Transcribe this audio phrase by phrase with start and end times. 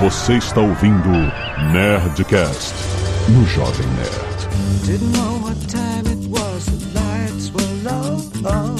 [0.00, 1.10] Você está ouvindo
[1.72, 2.72] Nerdcast
[3.28, 4.86] no Jovem Nerd.
[4.86, 8.16] Didn't know what time it was, the lights were low.
[8.46, 8.79] Oh,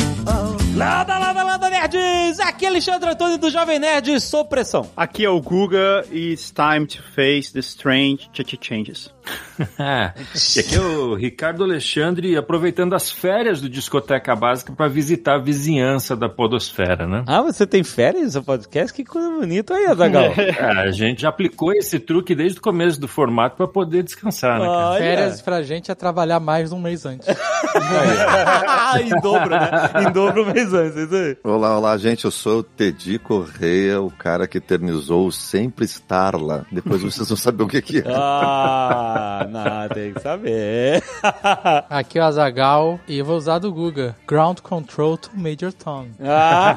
[2.50, 4.90] Aqui é Alexandre Antônio do Jovem Nerd, sou pressão.
[4.96, 9.08] Aqui é o Guga e it's time to face the strange ch changes.
[9.78, 10.12] É.
[10.56, 15.38] E aqui é o Ricardo Alexandre aproveitando as férias do Discoteca Básica para visitar a
[15.38, 17.24] vizinhança da Podosfera, né?
[17.26, 18.92] Ah, você tem férias no podcast?
[18.94, 20.32] Que coisa bonita aí, Azagal.
[20.40, 24.58] É, a gente já aplicou esse truque desde o começo do formato para poder descansar,
[24.58, 24.66] né?
[24.66, 24.96] cara?
[24.96, 27.28] Férias pra gente é trabalhar mais de um mês antes.
[29.00, 29.70] em dobro, né?
[30.06, 31.36] Em dobro um mês antes, isso aí.
[31.44, 32.24] Olá, olá, gente.
[32.24, 36.64] Eu sou o Tedi Correia, o cara que eternizou o sempre estar lá.
[36.72, 38.04] Depois vocês vão saber o que, que é.
[38.10, 41.02] Ah, não, tem que saber.
[41.90, 44.16] Aqui é o Azagal e eu vou usar do Guga.
[44.26, 46.06] Ground Control to Major Tom.
[46.18, 46.76] Ah.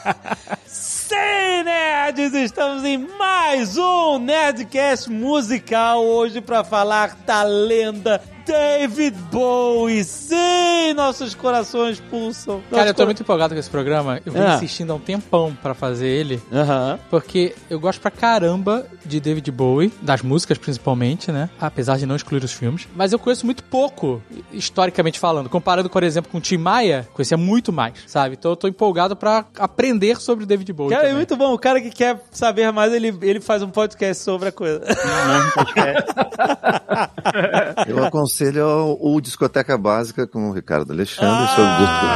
[0.64, 2.32] Sim, nerds!
[2.32, 10.04] Estamos em mais um Nerdcast musical hoje para falar da lenda David Bowie.
[10.04, 12.62] Sim, nossos corações pulsam.
[12.70, 14.20] Cara, eu tô muito empolgado com esse programa.
[14.24, 14.54] Eu venho Ah.
[14.56, 16.38] insistindo há um tempão pra fazer ele.
[16.38, 16.98] cor- Aham.
[17.10, 21.48] Porque eu gosto pra caramba de David Bowie, das músicas principalmente, né?
[21.60, 22.86] Apesar de não excluir os filmes.
[22.94, 25.48] Mas eu conheço muito pouco, historicamente falando.
[25.48, 28.36] Comparando, por exemplo, com o Tim Maia, conhecia muito mais, sabe?
[28.38, 30.90] Então eu tô empolgado pra aprender sobre o David Bowie.
[30.90, 31.16] Cara, é também.
[31.16, 31.52] muito bom.
[31.52, 34.80] O cara que quer saber mais, ele, ele faz um podcast sobre a coisa.
[37.86, 41.48] Eu aconselho o, o Discoteca Básica com o Ricardo Alexandre.
[41.54, 42.06] sobre disco-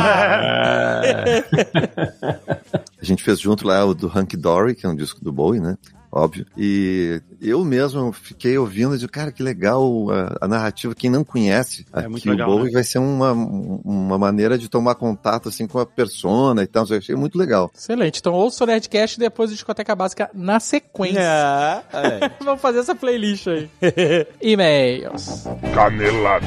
[3.00, 5.60] A gente fez junto lá o do Hunky Dory, que é um disco do Bowie,
[5.60, 5.76] né?
[6.12, 6.44] Óbvio.
[6.58, 10.92] E eu mesmo fiquei ouvindo de cara, que legal a, a narrativa.
[10.92, 12.72] Quem não conhece É aqui muito o legal, Bowie né?
[12.72, 16.84] vai ser uma, uma maneira de tomar contato assim com a persona e tal.
[16.90, 17.70] Eu achei muito legal.
[17.72, 18.18] Excelente.
[18.18, 21.20] Então ouça o Nerdcast e depois o Discoteca Básica na sequência.
[21.20, 22.30] É.
[22.42, 23.70] Vamos fazer essa playlist aí.
[24.42, 25.44] E-mails.
[25.72, 26.46] Canelada.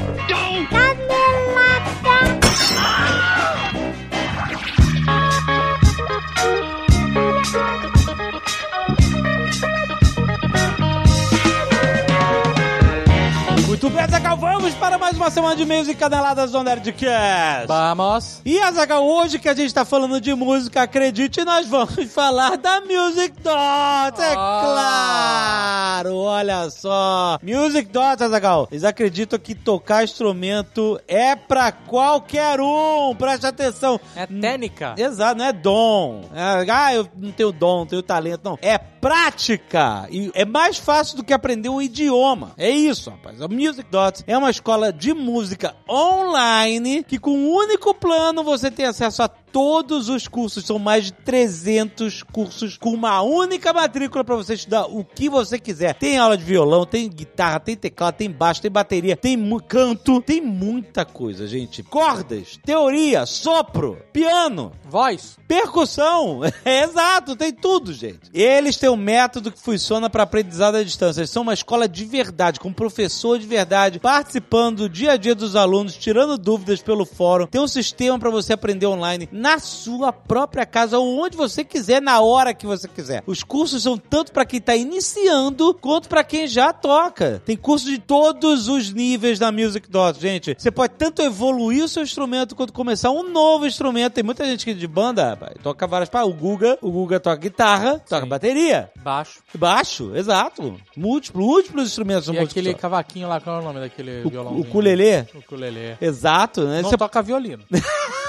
[13.74, 17.66] Muito bem, Azaghal, vamos para mais uma semana de e-mails e caneladas do Nerdcast.
[17.66, 18.40] Vamos.
[18.44, 22.80] E Azaghal, hoje que a gente tá falando de música, acredite, nós vamos falar da
[22.82, 26.02] Music Dot, é Ah.
[26.04, 26.16] claro!
[26.18, 27.36] Olha só!
[27.42, 34.00] Music Dot, Azaghal, eles acreditam que tocar instrumento é pra qualquer um, preste atenção.
[34.14, 34.94] É técnica.
[34.96, 36.30] Exato, não é dom.
[36.32, 38.56] É, ah, eu não tenho dom, não tenho talento, não.
[38.62, 40.06] É prática.
[40.10, 42.52] E é mais fácil do que aprender um idioma.
[42.56, 43.42] É isso, rapaz.
[43.42, 48.70] A Music Dots é uma escola de música online que com um único plano você
[48.70, 50.66] tem acesso a todos os cursos.
[50.66, 55.60] São mais de 300 cursos com uma única matrícula para você estudar o que você
[55.60, 55.94] quiser.
[55.94, 59.38] Tem aula de violão, tem guitarra, tem teclado, tem baixo, tem bateria, tem
[59.68, 61.84] canto, tem muita coisa, gente.
[61.84, 65.36] Cordas, teoria, sopro, piano, Voz.
[65.48, 68.30] Percussão, é exato, tem tudo, gente.
[68.32, 71.20] Eles têm um método que funciona para aprendizado à distância.
[71.20, 75.16] Eles são uma escola de verdade, com um professor de verdade, participando do dia a
[75.16, 77.46] dia dos alunos, tirando dúvidas pelo fórum.
[77.46, 82.00] Tem um sistema para você aprender online na sua própria casa ou onde você quiser,
[82.00, 83.22] na hora que você quiser.
[83.26, 87.42] Os cursos são tanto para quem tá iniciando quanto para quem já toca.
[87.44, 90.56] Tem curso de todos os níveis da Music Dot, gente.
[90.58, 94.14] Você pode tanto evoluir o seu instrumento quanto começar um novo instrumento.
[94.14, 96.32] Tem muita gente que de banda rapaz, toca várias paradas.
[96.34, 98.28] O Guga, o Guga toca guitarra, toca Sim.
[98.28, 99.40] bateria, Baixo.
[99.54, 100.80] baixo, exato.
[100.96, 102.40] Múltiplos, múltiplos instrumentos E aquele
[102.70, 102.76] multistor.
[102.80, 104.64] cavaquinho lá, qual é o nome daquele O, violãozinho?
[104.64, 105.26] o ukulele.
[105.34, 105.98] O ukulele.
[106.00, 106.80] Exato, né?
[106.80, 107.62] Não Você toca violino.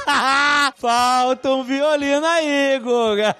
[1.05, 3.35] Falta um violino aí, Guga.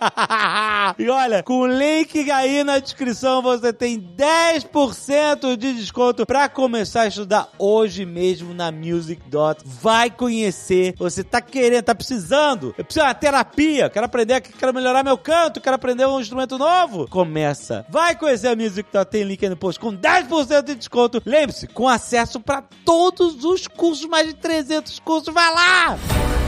[1.00, 7.02] e olha, com o link aí na descrição você tem 10% de desconto pra começar
[7.02, 9.64] a estudar hoje mesmo na Music Dot.
[9.66, 10.94] Vai conhecer.
[11.00, 12.68] Você tá querendo, tá precisando.
[12.78, 13.90] Eu preciso de uma terapia.
[13.90, 17.08] Quero aprender, quero melhorar meu canto, quero aprender um instrumento novo.
[17.10, 17.84] Começa.
[17.90, 19.10] Vai conhecer a Music Dot.
[19.10, 21.20] Tem link aí no post com 10% de desconto.
[21.26, 25.34] Lembre-se, com acesso pra todos os cursos, mais de 300 cursos.
[25.34, 26.45] Vai lá!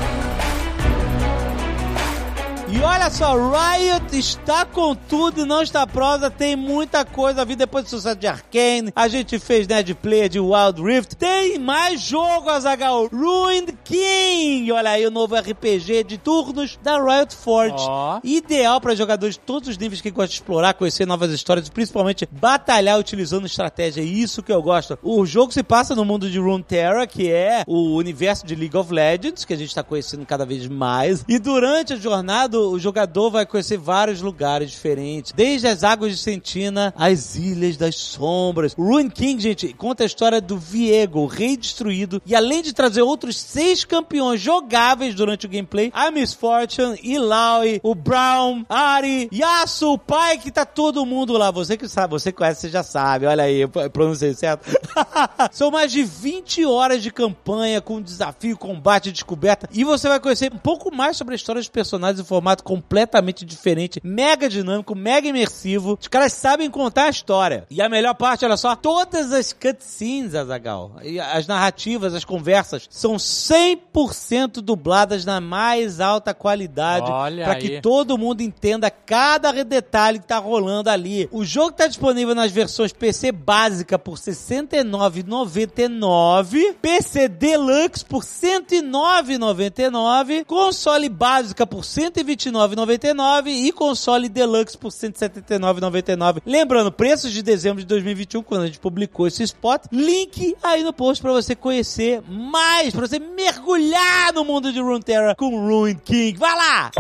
[2.70, 7.46] E olha só, Riot está com tudo e não está prosa, tem muita coisa a
[7.46, 8.92] vir depois do sucesso de Arkane.
[8.94, 11.16] A gente fez Nerd Player de Wild Rift.
[11.16, 13.08] Tem mais jogo, Azagal.
[13.08, 14.70] Ruined King.
[14.74, 17.86] Olha aí o novo RPG de turnos da Riot Forge.
[17.88, 18.20] Ó.
[18.22, 21.72] Ideal para jogadores de todos os níveis que gostam de explorar, conhecer novas histórias e
[21.72, 24.02] principalmente batalhar utilizando estratégia.
[24.02, 25.00] Isso que eu gosto.
[25.02, 28.94] O jogo se passa no mundo de Runeterra, que é o universo de League of
[28.94, 31.24] Legends, que a gente está conhecendo cada vez mais.
[31.30, 36.18] E durante a jornada, o jogador vai conhecer vários lugares diferentes, desde as águas de
[36.18, 38.74] Sentina às Ilhas das Sombras.
[38.78, 42.74] O Ruin King, gente, conta a história do Viego, o rei destruído, e além de
[42.74, 49.30] trazer outros seis campeões jogáveis durante o gameplay, a Miss Fortune, Ilaoi, o Brown, Ari,
[49.34, 51.52] Yasu, o pai, que tá todo mundo lá.
[51.52, 53.26] Você que sabe, você conhece, você já sabe.
[53.26, 54.70] Olha aí, eu pronunciei certo.
[55.52, 59.70] São mais de 20 horas de campanha com desafio, combate e descoberta.
[59.74, 63.44] E você vai conhecer um pouco mais sobre a história dos personagens em formato completamente
[63.44, 65.98] diferente, mega dinâmico, mega imersivo.
[66.00, 67.66] Os caras sabem contar a história.
[67.70, 70.94] E a melhor parte, olha só, todas as cutscenes, Azagal,
[71.34, 77.12] as narrativas, as conversas, são 100% dubladas na mais alta qualidade.
[77.44, 81.28] para que todo mundo entenda cada detalhe que tá rolando ali.
[81.32, 91.10] O jogo tá disponível nas versões PC básica por 69,99, PC Deluxe por 109,99, console
[91.10, 92.37] básica por 129,99.
[92.38, 96.42] 29,99 e console Deluxe por 179,99.
[96.46, 99.86] Lembrando, preços de dezembro de 2021, quando a gente publicou esse spot.
[99.92, 105.36] Link aí no post para você conhecer mais, para você mergulhar no mundo de Runeterra
[105.36, 106.38] com Run King.
[106.38, 106.92] Vai lá!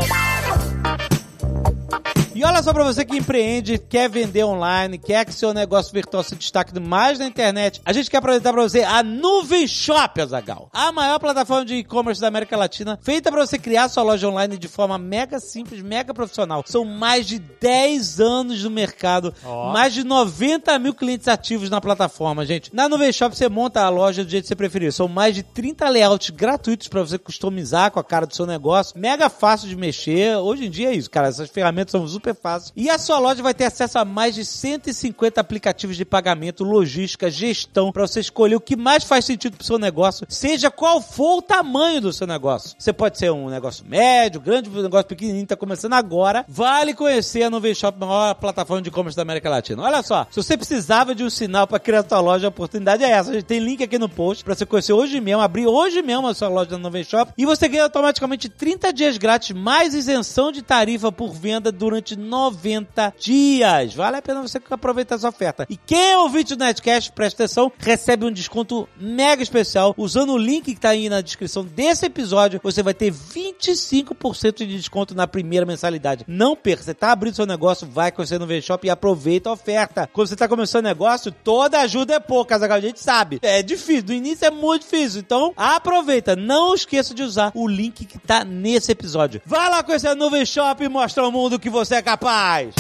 [2.38, 6.22] E olha só pra você que empreende, quer vender online, quer que seu negócio virtual
[6.22, 10.70] se destaque mais na internet, a gente quer apresentar pra você a Nuvem Shop, Azagal.
[10.72, 14.56] A maior plataforma de e-commerce da América Latina, feita pra você criar sua loja online
[14.56, 16.64] de forma mega simples, mega profissional.
[16.68, 19.74] São mais de 10 anos no mercado, Ó.
[19.74, 22.70] mais de 90 mil clientes ativos na plataforma, gente.
[22.72, 24.94] Na Nuvem Shop você monta a loja do jeito que você preferir.
[24.94, 28.94] São mais de 30 layouts gratuitos pra você customizar com a cara do seu negócio.
[28.96, 30.38] Mega fácil de mexer.
[30.38, 31.30] Hoje em dia é isso, cara.
[31.30, 32.74] Essas ferramentas são super fáceis.
[32.76, 37.30] E a sua loja vai ter acesso a mais de 150 aplicativos de pagamento, logística,
[37.30, 41.38] gestão, pra você escolher o que mais faz sentido pro seu negócio, seja qual for
[41.38, 42.76] o tamanho do seu negócio.
[42.78, 46.46] Você pode ser um negócio médio, grande, um negócio pequenininho, tá começando agora.
[46.48, 49.84] Vale conhecer a Nuvem Shop, a maior plataforma de e-commerce da América Latina.
[49.84, 53.12] Olha só, se você precisava de um sinal pra criar sua loja, a oportunidade é
[53.12, 53.32] essa.
[53.32, 56.28] A gente tem link aqui no post pra você conhecer hoje mesmo, abrir hoje mesmo
[56.28, 60.52] a sua loja da Nuvem Shop e você ganha automaticamente 30 dias grátis mais isenção
[60.52, 63.94] de tarifa por venda durante 90 dias.
[63.94, 65.66] Vale a pena você aproveitar essa oferta.
[65.70, 69.94] E quem é ouvinte do Netcast, presta atenção, recebe um desconto mega especial.
[69.98, 74.78] Usando o link que tá aí na descrição desse episódio, você vai ter 25% de
[74.78, 76.26] desconto na primeira mensalidade.
[76.28, 80.10] Não perca, você tá abrindo seu negócio, vai conhecer no V-Shop e aproveita a oferta.
[80.12, 83.40] Quando você tá começando o negócio, toda ajuda é pouca, a gente sabe.
[83.42, 85.20] É difícil, no início é muito difícil.
[85.20, 86.36] Então, aproveita.
[86.36, 89.42] Não esqueça de usar o link que tá nesse episódio.
[89.46, 92.76] Vai lá conhecer a Nuvem Shop e mostrar ao mundo que você é capaz.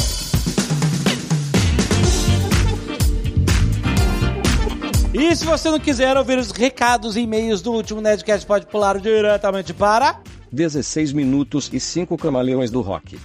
[5.14, 9.00] E se você não quiser ouvir os recados e e-mails do último Nerdcast, pode pular
[9.00, 10.22] diretamente para...
[10.52, 13.19] 16 minutos e 5 camaleões do rock.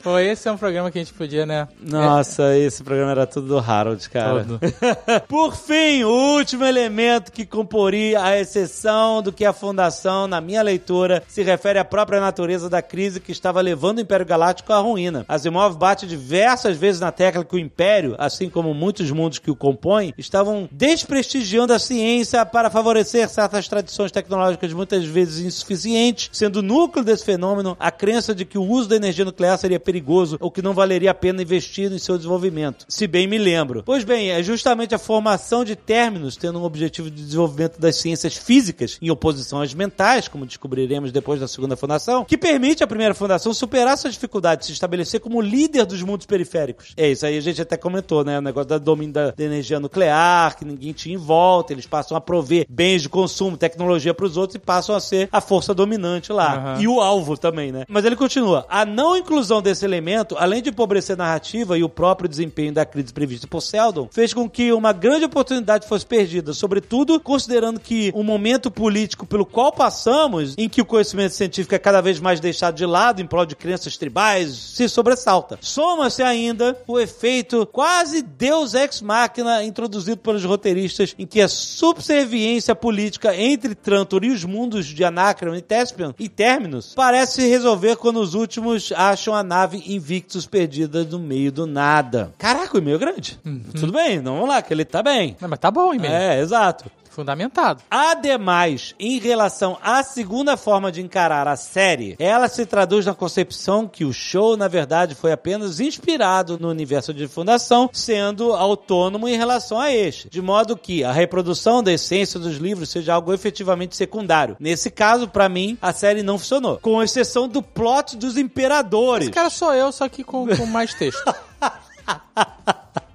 [0.03, 1.67] Pô, esse é um programa que a gente podia, né?
[1.79, 4.43] Nossa, esse programa era tudo do Harold, cara.
[4.43, 4.59] Todo.
[5.27, 10.61] Por fim, o último elemento que comporia a exceção do que a Fundação, na minha
[10.61, 14.79] leitura, se refere à própria natureza da crise que estava levando o Império Galáctico à
[14.79, 15.25] ruína.
[15.27, 19.55] Asimov bate diversas vezes na tecla que o Império, assim como muitos mundos que o
[19.55, 26.61] compõem, estavam desprestigiando a ciência para favorecer certas tradições tecnológicas muitas vezes insuficientes, sendo o
[26.63, 30.49] núcleo desse fenômeno a crença de que o uso da energia nuclear seria perigoso ou
[30.49, 32.85] que não valeria a pena investir em seu desenvolvimento.
[32.87, 33.83] Se bem me lembro.
[33.83, 38.35] Pois bem, é justamente a formação de términos tendo um objetivo de desenvolvimento das ciências
[38.35, 43.13] físicas em oposição às mentais, como descobriremos depois da segunda fundação, que permite à primeira
[43.13, 46.93] fundação superar suas dificuldades, se estabelecer como líder dos mundos periféricos.
[46.95, 48.37] É isso aí, a gente até comentou, né?
[48.39, 52.15] O negócio da domínio da, da energia nuclear, que ninguém tinha em volta, eles passam
[52.15, 55.73] a prover bens de consumo, tecnologia para os outros e passam a ser a força
[55.73, 56.55] dominante lá.
[56.55, 56.81] Aham.
[56.81, 57.85] E o alvo também, né?
[57.89, 58.65] Mas ele continua.
[58.69, 62.85] A não inclusão desse elemento, além de empobrecer a narrativa e o próprio desempenho da
[62.85, 68.11] crise prevista por Seldon, fez com que uma grande oportunidade fosse perdida, sobretudo considerando que
[68.13, 72.39] o momento político pelo qual passamos, em que o conhecimento científico é cada vez mais
[72.39, 75.57] deixado de lado em prol de crenças tribais, se sobressalta.
[75.61, 82.75] Soma-se ainda o efeito quase deus ex machina introduzido pelos roteiristas, em que a subserviência
[82.75, 87.95] política entre Trantor e os mundos de Anacreon e Tespion e Terminus parece se resolver
[87.95, 92.33] quando os últimos acham a nave Invictus perdida no meio do nada.
[92.37, 93.39] Caraca, o e-mail é grande.
[93.79, 95.35] Tudo bem, não vamos lá, que ele tá bem.
[95.39, 96.13] Não, mas tá bom, e-mail.
[96.13, 96.89] É, exato.
[97.11, 97.83] Fundamentado.
[97.91, 103.85] Ademais, em relação à segunda forma de encarar a série, ela se traduz na concepção
[103.85, 109.35] que o show, na verdade, foi apenas inspirado no universo de fundação, sendo autônomo em
[109.35, 110.29] relação a este.
[110.29, 114.55] De modo que a reprodução da essência dos livros seja algo efetivamente secundário.
[114.57, 116.79] Nesse caso, pra mim, a série não funcionou.
[116.81, 119.25] Com exceção do plot dos imperadores.
[119.25, 121.21] Esse cara sou eu, só que com, com mais texto.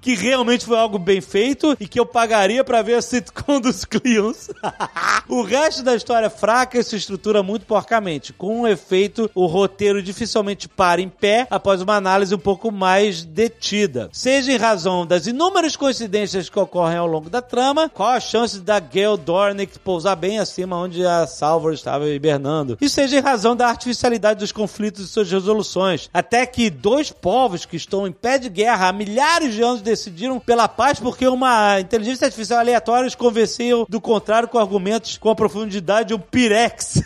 [0.07, 3.83] que realmente foi algo bem feito e que eu pagaria pra ver a sitcom dos
[3.83, 4.49] Cleons.
[5.27, 8.31] o resto da história é fraca e se estrutura muito porcamente.
[8.31, 13.25] Com um efeito, o roteiro dificilmente para em pé após uma análise um pouco mais
[13.25, 14.07] detida.
[14.13, 18.61] Seja em razão das inúmeras coincidências que ocorrem ao longo da trama, qual a chance
[18.61, 22.77] da Gail Dornick pousar bem acima onde a Salvor estava hibernando?
[22.79, 26.09] E seja em razão da artificialidade dos conflitos e suas resoluções.
[26.13, 30.39] Até que dois povos que estão em pé de guerra há milhares de anos decidiram
[30.39, 35.35] pela paz porque uma inteligência artificial aleatória os convencia do contrário com argumentos com a
[35.35, 37.01] profundidade de um pirex.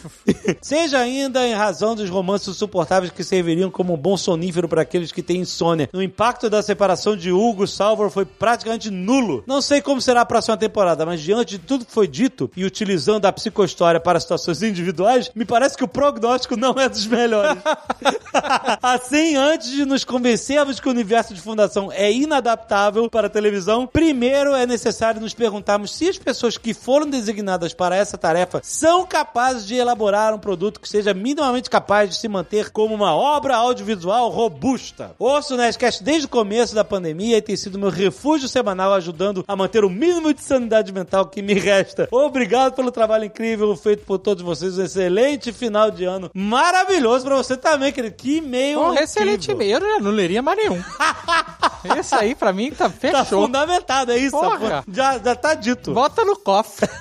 [0.60, 5.10] Seja ainda em razão dos romances insuportáveis que serviriam como um bom sonífero para aqueles
[5.10, 5.88] que têm insônia.
[5.92, 9.42] O impacto da separação de Hugo Salvor foi praticamente nulo.
[9.46, 12.64] Não sei como será a próxima temporada, mas diante de tudo que foi dito e
[12.64, 17.62] utilizando a psicohistória para situações individuais, me parece que o prognóstico não é dos melhores.
[18.82, 23.86] assim, antes de nos convencermos que o universo de Fundação é inadaptável para a televisão,
[23.86, 29.06] primeiro é necessário nos perguntarmos se as pessoas que foram designadas para essa tarefa são
[29.06, 33.56] capazes de elaborar um produto que seja minimamente capaz de se manter como uma obra
[33.56, 35.14] audiovisual robusta.
[35.18, 39.44] Ouço o Nerdcast desde o começo da pandemia e tem sido meu refúgio semanal ajudando
[39.46, 42.08] a manter o mínimo de sanidade mental que me resta.
[42.10, 44.78] Obrigado pelo trabalho incrível feito por todos vocês.
[44.78, 46.30] Um excelente final de ano.
[46.34, 48.16] Maravilhoso pra você também, querido.
[48.16, 49.04] Que e-mail incrível.
[49.04, 50.82] excelente e-mail, eu não leria mais nenhum.
[52.06, 53.44] Esse aí, pra mim, tá Tá fechou.
[53.46, 54.36] fundamentado, é isso.
[54.92, 55.92] Já, já tá dito.
[55.92, 56.88] Bota no cofre.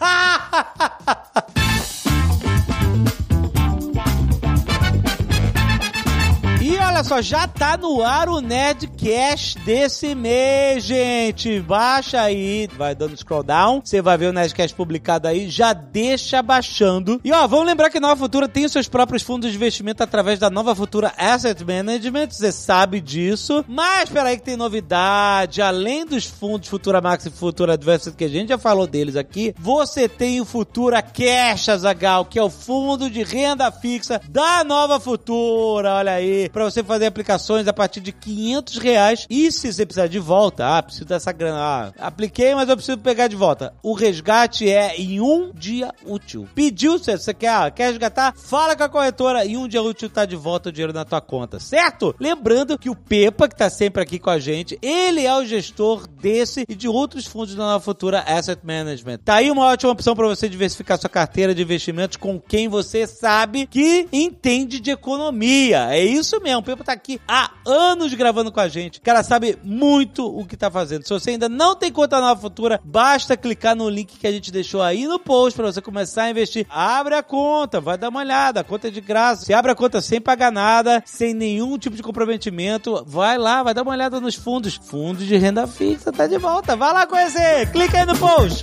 [6.96, 11.60] olha só, já tá no ar o Nerdcast desse mês, gente.
[11.60, 13.82] Baixa aí, vai dando scroll down.
[13.84, 15.50] Você vai ver o Nerdcast publicado aí.
[15.50, 17.20] Já deixa baixando.
[17.22, 20.40] E ó, vamos lembrar que Nova Futura tem os seus próprios fundos de investimento através
[20.40, 22.30] da Nova Futura Asset Management.
[22.30, 23.66] Você sabe disso.
[23.68, 25.62] Mas peraí que tem novidade.
[25.62, 29.54] Além dos fundos Futura Max e Futura Advanced, que a gente já falou deles aqui,
[29.60, 34.98] você tem o Futura Cash, Azagal, que é o fundo de renda fixa da Nova
[34.98, 35.96] Futura.
[35.96, 39.28] Olha aí, pra você fazer aplicações a partir de 500 reais.
[39.30, 42.98] E se você precisar de volta, ah, preciso dessa grana, ah, apliquei, mas eu preciso
[42.98, 43.74] pegar de volta.
[43.82, 46.48] O resgate é em um dia útil.
[46.54, 50.10] Pediu, se você quer, ah, quer resgatar, fala com a corretora e um dia útil
[50.10, 52.16] tá de volta o dinheiro na tua conta, certo?
[52.20, 56.08] Lembrando que o Pepa, que tá sempre aqui com a gente, ele é o gestor
[56.08, 59.20] desse e de outros fundos da Nova Futura Asset Management.
[59.20, 63.08] Tá aí uma ótima opção para você diversificar sua carteira de investimentos com quem você
[63.08, 65.88] sabe que entende de economia.
[65.92, 69.00] É isso mesmo, o Pepa tá aqui há anos gravando com a gente.
[69.00, 71.04] O cara sabe muito o que tá fazendo.
[71.04, 74.52] Se você ainda não tem conta Nova Futura, basta clicar no link que a gente
[74.52, 76.66] deixou aí no post para você começar a investir.
[76.70, 79.46] Abre a conta, vai dar uma olhada, a conta é de graça.
[79.46, 83.04] Você abre a conta sem pagar nada, sem nenhum tipo de comprometimento.
[83.08, 84.76] Vai lá, vai dar uma olhada nos fundos.
[84.76, 86.76] Fundos de renda fixa, tá de volta.
[86.76, 88.62] Vai lá conhecer, clica aí no post.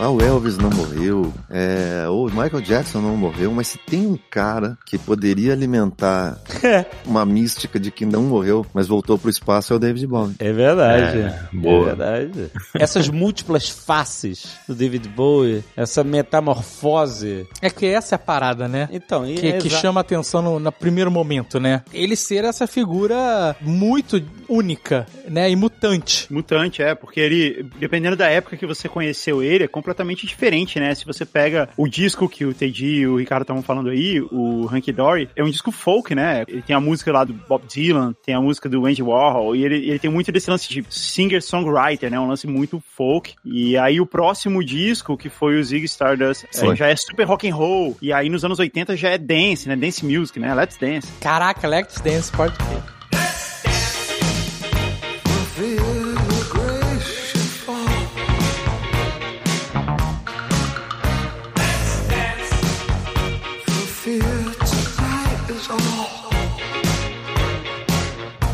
[0.00, 4.16] Ah, o Elvis não morreu, é, o Michael Jackson não morreu, mas se tem um
[4.30, 6.38] cara que poderia alimentar
[7.04, 10.36] uma mística de que não morreu, mas voltou pro espaço, é o David Bowie.
[10.38, 11.18] É verdade.
[11.18, 11.86] É, boa.
[11.86, 12.48] verdade.
[12.74, 17.48] Essas múltiplas faces do David Bowie, essa metamorfose.
[17.60, 18.88] É que essa é a parada, né?
[18.92, 21.82] Então, e Que, é que chama atenção no, no primeiro momento, né?
[21.92, 25.50] Ele ser essa figura muito única, né?
[25.50, 26.32] E mutante.
[26.32, 29.87] Mutante, é, porque ele, dependendo da época que você conheceu ele, é completamente
[30.26, 30.94] diferente, né?
[30.94, 34.66] Se você pega o disco que o Teddy e o Ricardo estavam falando aí, o
[34.72, 36.44] Hunky Dory, é um disco folk, né?
[36.46, 39.64] Ele tem a música lá do Bob Dylan, tem a música do Andy Warhol, e
[39.64, 42.18] ele, ele tem muito desse lance de singer-songwriter, né?
[42.18, 43.34] Um lance muito folk.
[43.44, 47.48] E aí o próximo disco, que foi o Zig Stardust, é, já é super rock
[47.48, 47.96] and roll.
[48.00, 49.76] E aí nos anos 80 já é dance, né?
[49.76, 50.54] Dance music, né?
[50.54, 51.08] Let's Dance.
[51.20, 52.97] Caraca, Let's Dance, pode crer.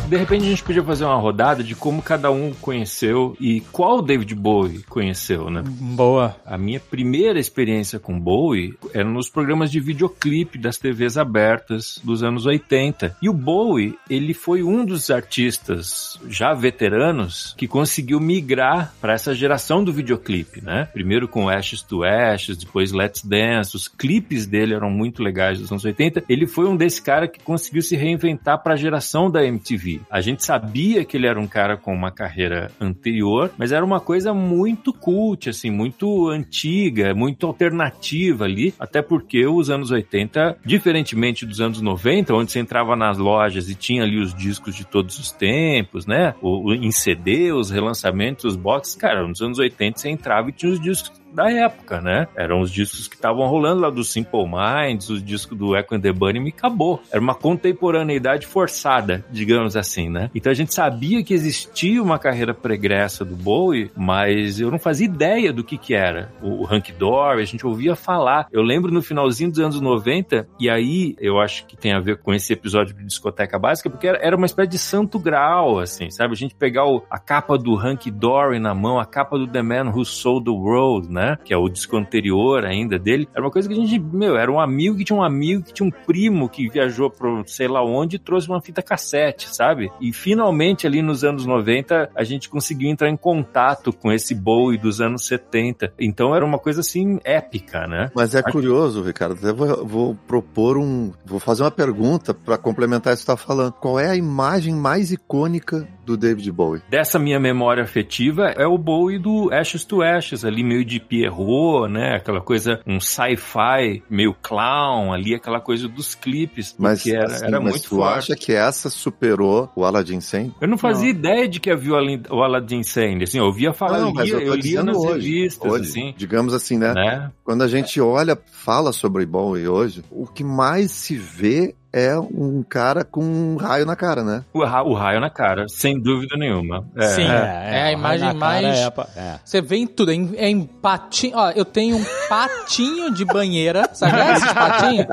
[0.07, 4.03] De repente a gente podia fazer uma rodada de como cada um conheceu e qual
[4.03, 5.63] David Bowie conheceu, né?
[5.65, 6.35] Boa.
[6.45, 12.21] A minha primeira experiência com Bowie era nos programas de videoclipe das TVs abertas dos
[12.21, 13.17] anos 80.
[13.19, 19.33] E o Bowie, ele foi um dos artistas já veteranos que conseguiu migrar para essa
[19.33, 20.87] geração do videoclipe, né?
[20.93, 23.75] Primeiro com Ashes to Ashes, depois Let's Dance.
[23.75, 26.25] Os clipes dele eram muito legais dos anos 80.
[26.29, 29.94] Ele foi um desse cara que conseguiu se reinventar para a geração da MTV.
[30.09, 33.99] A gente sabia que ele era um cara com uma carreira anterior, mas era uma
[33.99, 41.45] coisa muito cult, assim, muito antiga, muito alternativa ali, até porque os anos 80, diferentemente
[41.45, 45.17] dos anos 90, onde você entrava nas lojas e tinha ali os discos de todos
[45.19, 46.35] os tempos, né?
[46.41, 50.71] O, em CD, os relançamentos, os boxes, cara, nos anos 80 você entrava e tinha
[50.71, 52.27] os discos da época, né?
[52.35, 55.99] Eram os discos que estavam rolando lá do Simple Minds, os discos do Echo and
[55.99, 57.01] the Bunny, e acabou.
[57.11, 60.31] Era uma contemporaneidade forçada, digamos assim, né?
[60.33, 65.05] Então a gente sabia que existia uma carreira pregressa do Bowie, mas eu não fazia
[65.05, 66.31] ideia do que que era.
[66.41, 68.47] O Hank Dory, a gente ouvia falar.
[68.51, 72.17] Eu lembro no finalzinho dos anos 90, e aí eu acho que tem a ver
[72.17, 76.33] com esse episódio de discoteca básica, porque era uma espécie de santo grau, assim, sabe?
[76.33, 79.61] A gente pegar o, a capa do Hank Dory na mão, a capa do The
[79.61, 81.24] Man Who Sold the World, né?
[81.43, 83.27] Que é o disco anterior ainda dele.
[83.33, 85.73] Era uma coisa que a gente, meu, era um amigo que tinha um amigo que
[85.73, 89.91] tinha um primo que viajou pro sei lá onde e trouxe uma fita cassete, sabe?
[89.99, 94.77] E finalmente ali nos anos 90 a gente conseguiu entrar em contato com esse Bowie
[94.77, 95.93] dos anos 70.
[95.99, 98.11] Então era uma coisa assim épica, né?
[98.15, 99.37] Mas é curioso, Ricardo.
[99.45, 101.11] Eu vou, vou propor um.
[101.25, 103.73] Vou fazer uma pergunta para complementar isso que você tá falando.
[103.73, 106.81] Qual é a imagem mais icônica do David Bowie?
[106.89, 111.87] Dessa minha memória afetiva é o Bowie do Ashes to Ashes, ali meio de Pierrot,
[111.91, 112.15] né?
[112.15, 116.75] Aquela coisa, um sci-fi meio clown ali, aquela coisa dos clipes.
[116.77, 118.17] Mas, que era, assim, era mas muito tu forte.
[118.31, 120.53] acha que essa superou o Aladdin 100?
[120.61, 121.93] Eu não fazia ideia de que havia
[122.29, 123.23] o Aladdin- Sane.
[123.23, 125.13] Assim, eu ouvia falar, Não, eu mas lia, eu tô eu lia nas hoje.
[125.29, 126.13] revistas, Hoje, assim.
[126.17, 126.93] digamos assim, né?
[126.93, 127.31] Né?
[127.43, 132.61] Quando a gente olha, fala sobre Bowie hoje, o que mais se vê é um
[132.67, 134.43] cara com um raio na cara, né?
[134.53, 136.85] O, ra- o raio na cara, sem dúvida nenhuma.
[136.95, 137.07] É.
[137.07, 138.79] Sim, é, a o imagem raio na cara mais.
[139.15, 139.39] é é.
[139.45, 141.37] Você vê em tudo, é em, é em patinho.
[141.37, 145.07] Ó, eu tenho um patinho de banheira, sabe esses patinhos?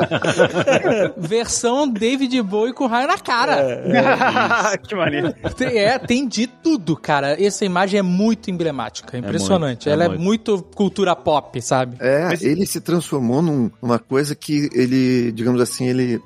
[1.16, 3.82] Versão David Bowie com raio na cara.
[4.82, 5.32] que maneiro.
[5.56, 7.40] Tem, é, tem de tudo, cara.
[7.42, 9.86] Essa imagem é muito emblemática, é impressionante.
[9.86, 10.20] muito, é Ela muito.
[10.20, 11.96] é muito cultura pop, sabe?
[12.00, 16.20] É, Mas- ele se transformou num- numa coisa que ele, digamos assim, ele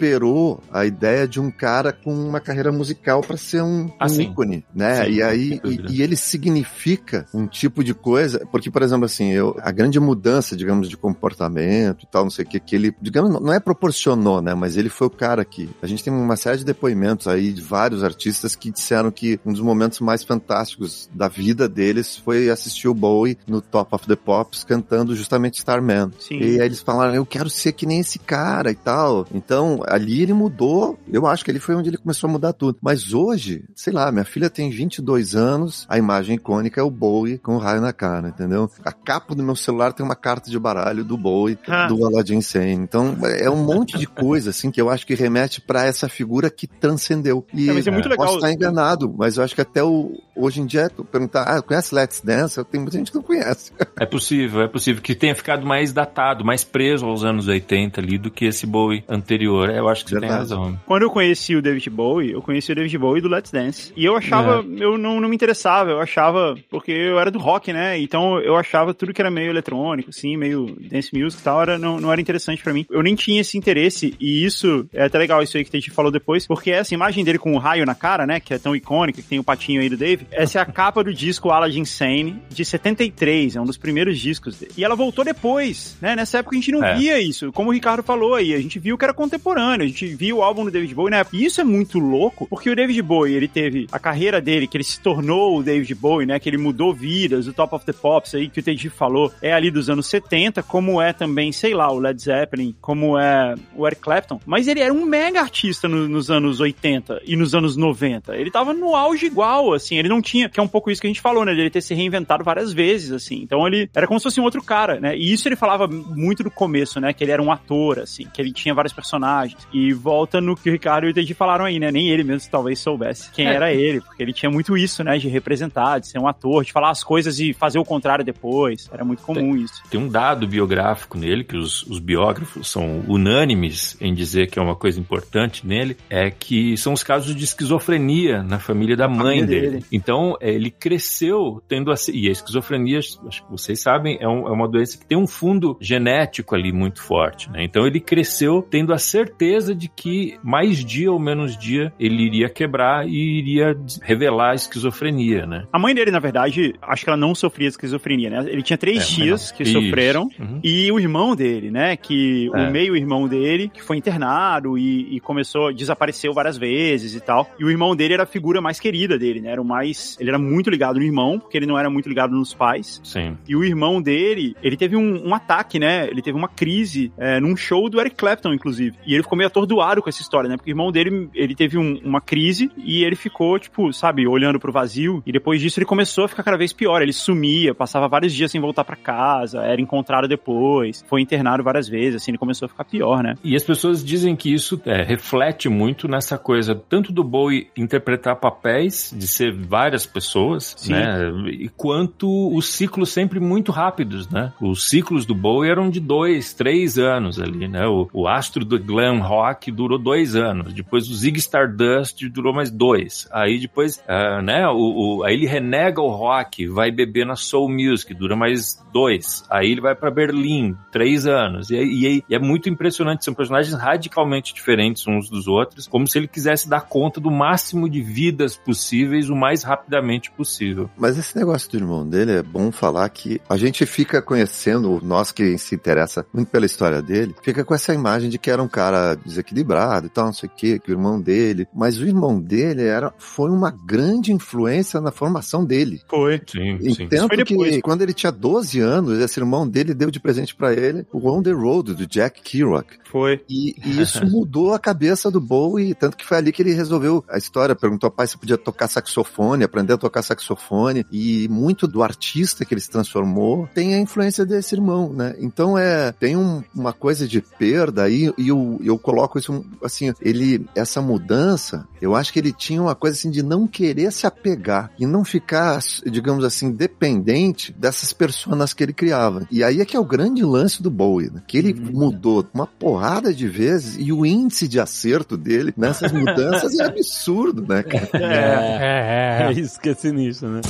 [0.00, 4.20] superou a ideia de um cara com uma carreira musical para ser um, Ah, um
[4.20, 5.04] ícone, né?
[5.04, 9.30] Sim, e aí e, e ele significa um tipo de coisa, porque por exemplo assim,
[9.30, 12.94] eu, a grande mudança, digamos, de comportamento e tal, não sei o que, que ele,
[13.00, 14.54] digamos, não é proporcionou, né?
[14.54, 17.60] Mas ele foi o cara que a gente tem uma série de depoimentos aí de
[17.60, 22.88] vários artistas que disseram que um dos momentos mais fantásticos da vida deles foi assistir
[22.88, 26.10] o Bowie no Top of the Pops cantando justamente Starman.
[26.18, 26.38] Sim.
[26.38, 29.26] E aí eles falaram, eu quero ser que nem esse cara e tal.
[29.34, 30.98] Então, ali ele mudou.
[31.12, 32.78] Eu acho que ali foi onde ele começou a mudar tudo.
[32.80, 37.38] Mas hoje, sei lá, minha filha tem 22 anos, a imagem icônica é o Bowie
[37.38, 38.70] com o raio na cara, entendeu?
[38.84, 41.86] A capa do meu celular tem uma carta de baralho do Bowie, Ah.
[41.86, 42.72] do Aladdin Sane.
[42.72, 46.50] Então, é um monte de coisa, assim, que eu acho que remete pra essa figura
[46.50, 47.44] que transcendeu.
[47.52, 48.26] E É, mas é muito legal.
[48.26, 51.62] posso estar enganado, mas eu acho que até o, hoje em dia, tu perguntar, ah,
[51.62, 52.62] conhece Let's Dance?
[52.64, 53.72] Tem muita gente que não conhece.
[53.98, 58.18] É possível, é possível que tenha ficado mais datado, mais preso aos anos 80 ali
[58.18, 59.70] do que esse Bowie anterior.
[59.80, 60.78] Eu acho que você tem razão.
[60.86, 63.92] Quando eu conheci o David Bowie, eu conheci o David Bowie do Let's Dance.
[63.96, 67.72] E eu achava, eu não, não me interessava, eu achava, porque eu era do rock,
[67.72, 67.98] né?
[67.98, 71.78] Então eu achava tudo que era meio eletrônico, assim, meio dance music e tal, era,
[71.78, 72.86] não, não era interessante pra mim.
[72.90, 75.90] Eu nem tinha esse interesse, e isso é até legal isso aí que a gente
[75.90, 78.40] falou depois, porque essa imagem dele com o raio na cara, né?
[78.40, 81.02] Que é tão icônica, que tem o patinho aí do Dave, essa é a capa
[81.02, 84.72] do disco Aladdin Sane, de 73, é um dos primeiros discos dele.
[84.76, 86.14] E ela voltou depois, né?
[86.16, 86.94] Nessa época a gente não É.
[86.94, 90.06] via isso, como o Ricardo falou aí, a gente viu que era contemporâneo, a gente
[90.06, 91.36] viu o álbum do David Bowie na época.
[91.36, 94.76] E isso é muito louco, porque o David Bowie, ele teve a carreira dele, que
[94.76, 96.38] ele se tornou o David Bowie, né?
[96.38, 99.52] Que ele mudou vidas, o Top of the Pops aí, que o Teddy falou, é
[99.52, 103.86] ali dos anos 70, como é também, sei lá, o Led Zeppelin, como é o
[103.86, 104.40] Eric Clapton.
[104.46, 108.36] Mas ele era um mega artista no- nos anos 80 e nos anos 90.
[108.36, 111.06] Ele tava no auge igual, assim, ele não tinha, que é um pouco isso que
[111.06, 111.54] a gente falou, né?
[111.54, 113.40] De ele ter se reinventado várias vezes, assim.
[113.42, 115.16] Então ele era como se fosse um outro cara, né?
[115.16, 117.12] E isso ele falava muito no começo, né?
[117.12, 119.49] Que ele era um ator, assim, que ele tinha vários personagens.
[119.72, 121.90] E volta no que o Ricardo e o Teddy falaram aí, né?
[121.90, 123.54] Nem ele mesmo talvez soubesse quem É.
[123.54, 125.18] era ele, porque ele tinha muito isso, né?
[125.18, 128.88] De representar, de ser um ator, de falar as coisas e fazer o contrário depois.
[128.92, 129.82] Era muito comum isso.
[129.90, 134.62] Tem um dado biográfico nele, que os, os biógrafos são unânimes em dizer que é
[134.62, 139.40] uma coisa importante nele, é que são os casos de esquizofrenia na família da mãe
[139.40, 139.70] família dele.
[139.70, 139.84] dele.
[139.92, 141.94] Então, é, ele cresceu tendo a...
[142.12, 145.26] E a esquizofrenia, acho que vocês sabem, é, um- é uma doença que tem um
[145.26, 147.62] fundo genético ali muito forte, né?
[147.64, 152.48] Então, ele cresceu tendo a certeza de que mais dia ou menos dia ele iria
[152.48, 155.66] quebrar e iria revelar a esquizofrenia, né?
[155.72, 158.44] A mãe dele, na verdade, acho que ela não sofria esquizofrenia, né?
[158.50, 159.72] Ele tinha três É, tias que Isso.
[159.72, 160.60] sofreram Uhum.
[160.62, 161.96] e o irmão dele, né?
[161.96, 162.68] Que É.
[162.68, 167.48] o meio-irmão dele, que foi internado e, e começou, desapareceu várias vezes e tal.
[167.58, 169.52] E o irmão dele era a figura mais querida dele, né?
[169.52, 170.16] Era o mais.
[170.20, 173.00] Ele era muito ligado no irmão, porque ele não era muito ligado nos pais.
[173.02, 173.38] Sim.
[173.48, 176.08] E o irmão dele, ele teve um, um ataque, né?
[176.10, 178.96] Ele teve uma crise é, num show do Eric Clapton, inclusive.
[179.06, 180.56] E ele ficou meio atordoado com essa história, né?
[180.56, 184.58] Porque o irmão dele, ele teve um- uma crise e ele ficou, tipo, sabe, olhando
[184.58, 185.22] pro vazio.
[185.24, 187.00] E depois disso ele começou a ficar cada vez pior.
[187.00, 191.88] Ele sumia, passava vários dias sem voltar pra casa, era encontrado depois, foi internado várias
[191.88, 193.34] vezes, assim, ele começou a ficar pior, né?
[193.44, 198.36] E as pessoas dizem que isso é, reflete muito nessa coisa, tanto do Bowie interpretar
[198.36, 200.92] papéis, de ser várias pessoas, Sim.
[200.92, 201.30] né?
[201.50, 204.52] E quanto os ciclos sempre muito rápidos, né?
[204.60, 207.86] Os ciclos do Bowie eram de dois, três anos ali, né?
[207.86, 212.70] O, o astro do glam rock durou dois anos, depois o Zig Stardust durou mais
[212.70, 214.66] dois, aí depois, ah, né?
[214.68, 219.44] O, o- aí ele renega o rock, vai beber na soul music, dura mais dois,
[219.50, 223.74] aí ele vai pra Berlim, três anos, e, e- e é muito impressionante, são personagens
[223.74, 228.56] radicalmente diferentes uns dos outros, como se ele quisesse dar conta do máximo de vidas
[228.56, 230.90] possíveis o mais rapidamente possível.
[230.96, 235.30] Mas esse negócio do irmão dele é bom falar que a gente fica conhecendo, nós
[235.32, 238.68] que se interessa muito pela história dele, fica com essa imagem de que era um
[238.68, 241.66] cara desequilibrado e tal, não sei o quê, que o irmão dele.
[241.74, 246.00] Mas o irmão dele era, foi uma grande influência na formação dele.
[246.08, 246.40] Foi.
[246.46, 247.08] Sim, E sim.
[247.08, 247.74] tanto foi depois.
[247.76, 251.28] que quando ele tinha 12 anos, esse irmão dele deu de presente pra ele o
[251.30, 252.86] On the Road, do Jack Kerouac.
[253.10, 253.42] Foi.
[253.48, 257.24] E, e isso mudou a cabeça do Bowie, tanto que foi ali que ele resolveu
[257.28, 261.86] a história, perguntou ao pai se podia tocar saxofone, aprender a tocar saxofone, e muito
[261.86, 265.34] do artista que ele se transformou tem a influência desse irmão, né?
[265.38, 270.12] Então é, tem um- uma coisa de perda aí, e eu, eu coloco isso assim,
[270.20, 274.26] ele, essa mudança, eu acho que ele tinha uma coisa assim de não querer se
[274.26, 279.46] apegar e não ficar, digamos assim, dependente dessas personas que ele criava.
[279.50, 281.42] E aí é que é o grande lance do Bowie, né?
[281.46, 286.78] que ele mudou uma porrada de vezes e o índice de acerto dele nessas mudanças
[286.78, 288.08] é absurdo, né, cara?
[288.30, 289.52] É, é, é.
[289.52, 290.60] isso que é sinistro, né?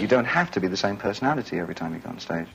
[0.00, 2.48] You don't have to be the same personality every time you go on stage.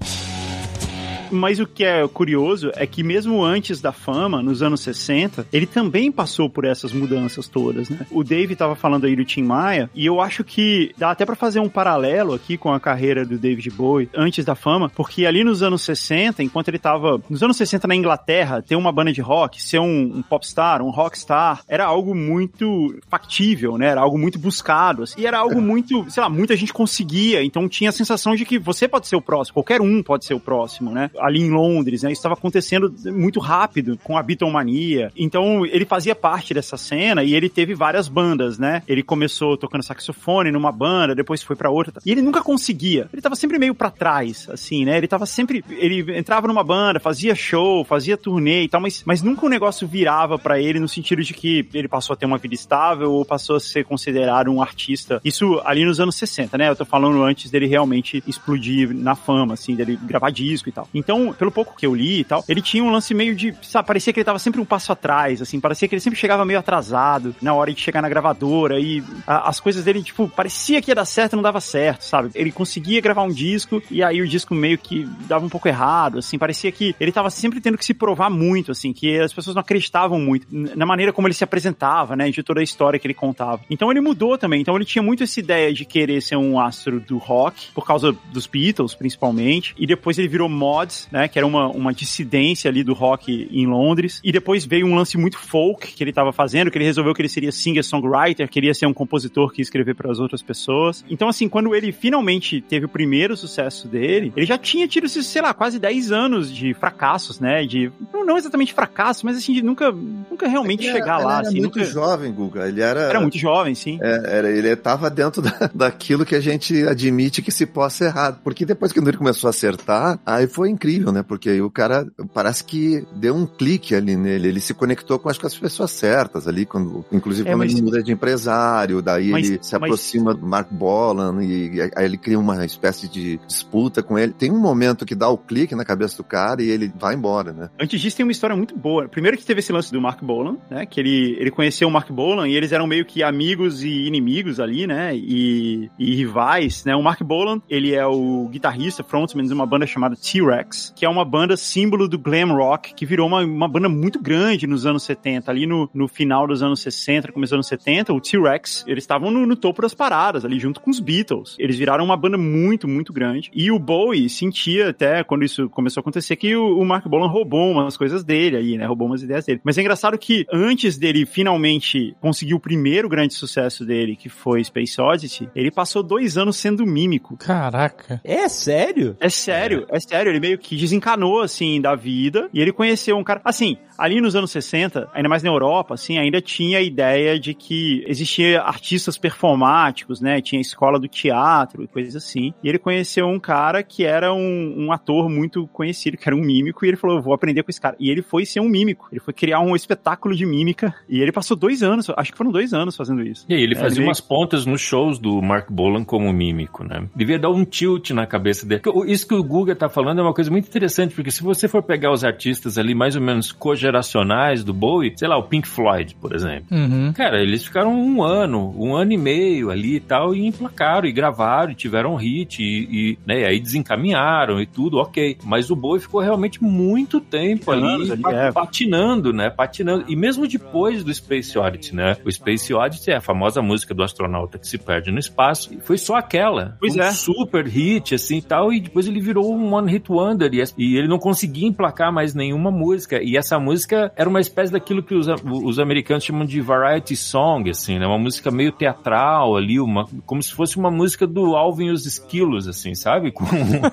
[1.31, 5.65] Mas o que é curioso é que mesmo antes da fama, nos anos 60, ele
[5.65, 8.05] também passou por essas mudanças todas, né?
[8.11, 11.35] O Dave tava falando aí do Tim Maia, e eu acho que dá até pra
[11.35, 15.43] fazer um paralelo aqui com a carreira do David Bowie antes da fama, porque ali
[15.43, 19.21] nos anos 60, enquanto ele tava nos anos 60 na Inglaterra, ter uma banda de
[19.21, 23.87] rock, ser um, um popstar, um rockstar, era algo muito factível, né?
[23.87, 27.67] Era algo muito buscado, assim, e era algo muito, sei lá, muita gente conseguia, então
[27.67, 30.39] tinha a sensação de que você pode ser o próximo, qualquer um pode ser o
[30.39, 31.09] próximo, né?
[31.19, 32.11] Ali em Londres, né?
[32.11, 35.11] Isso estava acontecendo muito rápido com a Beatlemania.
[35.15, 38.83] Então ele fazia parte dessa cena e ele teve várias bandas, né?
[38.87, 41.93] Ele começou tocando saxofone numa banda, depois foi pra outra.
[42.05, 43.07] E ele nunca conseguia.
[43.11, 44.97] Ele tava sempre meio pra trás, assim, né?
[44.97, 45.63] Ele tava sempre.
[45.69, 49.87] Ele entrava numa banda, fazia show, fazia turnê e tal, mas, mas nunca o negócio
[49.87, 53.25] virava pra ele no sentido de que ele passou a ter uma vida estável ou
[53.25, 55.21] passou a ser considerado um artista.
[55.23, 56.69] Isso ali nos anos 60, né?
[56.69, 60.87] Eu tô falando antes dele realmente explodir na fama, assim, dele gravar disco e tal.
[60.93, 61.06] Então,
[61.37, 64.11] pelo pouco que eu li e tal, ele tinha um lance meio de, sabe, parecia
[64.13, 67.35] que ele tava sempre um passo atrás, assim, parecia que ele sempre chegava meio atrasado
[67.41, 70.95] na hora de chegar na gravadora e a- as coisas dele, tipo, parecia que ia
[70.95, 72.29] dar certo não dava certo, sabe?
[72.35, 76.19] Ele conseguia gravar um disco e aí o disco meio que dava um pouco errado,
[76.19, 79.55] assim, parecia que ele tava sempre tendo que se provar muito, assim, que as pessoas
[79.55, 83.05] não acreditavam muito na maneira como ele se apresentava, né, de toda a história que
[83.07, 83.61] ele contava.
[83.69, 86.99] Então ele mudou também, então ele tinha muito essa ideia de querer ser um astro
[86.99, 91.45] do rock, por causa dos Beatles, principalmente, e depois ele virou Mods, né, que era
[91.45, 95.93] uma, uma dissidência ali do rock em Londres, e depois veio um lance muito folk
[95.93, 99.51] que ele tava fazendo, que ele resolveu que ele seria singer-songwriter, queria ser um compositor
[99.51, 101.03] que ia escrever para as outras pessoas.
[101.09, 105.25] Então, assim, quando ele finalmente teve o primeiro sucesso dele, ele já tinha tido, esses,
[105.25, 109.61] sei lá, quase 10 anos de fracassos, né, de, não, exatamente fracassos, mas assim, de
[109.61, 111.91] nunca, nunca realmente Ele chegar era, lá, ele era assim, muito nunca...
[111.91, 112.67] jovem, Guga.
[112.67, 113.99] Ele era, Era muito jovem, sim.
[114.01, 118.39] É, era, ele estava dentro da- daquilo que a gente admite que se possa errar.
[118.43, 121.23] Porque depois que ele começou a acertar, aí foi incrível, né?
[121.23, 124.47] Porque aí o cara parece que deu um clique ali nele.
[124.47, 127.73] Ele se conectou com, acho que as pessoas certas ali, quando, inclusive É, quando mas-
[127.73, 132.05] ele muda de empresário, daí Mas- ele se mas- aproxima do Mark Bolan e aí
[132.05, 134.33] ele cria uma espécie de disputa com ele.
[134.33, 137.51] Tem um momento que dá o clique na cabeça do cara e ele vai embora,
[137.51, 137.69] né?
[137.79, 139.07] Antes disso, tem uma história muito boa.
[139.07, 140.85] Primeiro que teve esse lance do Mark Bolan, né?
[140.85, 144.59] Que ele, ele conheceu o Mark Bolan e eles eram meio que amigos e inimigos
[144.59, 145.15] ali, né?
[145.15, 146.95] E, e rivais, né?
[146.95, 150.76] O Mark Bolan, ele é o guitarrista, frontman de uma banda chamada T-Rex.
[150.95, 154.67] Que é uma banda símbolo do glam rock, que virou uma, uma banda muito grande
[154.67, 155.51] nos anos 70.
[155.51, 159.31] Ali no, no final dos anos 60, começo dos anos 70, o T-Rex, eles estavam
[159.31, 161.55] no, no topo das paradas, ali junto com os Beatles.
[161.59, 163.49] Eles viraram uma banda muito, muito grande.
[163.53, 167.27] E o Bowie sentia até, quando isso começou a acontecer, que o, o Mark Bolan
[167.27, 168.85] roubou umas coisas dele aí, né?
[168.85, 169.61] Roubou umas ideias dele.
[169.63, 174.63] Mas é engraçado que antes dele finalmente conseguir o primeiro grande sucesso dele, que foi
[174.63, 177.37] Space Oddity, ele passou dois anos sendo mímico.
[177.37, 178.21] Caraca.
[178.23, 179.15] É sério?
[179.19, 180.31] É sério, é sério.
[180.31, 182.49] Ele meio que desencanou, assim, da vida.
[182.53, 183.41] E ele conheceu um cara.
[183.43, 187.53] Assim, ali nos anos 60, ainda mais na Europa, assim, ainda tinha a ideia de
[187.53, 190.41] que existia artistas performáticos, né?
[190.41, 192.53] Tinha a escola do teatro e coisas assim.
[192.63, 196.41] E ele conheceu um cara que era um, um ator muito conhecido, que era um
[196.41, 197.95] mímico, e ele falou: Eu vou aprender com esse cara.
[197.99, 199.07] E ele foi ser um mímico.
[199.11, 200.93] Ele foi criar um espetáculo de mímica.
[201.09, 203.45] E ele passou dois anos, acho que foram dois anos fazendo isso.
[203.49, 206.83] E aí ele É, fazia meio- umas pontas nos shows do Mark Bolan como mímico,
[206.83, 207.07] né?
[207.15, 208.81] Devia dar um tilt na cabeça dele.
[209.07, 211.81] Isso que o Guga tá falando é uma coisa muito interessante, porque se você for
[211.83, 213.51] pegar os artistas ali mais ou menos
[213.87, 216.65] cogeracionais do Bowie, sei lá, o Pink Floyd, por exemplo.
[216.71, 217.13] Uhum.
[217.13, 221.11] Cara, eles ficaram um ano, um ano e meio ali e tal, e emplacaram, e
[221.11, 225.37] gravaram, e tiveram um hit, e, e, né, aí desencaminharam e tudo, ok.
[225.43, 228.51] Mas o Bowie ficou realmente muito tempo ali, Anos ali, é.
[228.51, 230.05] patinando, né, patinando.
[230.07, 234.03] E mesmo depois do Space Oddity, né, o Space Oddity é a famosa música do
[234.03, 236.75] astronauta que se perde no espaço, e foi só aquela.
[236.79, 237.11] Pois um é.
[237.11, 240.97] super hit, assim, e tal, e depois ele virou um one hit wonder, e, e
[240.97, 243.76] ele não conseguia emplacar mais nenhuma música, e essa música
[244.15, 248.17] era uma espécie daquilo que os, os americanos chamam de variety song, assim, né, uma
[248.17, 252.67] música meio teatral ali, uma, como se fosse uma música do Alvin e os Esquilos,
[252.67, 253.31] assim, sabe?
[253.37, 253.45] Com,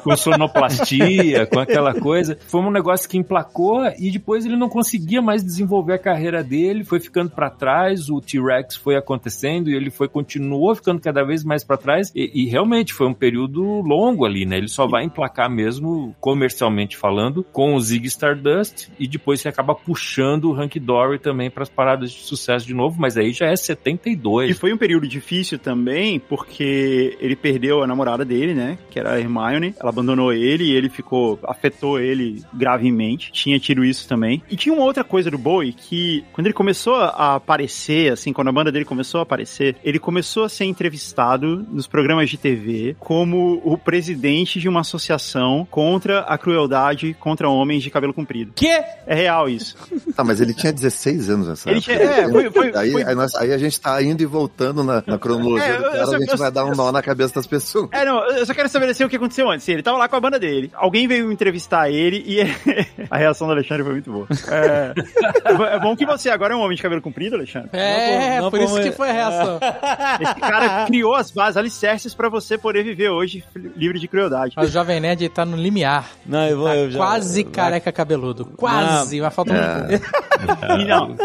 [0.03, 2.37] com sonoplastia, com aquela coisa.
[2.47, 6.85] Foi um negócio que emplacou e depois ele não conseguia mais desenvolver a carreira dele,
[6.85, 11.45] foi ficando pra trás, o T-Rex foi acontecendo e ele foi continuou ficando cada vez
[11.45, 14.57] mais pra trás e, e realmente foi um período longo ali, né?
[14.57, 19.74] Ele só vai emplacar mesmo comercialmente falando com o Zig Stardust e depois você acaba
[19.85, 23.57] puxando o Hank Dory também pras paradas de sucesso de novo, mas aí já é
[23.57, 24.51] 72.
[24.51, 28.79] E foi um período difícil também, porque ele perdeu a namorada dele, né?
[28.91, 29.75] Que era a Hermione.
[29.81, 31.39] Ela abandonou ele e ele ficou.
[31.45, 33.33] afetou ele gravemente.
[33.33, 34.43] Tinha tido isso também.
[34.51, 38.49] E tinha uma outra coisa do Bowie que, quando ele começou a aparecer, assim, quando
[38.49, 42.97] a banda dele começou a aparecer, ele começou a ser entrevistado nos programas de TV
[42.99, 48.53] como o presidente de uma associação contra a crueldade contra homens de cabelo comprido.
[48.55, 48.69] Que?
[49.07, 49.64] É real isso.
[50.15, 51.95] Tá, mas ele tinha 16 anos nessa Ele época.
[51.97, 54.83] tinha- é, foi- foi- aí, foi- aí, nós- aí a gente tá indo e voltando
[54.85, 56.69] na, na cronologia É, do eu- cara, eu só- a gente eu- vai dar um
[56.71, 57.89] eu- nó na cabeça das pessoas.
[57.93, 59.67] É, não, eu só quero estabelecer o que aconteceu antes.
[59.69, 60.71] Ele tava lá com a banda dele.
[60.75, 62.41] Alguém veio entrevistar ele e
[63.11, 64.27] a reação do Alexandre foi muito boa.
[64.49, 64.95] É,
[65.77, 67.71] é bom que você agora é um homem de cabelo comprido, Alexandre.
[67.73, 69.61] É, Não, por não isso como- que foi a reação.
[70.21, 73.45] Esse cara criou as bases, alicerces pra você poder viver hoje
[73.77, 74.55] livre de crueldade.
[74.59, 76.11] O Jovem Nerd tá no limiar.
[76.27, 76.67] Não, eu vou.
[76.67, 78.47] Tá eu já- quase vai- careca cabeludo.
[78.57, 79.21] Quase.
[79.21, 80.01] Vai faltar É.
[80.77, 80.81] um...
[80.81, 81.17] E não,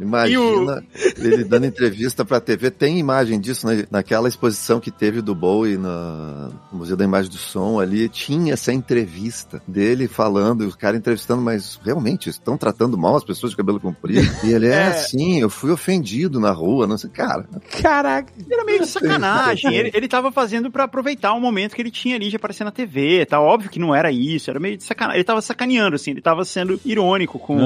[0.00, 0.84] Imagina
[1.18, 2.70] ele dando entrevista pra TV.
[2.70, 3.84] Tem imagem disso né?
[3.90, 8.08] naquela exposição que teve do Bowie na- no Museu da Imagem do Som ali.
[8.08, 13.50] Tinha essa entrevista dele falando, os caras entrevistando, mas realmente estão tratando mal as pessoas
[13.52, 14.28] de cabelo comprido.
[14.44, 14.86] E ele é, É.
[14.88, 17.10] assim, eu fui ofendido na rua, não sei.
[17.10, 17.44] Cara,
[17.82, 18.32] Caraca.
[18.50, 19.74] era meio de sacanagem.
[19.74, 22.70] Ele, ele tava fazendo pra aproveitar o momento que ele tinha ali de aparecer na
[22.70, 23.26] TV.
[23.26, 25.18] Tá óbvio que não era isso, era meio de sacanagem.
[25.18, 27.56] Ele tava sacaneando, assim, ele tava sendo irônico com,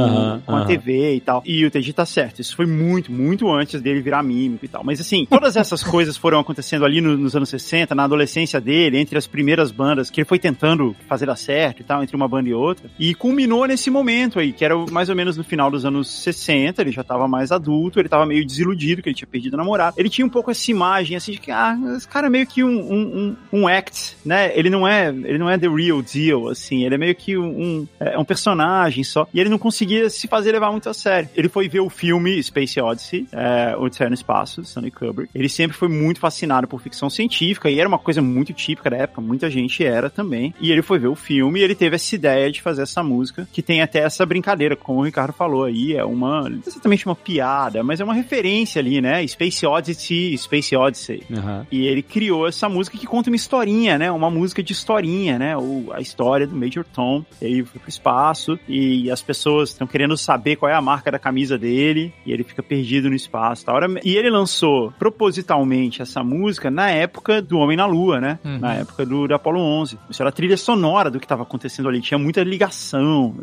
[0.47, 0.65] Com a.
[0.65, 1.43] TV e tal.
[1.47, 2.41] E o TG tá certo.
[2.41, 4.83] Isso foi muito, muito antes dele virar mímico e tal.
[4.85, 8.99] Mas assim, todas essas coisas foram acontecendo ali no- nos anos 60, na adolescência dele,
[8.99, 12.29] entre as primeiras bandas que ele foi tentando fazer dar certo e tal, entre uma
[12.29, 12.91] banda e outra.
[12.99, 16.81] E culminou nesse momento aí, que era mais ou menos no final dos anos 60,
[16.83, 19.95] ele já tava mais adulto, ele tava meio desiludido que ele tinha perdido a namorada.
[19.99, 22.63] Ele tinha um pouco essa imagem assim de que, ah, esse cara é meio que
[22.65, 24.53] um, um, um, um act, né?
[24.57, 27.45] Ele não é, ele não é the real deal, assim, ele é meio que um,
[27.63, 29.27] um, é um personagem só.
[29.33, 31.29] E ele não conseguia se fazer levar muito a sério.
[31.35, 35.31] Ele foi ver o filme Space Odyssey, é, Odisseia no Espaço, Stanley Kubrick.
[35.35, 38.97] Ele sempre foi muito fascinado por ficção científica e era uma coisa muito típica da
[38.97, 40.55] época, muita gente era também.
[40.61, 43.49] E ele foi ver o filme e ele teve essa ideia de fazer essa música,
[43.53, 47.07] que tem até essa brincadeira, como o Ricardo falou aí, é uma, não é exatamente
[47.07, 49.27] uma piada, mas é uma referência ali, né?
[49.27, 51.23] Space Odyssey, Space Odyssey.
[51.33, 51.67] Aham.
[51.71, 54.11] E ele criou essa música que conta uma historinha, né?
[54.11, 55.57] Uma música de historinha, né?
[55.57, 57.25] O, a história do Major Tom.
[57.41, 61.11] Ele foi pro espaço e as pessoas estão querendo saber qual é é a marca
[61.11, 63.65] da camisa dele, e ele fica perdido no espaço.
[63.67, 63.77] Tal.
[64.03, 68.39] E ele lançou propositalmente essa música na época do Homem na Lua, né?
[68.45, 68.59] Uhum.
[68.59, 69.99] Na época do, do Apollo 11.
[70.09, 72.01] Isso era a trilha sonora do que estava acontecendo ali.
[72.01, 73.35] Tinha muita ligação,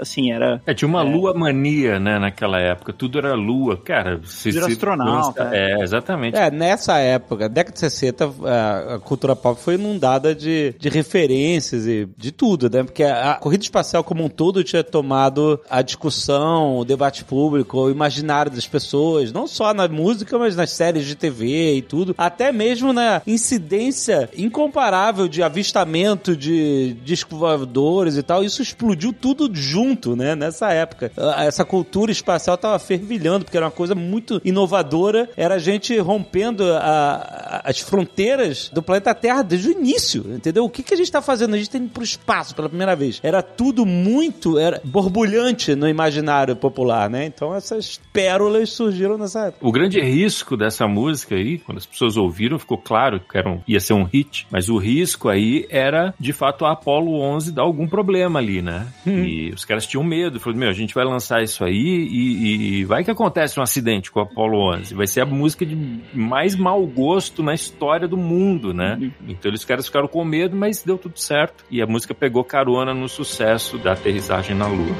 [0.00, 0.62] assim, era...
[0.66, 1.04] É, tinha uma É.
[1.04, 2.92] lua mania, né, naquela época.
[2.92, 3.76] Tudo era lua.
[3.76, 6.36] Cara, se, Tudo era se astronauta, lança- É, exatamente.
[6.36, 11.86] É, nessa época, década de 60, a, a cultura pop foi inundada de, de referências
[11.86, 12.82] e de tudo, né?
[12.82, 17.78] Porque a, a corrida espacial como um todo tinha tomado a discussão, o debate público,
[17.78, 22.14] o imaginário das pessoas, não só na música, mas nas séries de TV e tudo,
[22.16, 29.50] até mesmo na incidência incomparável de avistamento de discos voadores e tal, isso explodiu tudo
[29.54, 30.34] junto, né?
[30.34, 31.10] Nessa época.
[31.16, 35.96] A- Essa cultura espacial tava fervilhando, porque era uma coisa muito inovadora, era a gente
[35.98, 40.64] rompendo a- as fronteiras do planeta Terra desde o início, entendeu?
[40.64, 41.54] O que, que a gente tá fazendo?
[41.54, 43.18] A gente tá indo pro espaço pela primeira vez.
[43.22, 47.24] Era tudo muito era borbulhante no imaginário popular, né?
[47.26, 49.66] Então essas pérolas surgiram nessa época.
[49.66, 53.60] O grande risco dessa música aí, quando as pessoas ouviram, ficou claro que era um-
[53.66, 57.62] ia ser um hit, mas o risco aí era, de fato, a Apollo 11 dar
[57.62, 58.86] algum problema ali, né?
[59.06, 62.84] E os caras tinham medo, falaram, meu, a gente vai lançar isso aí e, e
[62.84, 64.94] vai que acontece um acidente com a Apollo 11.
[64.94, 65.76] Vai ser a música de
[66.12, 68.98] mais mau gosto na história do mundo, né?
[69.28, 71.64] Então eles caras ficaram com medo, mas deu tudo certo.
[71.70, 74.96] E a música pegou carona no sucesso da aterrissagem na Lua.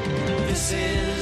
[0.68, 1.17] sin.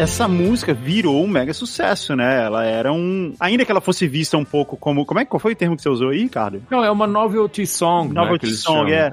[0.00, 2.44] Essa música virou um mega sucesso, né?
[2.44, 3.34] Ela era um.
[3.38, 5.04] Ainda que ela fosse vista um pouco como.
[5.04, 6.62] Como é que qual foi o termo que você usou aí, Ricardo?
[6.70, 9.06] Não, é uma novelty song, né, Novelty eles song, é.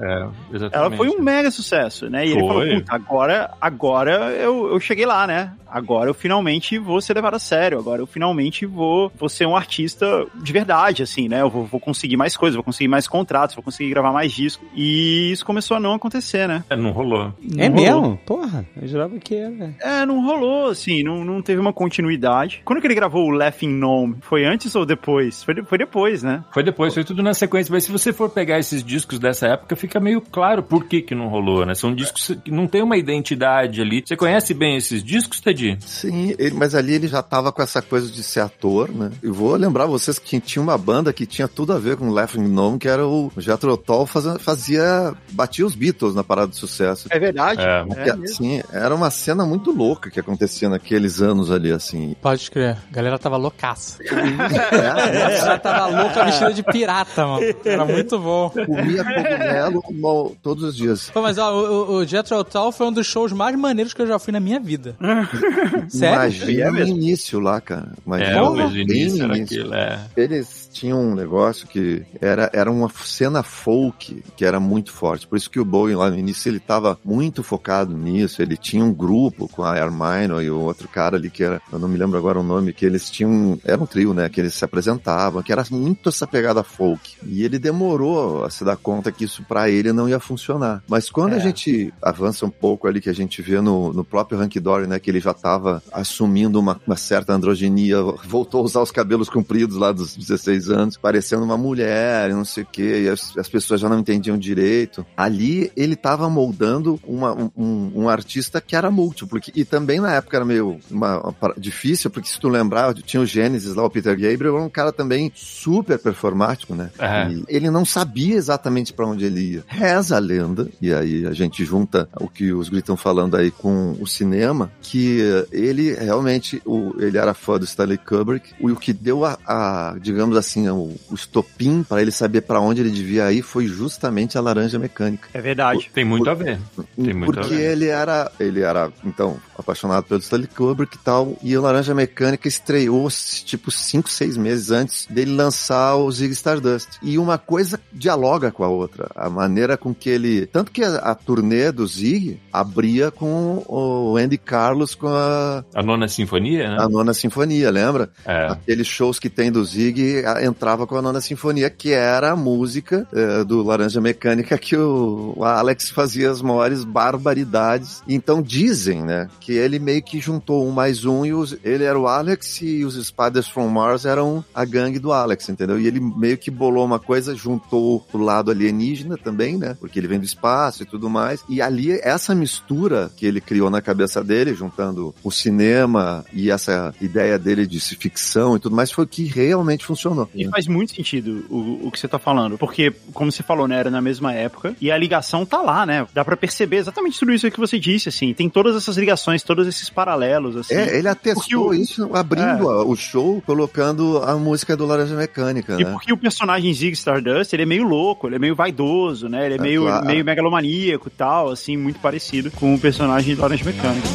[0.52, 0.74] exatamente.
[0.74, 2.26] Ela foi um mega sucesso, né?
[2.26, 2.48] E ele Foi.
[2.48, 5.52] falou, puta, agora, agora eu, eu cheguei lá, né?
[5.70, 7.78] Agora eu finalmente vou ser levado a sério.
[7.78, 11.40] Agora eu finalmente vou, vou ser um artista de verdade, assim, né?
[11.42, 14.66] Eu vou, vou conseguir mais coisas, vou conseguir mais contratos, vou conseguir gravar mais discos.
[14.74, 16.64] E isso começou a não acontecer, né?
[16.70, 17.32] É, não rolou.
[17.56, 18.00] É Não rolou.
[18.02, 18.20] mesmo?
[18.26, 19.74] Porra, eu jurava que era.
[19.80, 22.62] É, não rolou, assim, não, não teve uma continuidade.
[22.64, 24.16] Quando que ele gravou o Laughing Gnome?
[24.22, 25.42] Foi antes ou depois?
[25.42, 26.44] Foi, de- foi depois, né?
[26.52, 27.72] Foi depois, foi tudo na sequência.
[27.72, 31.14] Mas se você for pegar esses discos dessa época, fica meio claro por que que
[31.14, 31.74] não rolou, né?
[31.74, 34.02] São discos que não tem uma identidade ali.
[34.04, 35.40] Você conhece bem esses discos,
[35.80, 39.10] Sim, ele- mas ali ele já tava com essa coisa de ser ator, né?
[39.22, 42.44] Eu vou lembrar vocês que tinha uma banda que tinha tudo a ver com Laughing
[42.44, 47.08] Gnome, que era o Jethro Tull fazia, fazia batia os Beatles na parada de sucesso.
[47.10, 47.60] É verdade.
[47.62, 47.84] É.
[48.04, 52.14] Que, assim, era uma cena muito louca que acontecia naqueles anos ali, assim.
[52.20, 52.76] Pode crer.
[52.90, 53.98] A galera tava loucaça.
[54.08, 57.46] É, A galera tava louca vestida de pirata, mano.
[57.64, 58.50] Era muito bom.
[58.50, 61.10] comia cogumelo mo- todos os dias.
[61.10, 64.02] Pô, mas ó, o, o- o Jethro Tull foi um dos shows mais maneiros que
[64.02, 64.96] eu já fui na minha vida.
[65.88, 66.14] Sério?
[66.16, 67.92] Imagina É o início lá, cara.
[68.06, 69.60] Imagina É, o bem início no era início.
[69.60, 70.00] aquilo, é.
[70.16, 75.26] Eles tinham um negócio que era, era uma cena folk que era muito forte.
[75.26, 78.40] Por isso que o Bowie lá no início ele estava muito focado nisso.
[78.40, 81.78] Ele tinha um grupo com a Hermione e o outro cara ali que era, eu
[81.78, 84.28] não me lembro agora o nome, que eles tinham, era um trio, né?
[84.28, 87.16] Que eles se apresentavam, que era muito essa pegada folk.
[87.24, 90.82] E ele demorou a se dar conta que isso pra ele não ia funcionar.
[90.88, 94.40] Mas quando a gente avança um pouco ali, que a gente vê no, no próprio
[94.40, 94.98] Hank Dory, né?
[94.98, 99.76] Que ele já tava assumindo uma, uma certa androginia, voltou a usar os cabelos compridos
[99.76, 103.48] lá dos 16 anos, parecendo uma mulher, e não sei o quê, e as, as
[103.48, 105.04] pessoas já não entendiam direito.
[105.16, 110.14] Ali ele tava moldando uma- um, um- artista que era múltiplo, que- e também na
[110.14, 113.90] época era meio uma, uma difícil, porque se tu lembrar, tinha o Gênesis lá, o
[113.90, 116.90] Peter Gabriel, era um cara também super performático, né?
[117.30, 119.64] E ele não sabia exatamente pra onde ele ia.
[119.66, 123.50] Reza a lenda, e aí a gente junta o que os gritos estão falando aí
[123.50, 125.20] com o cinema, que
[125.52, 129.96] ele realmente, o, ele era fã do Stanley Kubrick, e o que deu a, a,
[130.00, 134.38] digamos assim, o, o estopim para ele saber pra onde ele devia ir foi justamente
[134.38, 135.28] a laranja mecânica.
[135.34, 135.90] É verdade.
[135.92, 136.58] Tem muito a ver.
[136.96, 137.72] Tem muito Porque a ver.
[137.72, 142.48] ele era, ele era, então, apaixonado pelo Stanley Kubrick e tal, e o Laranja Mecânica
[142.48, 143.08] estreou,
[143.44, 146.88] tipo, cinco, seis meses antes dele lançar o Zig Stardust.
[147.02, 149.10] E uma coisa dialoga com a outra.
[149.14, 150.46] A maneira com que ele...
[150.46, 155.82] Tanto que a, a turnê do Zig abria com o Andy Carlos com a, A
[155.82, 156.76] nona sinfonia, né?
[156.78, 158.10] a Nona Sinfonia, lembra?
[158.24, 158.46] É.
[158.46, 163.06] Aqueles shows que tem do Zig entrava com a Nona Sinfonia, que era a música
[163.12, 168.02] eh, do Laranja Mecânica que o, o Alex fazia as maiores barbaridades.
[168.08, 171.98] Então dizem, né, que ele meio que juntou um mais um e os, ele era
[171.98, 175.78] o Alex e os Spiders from Mars eram a gangue do Alex, entendeu?
[175.78, 179.76] E ele meio que bolou uma coisa, juntou o lado alienígena também, né?
[179.78, 181.42] Porque ele vem do espaço e tudo mais.
[181.48, 186.94] E ali, essa mistura que ele criou na cabeça dele, juntando o cinema e essa
[187.00, 190.27] ideia dele de ficção e tudo mais, foi o que realmente funcionou.
[190.34, 193.76] E faz muito sentido o, o que você tá falando, porque, como você falou, né,
[193.78, 196.06] era na mesma época, e a ligação tá lá, né?
[196.14, 198.32] Dá pra perceber exatamente tudo isso que você disse, assim.
[198.34, 200.74] Tem todas essas ligações, todos esses paralelos, assim.
[200.74, 205.76] É, ele atestou o- isso abrindo a- o show, colocando a música do Laranja Mecânica,
[205.80, 205.90] E né?
[205.92, 209.44] porque o personagem Zig Stardust, ele é meio louco, ele é meio vaidoso, né?
[209.46, 210.06] Ele é, É, meio, claro.
[210.06, 214.08] meio megalomaníaco e tal, assim, muito parecido com o personagem do Orange Mecânica.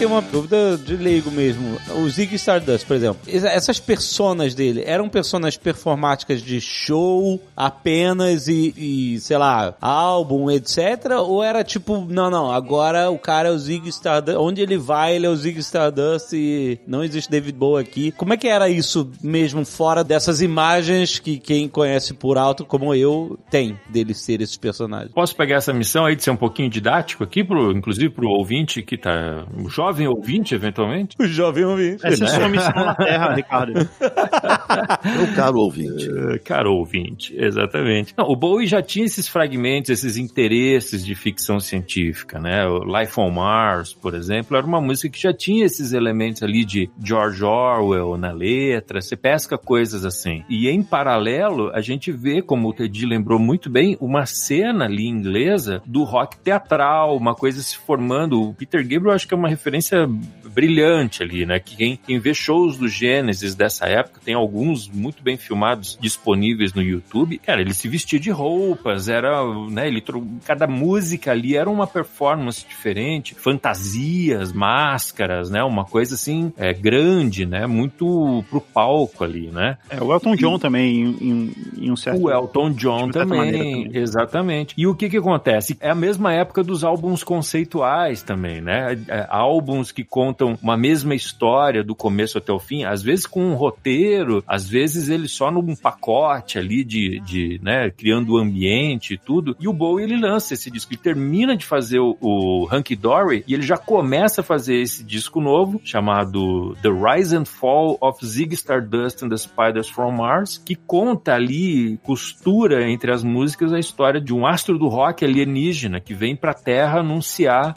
[0.00, 1.78] Tenho uma dúvida de leigo mesmo.
[1.94, 3.20] O Zig Stardust, por exemplo.
[3.28, 10.50] essa- Essas personas dele eram personas performáticas de show apenas e, e, sei lá, álbum,
[10.50, 10.78] etc?
[11.20, 14.38] Ou era tipo, não, não, agora o cara é o Zig Stardust.
[14.38, 18.10] Onde ele vai, ele é o Zig Stardust e não existe David Bowie aqui.
[18.12, 22.94] Como é que era isso mesmo fora dessas imagens que quem conhece por alto, como
[22.94, 25.12] eu, tem dele ser esses personagens?
[25.12, 28.82] Posso pegar essa missão aí de ser um pouquinho didático aqui, pro, inclusive pro ouvinte
[28.82, 29.44] que tá.
[29.62, 31.16] O jovem ouvinte, eventualmente?
[31.18, 32.06] O jovem ouvinte.
[32.06, 33.80] Essa é a sua missão na Terra, Ricardo.
[33.80, 36.08] O caro ouvinte.
[36.08, 38.14] Eh, Caro ouvinte, exatamente.
[38.16, 42.66] Não, o Bowie já tinha esses fragmentos, esses interesses de ficção científica, né?
[42.66, 46.64] O Life on Mars, por exemplo, era uma música que já tinha esses elementos ali
[46.64, 50.44] de George Orwell na letra, você pesca coisas assim.
[50.48, 55.06] E em paralelo, a gente vê, como o Teddy lembrou muito bem, uma cena ali
[55.06, 58.40] inglesa do rock teatral, uma coisa se formando.
[58.40, 60.08] O Peter Gabriel acho que é uma referência referência
[60.52, 61.58] brilhante ali, né?
[61.58, 66.72] Que quem, quem vê shows do Gênesis dessa época, tem alguns muito bem filmados disponíveis
[66.74, 67.38] no YouTube.
[67.38, 69.86] Cara, ele se vestia de roupas, era, né?
[69.88, 70.02] Ele
[70.44, 75.62] cada música ali era uma performance diferente, fantasias, máscaras, né?
[75.62, 77.66] Uma coisa assim é, grande, né?
[77.66, 79.78] Muito pro palco ali, né?
[79.88, 82.22] É, o Elton John também, em, em- um certo...
[82.22, 83.90] O Elton John certa também, maneira também.
[83.94, 84.74] exatamente.
[84.76, 85.76] E o que que acontece?
[85.80, 88.98] É a mesma época dos álbuns conceituais também, né?
[89.08, 93.44] É, álbuns que contam uma mesma história do começo até o fim, às vezes com
[93.44, 99.14] um roteiro, às vezes ele só num pacote ali de, de né, criando o ambiente
[99.14, 99.56] e tudo.
[99.60, 103.44] E o Bowie, ele lança esse disco, ele termina de fazer o, o Hunky Dory
[103.46, 108.24] e ele já começa a fazer esse disco novo, chamado The Rise and Fall of
[108.24, 113.78] Zig Stardust and the Spiders from Mars, que conta ali, costura entre as músicas a
[113.78, 117.76] história de um astro do rock alienígena que vem pra Terra anunciar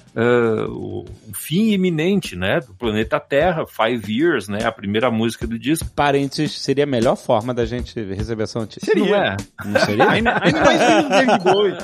[0.69, 5.57] o, o fim iminente, né, do planeta Terra, Five Years, né, a primeira música do
[5.57, 5.89] disco.
[5.95, 8.93] Parênteses, seria a melhor forma da gente receber essa notícia.
[8.95, 9.37] Não é?
[9.65, 10.09] Não seria?
[10.13, 11.77] Ainda, ainda mais do David Bowie.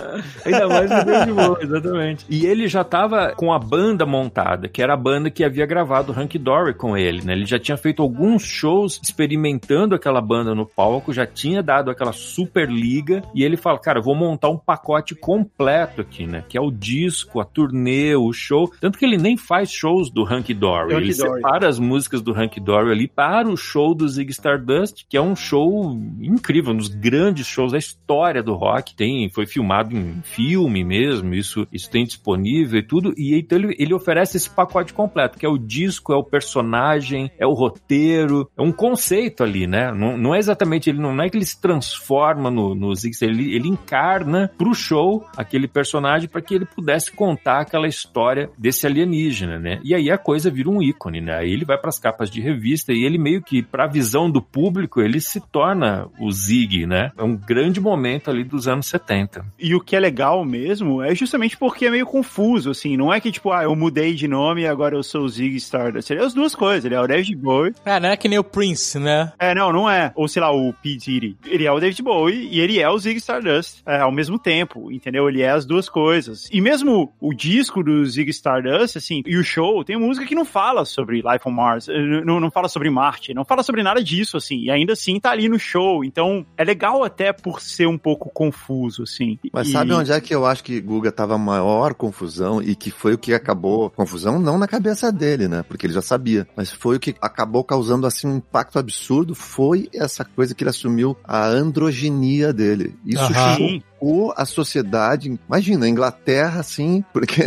[0.45, 2.25] Ainda mais no David Bowie, exatamente.
[2.29, 6.13] E ele já tava com a banda montada, que era a banda que havia gravado
[6.13, 7.33] Hunky Dory com ele, né?
[7.33, 12.13] Ele já tinha feito alguns shows experimentando aquela banda no palco, já tinha dado aquela
[12.13, 16.43] super liga, e ele fala, cara, vou montar um pacote completo aqui, né?
[16.47, 18.71] Que é o disco, a turnê, o show.
[18.79, 20.93] Tanto que ele nem faz shows do Hunky Dory.
[20.93, 25.17] Ele separa as músicas do Hunky Dory ali para o show do Zig Stardust, que
[25.17, 28.95] é um show incrível, um dos grandes shows da história do rock.
[28.95, 33.13] Tem, foi filmado em filme mesmo, isso, isso tem disponível e tudo.
[33.17, 37.31] E então ele, ele oferece esse pacote completo, que é o disco, é o personagem,
[37.37, 39.91] é o roteiro, é um conceito ali, né?
[39.93, 43.55] Não, não é exatamente, ele não é que ele se transforma no, no Zig, ele,
[43.55, 49.59] ele encarna pro show aquele personagem para que ele pudesse contar aquela história desse alienígena,
[49.59, 49.79] né?
[49.83, 51.37] E aí a coisa vira um ícone, né?
[51.37, 54.41] Aí ele vai para as capas de revista e ele meio que, pra visão do
[54.41, 57.11] público, ele se torna o Zig, né?
[57.17, 59.45] É um grande momento ali dos anos 70.
[59.59, 62.97] E o que é legal mesmo é justamente porque é meio confuso, assim.
[62.97, 65.55] Não é que, tipo, ah, eu mudei de nome e agora eu sou o Zig
[65.57, 66.09] Stardust.
[66.11, 66.85] Ele é as duas coisas.
[66.85, 67.73] Ele é o David Bowie.
[67.85, 69.31] É, não é que nem o Prince, né?
[69.39, 70.11] É, não, não é.
[70.15, 70.95] Ou, sei lá, o P.
[70.95, 71.37] Diddy.
[71.45, 74.91] Ele é o David Bowie e ele é o Zig Stardust é, ao mesmo tempo,
[74.91, 75.27] entendeu?
[75.27, 76.47] Ele é as duas coisas.
[76.51, 80.38] E mesmo o disco do Zig Stardust, assim, e o show, tem música que não
[80.45, 84.03] fala sobre Life on Mars, eh, não, não fala sobre Marte, não fala sobre nada
[84.03, 84.59] disso, assim.
[84.59, 86.03] E ainda assim tá ali no show.
[86.03, 89.37] Então, é legal até por ser um pouco confuso, assim.
[89.51, 92.75] Mas E- sabe onde é que eu acho que Guga tava a maior confusão e
[92.75, 95.63] que foi o que acabou confusão não na cabeça dele, né?
[95.63, 99.89] Porque ele já sabia, mas foi o que acabou causando assim um impacto absurdo foi
[99.93, 102.95] essa coisa que ele assumiu a androginia dele.
[103.05, 103.81] Isso Aham.
[103.99, 105.37] Marcou a sociedade.
[105.47, 107.43] Imagina, a Inglaterra, assim, porque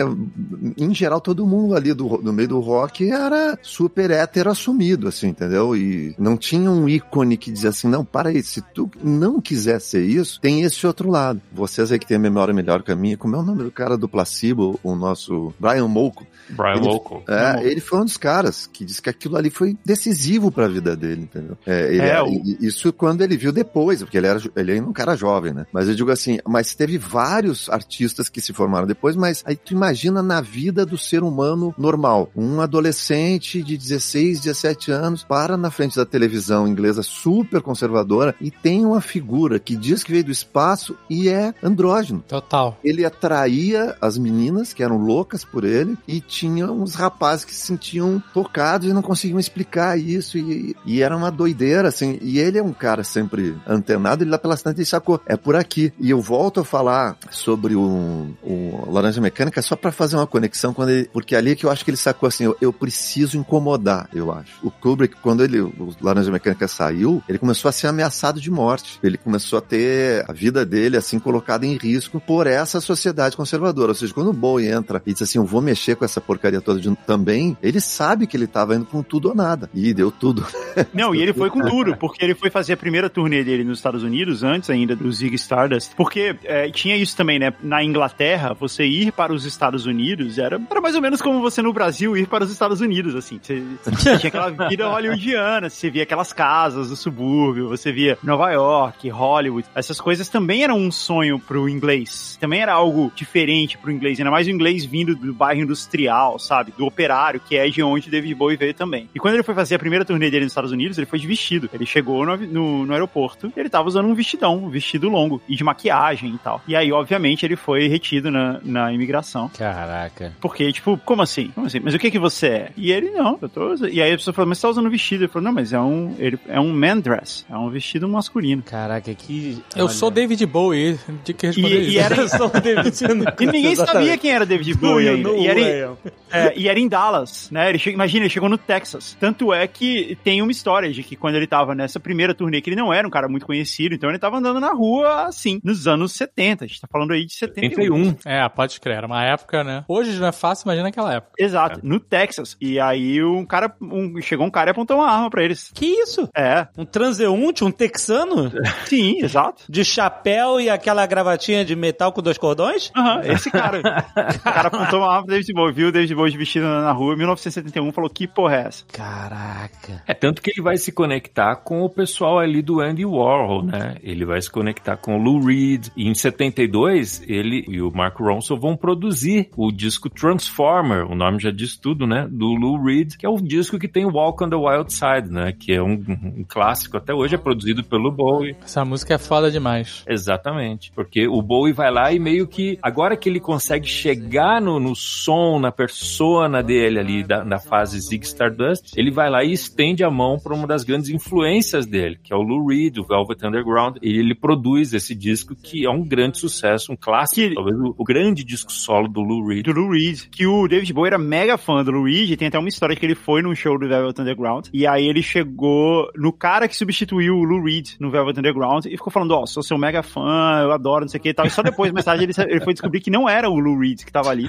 [0.76, 5.28] em geral todo mundo ali do, do meio do rock era super hétero assumido, assim,
[5.28, 5.74] entendeu?
[5.76, 9.80] E não tinha um ícone que dizia assim, não, para aí, se tu não quiser
[9.80, 11.40] ser isso, tem esse outro lado.
[11.52, 13.70] Vocês aí que têm a memória melhor que a minha, como é o nome do
[13.70, 16.26] cara do placebo, o nosso Brian Molko?
[16.50, 17.22] Brian Molko.
[17.28, 20.94] É, ele foi um dos caras que disse que aquilo ali foi decisivo pra vida
[20.96, 21.56] dele, entendeu?
[21.66, 24.72] É, ele- É, o- e- e isso quando ele viu depois, porque ele era ele
[24.72, 25.66] ainda um cara jovem, né?
[25.72, 29.72] Mas eu digo assim, mas teve vários artistas que se formaram depois, mas aí tu
[29.72, 35.70] imagina na vida do ser humano normal, um adolescente de 16, 17 anos para na
[35.70, 40.30] frente da televisão inglesa super conservadora e tem uma figura que diz que veio do
[40.30, 42.22] espaço e é andrógeno.
[42.28, 42.78] Total.
[42.84, 47.66] ele atraía as meninas que eram loucas por ele e tinha uns rapazes que se
[47.66, 52.18] sentiam tocados e não conseguiam explicar isso e, e era uma doideira assim.
[52.22, 55.56] E ele é um cara sempre antenado ele lá pela cidade e sacou é por
[55.56, 60.26] aqui e eu volto a falar sobre o, o Laranja Mecânica só pra fazer uma
[60.26, 62.72] conexão quando ele, porque ali é que eu acho que ele sacou assim eu, eu
[62.72, 67.72] preciso incomodar eu acho o Kubrick quando ele o Laranja Mecânica saiu ele começou a
[67.72, 72.18] ser ameaçado de morte ele começou a ter a vida dele assim colocada em risco
[72.20, 73.90] por essa sociedade conservadora.
[73.90, 76.60] Ou seja, quando o Bowie entra e diz assim, eu vou mexer com essa porcaria
[76.60, 79.68] toda de- também, ele sabe que ele tava indo com tudo ou nada.
[79.74, 80.46] E deu tudo.
[80.94, 83.78] Não, e ele foi com tudo, porque ele foi fazer a primeira turnê dele nos
[83.78, 85.92] Estados Unidos, antes ainda do Zig Stardust.
[85.96, 87.52] Porque é, tinha isso também, né?
[87.62, 91.62] Na Inglaterra, você ir para os Estados Unidos era, era mais ou menos como você
[91.62, 93.38] no Brasil ir para os Estados Unidos, assim.
[93.42, 98.50] Você, você tinha aquela vida hollywoodiana, você via aquelas casas do subúrbio, você via Nova
[98.50, 99.66] York, Hollywood.
[99.74, 102.36] Essas coisas também eram um sonho pro inglês.
[102.40, 106.72] Também era algo diferente pro inglês, ainda mais o inglês vindo do bairro industrial, sabe?
[106.76, 109.08] Do operário, que é de onde David Bowie veio também.
[109.14, 111.26] E quando ele foi fazer a primeira turnê dele nos Estados Unidos, ele foi de
[111.26, 111.68] vestido.
[111.72, 115.56] Ele chegou no, no, no aeroporto, ele tava usando um vestidão, um vestido longo, e
[115.56, 116.60] de maquiagem e tal.
[116.66, 119.48] E aí, obviamente, ele foi retido na, na imigração.
[119.56, 120.32] Caraca.
[120.40, 121.48] Porque, tipo, como assim?
[121.54, 121.80] Como assim?
[121.80, 122.72] Mas o que que você é?
[122.76, 123.90] E ele, não, eu tô usando.
[123.90, 125.24] E aí a pessoa falou, mas você tá usando vestido?
[125.24, 127.44] Ele falou, não, mas é um, ele, é um man dress.
[127.50, 128.62] É um vestido masculino.
[128.62, 129.62] Caraca, que.
[129.76, 129.94] Eu olha.
[129.94, 131.98] sou David Bowie, de que responder E, e isso.
[132.00, 132.92] era Eu sou o David
[133.40, 135.30] E ninguém sabia quem era David Bowie ainda.
[135.30, 135.96] E era, em-
[136.30, 137.68] é, e era em Dallas, né?
[137.68, 137.90] Ele che...
[137.90, 139.16] Imagina, ele chegou no Texas.
[139.20, 142.70] Tanto é que tem uma história de que quando ele tava nessa primeira turnê, que
[142.70, 145.86] ele não era um cara muito conhecido, então ele tava andando na rua assim, nos
[145.86, 146.64] anos 70.
[146.64, 147.92] A gente tá falando aí de 71.
[147.92, 148.16] 81.
[148.24, 149.84] É, pode crer, era uma época, né?
[149.88, 151.32] Hoje já não é fácil, imagina naquela época.
[151.38, 152.56] Exato, no Texas.
[152.60, 155.70] E aí um cara, um, chegou um cara e apontou uma arma pra eles.
[155.74, 156.28] Que isso?
[156.36, 158.50] É, Um transeunte, um texano?
[158.86, 159.64] sim, exato.
[159.68, 162.90] De chapéu e aquela gravatinha de metal com dois cordões?
[162.96, 163.80] Aham, esse cara.
[163.80, 167.14] o cara apontou uma arma pro David Bowie, viu o David Bowie vestido na rua
[167.14, 168.84] em 1971 falou: que porra é essa?
[168.92, 170.02] Caraca.
[170.06, 173.96] É tanto que ele vai se conectar com o pessoal ali do Andy Warhol, né?
[174.02, 175.88] Ele vai se conectar com o Lou Reed.
[175.96, 181.38] E em 72, ele e o Mark Ronson vão produzir o disco Transformer, o nome
[181.38, 182.26] já diz tudo, né?
[182.30, 185.52] Do Lou Reed, que é o disco que tem Walk on the Wild Side, né?
[185.52, 188.56] Que é um, um clássico até hoje, é produzido pelo Bowie.
[188.62, 190.04] Essa música é foda demais.
[190.08, 190.92] Exatamente.
[190.94, 192.78] Porque o Bowie vai lá e meio que.
[192.82, 198.00] Agora que ele consegue chegar no, no som, na persona dele ali, da, da fase
[198.00, 202.18] Zig Stardust, ele vai lá e estende a mão para uma das grandes influências dele,
[202.22, 203.96] que é o Lou Reed, o Velvet Underground.
[204.02, 207.94] E ele produz esse disco que é um grande sucesso, um clássico, Que- talvez o,
[207.96, 209.64] o grande disco solo do Lou Reed.
[209.64, 212.48] do Lou Reed, que o David Bowie era mega fã do Lou Reed, e tem
[212.48, 216.10] até uma história que ele foi num show do Velvet Underground, e aí ele chegou
[216.16, 219.62] no cara que substituiu o Lou Reed no Velvet Underground, e ficou falando, ó, sou
[219.62, 222.04] seu mega fã, eu adoro, não sei o que e tal, e só depois, mais
[222.04, 224.48] tarde, ele, ele foi descobrir que não era o Lou Reed que tava ali,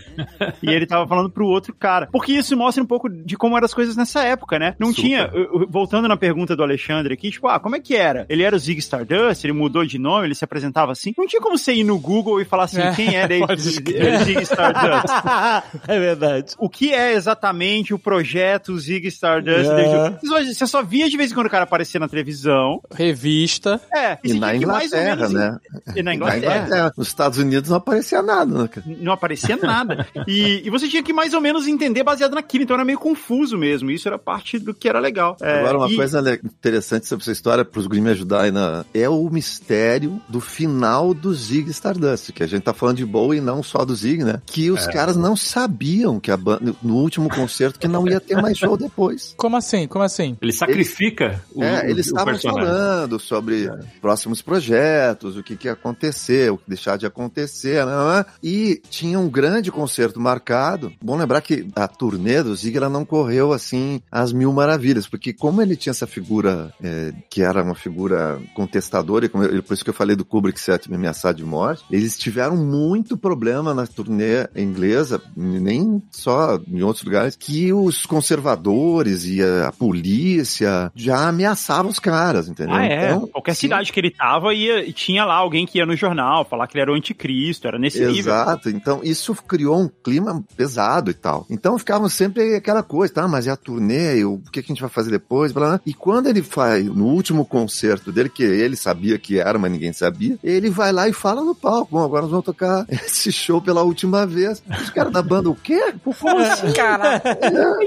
[0.61, 2.07] e ele tava falando pro outro cara.
[2.11, 4.75] Porque isso mostra um pouco de como eram as coisas nessa época, né?
[4.79, 5.01] Não Super.
[5.01, 5.31] tinha,
[5.69, 8.25] voltando na pergunta do Alexandre aqui, tipo, ah, como é que era?
[8.29, 11.12] Ele era o Zig Stardust, ele mudou de nome, ele se apresentava assim?
[11.17, 15.13] Não tinha como você ir no Google e falar assim, É, quem é Zig Stardust?
[15.87, 16.53] é verdade.
[16.57, 19.69] o que é exatamente o projeto Zig Stardust?
[19.69, 20.17] É.
[20.53, 22.81] Você só- via de vez em quando o cara aparecer na televisão.
[22.93, 23.79] Revista.
[23.93, 25.57] É, E você na Inglaterra, menos- né?
[25.95, 26.55] E na Na Inglaterra.
[26.57, 26.93] Inglaterra.
[26.97, 28.85] Nos Estados Unidos não aparecia nada, né, cara?
[28.99, 30.07] Não aparecia nada.
[30.27, 32.63] E, e você tinha que mais ou menos entender baseado naquilo.
[32.63, 33.89] Então era meio confuso mesmo.
[33.91, 35.37] Isso era parte do que era legal.
[35.41, 38.83] É, Agora, uma e- coisa interessante sobre essa história, para os gringos me ajudarem, na...
[38.93, 43.39] é o mistério do final do Zig Stardust, que a gente tá falando de Bowie
[43.39, 44.39] e não só do Zig, né?
[44.45, 48.39] Que os caras não sabiam que a banda, no último concerto, que não ia ter
[48.39, 49.33] mais show depois.
[49.37, 49.87] Como assim?
[49.87, 50.37] Como assim?
[50.39, 56.51] Ele sacrifica o, é, eles estavam falando sobre próximos projetos, o que, que ia acontecer,
[56.51, 58.25] o que deixar de acontecer, né?
[58.43, 60.93] E tinha um grande concerto marcado.
[61.01, 65.33] Bom lembrar que a turnê do Zig ela não correu assim às mil maravilhas, porque
[65.33, 69.73] como ele tinha essa figura é, que era uma figura contestadora, e como eu- por
[69.73, 73.73] isso que eu falei do Kubrick ser me ameaçar de morte, eles tiveram muito problema
[73.73, 80.91] na turnê inglesa, nem só em outros lugares, que os conservadores e a, a polícia
[80.95, 82.75] já ameaçavam os caras, entendeu?
[82.75, 83.05] Ah, é.
[83.07, 83.61] Então, Qualquer sim.
[83.61, 86.81] cidade que ele tava, ia, tinha lá alguém que ia no jornal falar que ele
[86.81, 88.33] era o anticristo, era nesse nível.
[88.33, 91.45] Exato, então isso criou um clima pesado e tal.
[91.49, 94.81] Então ficavam sempre aquela coisa, tá, mas é a turnê, o que, que a gente
[94.81, 95.81] vai fazer depois, blá, blá.
[95.85, 99.93] E quando ele faz, no último concerto dele, que ele sabia que era, mas ninguém
[99.93, 103.61] sabia, ele vai lá e fala no palco, bom, agora nós vamos tocar esse show
[103.61, 104.61] pela última vez.
[104.81, 105.93] Os caras da banda, o quê?
[106.03, 106.71] Como assim?
[106.73, 107.21] Cara,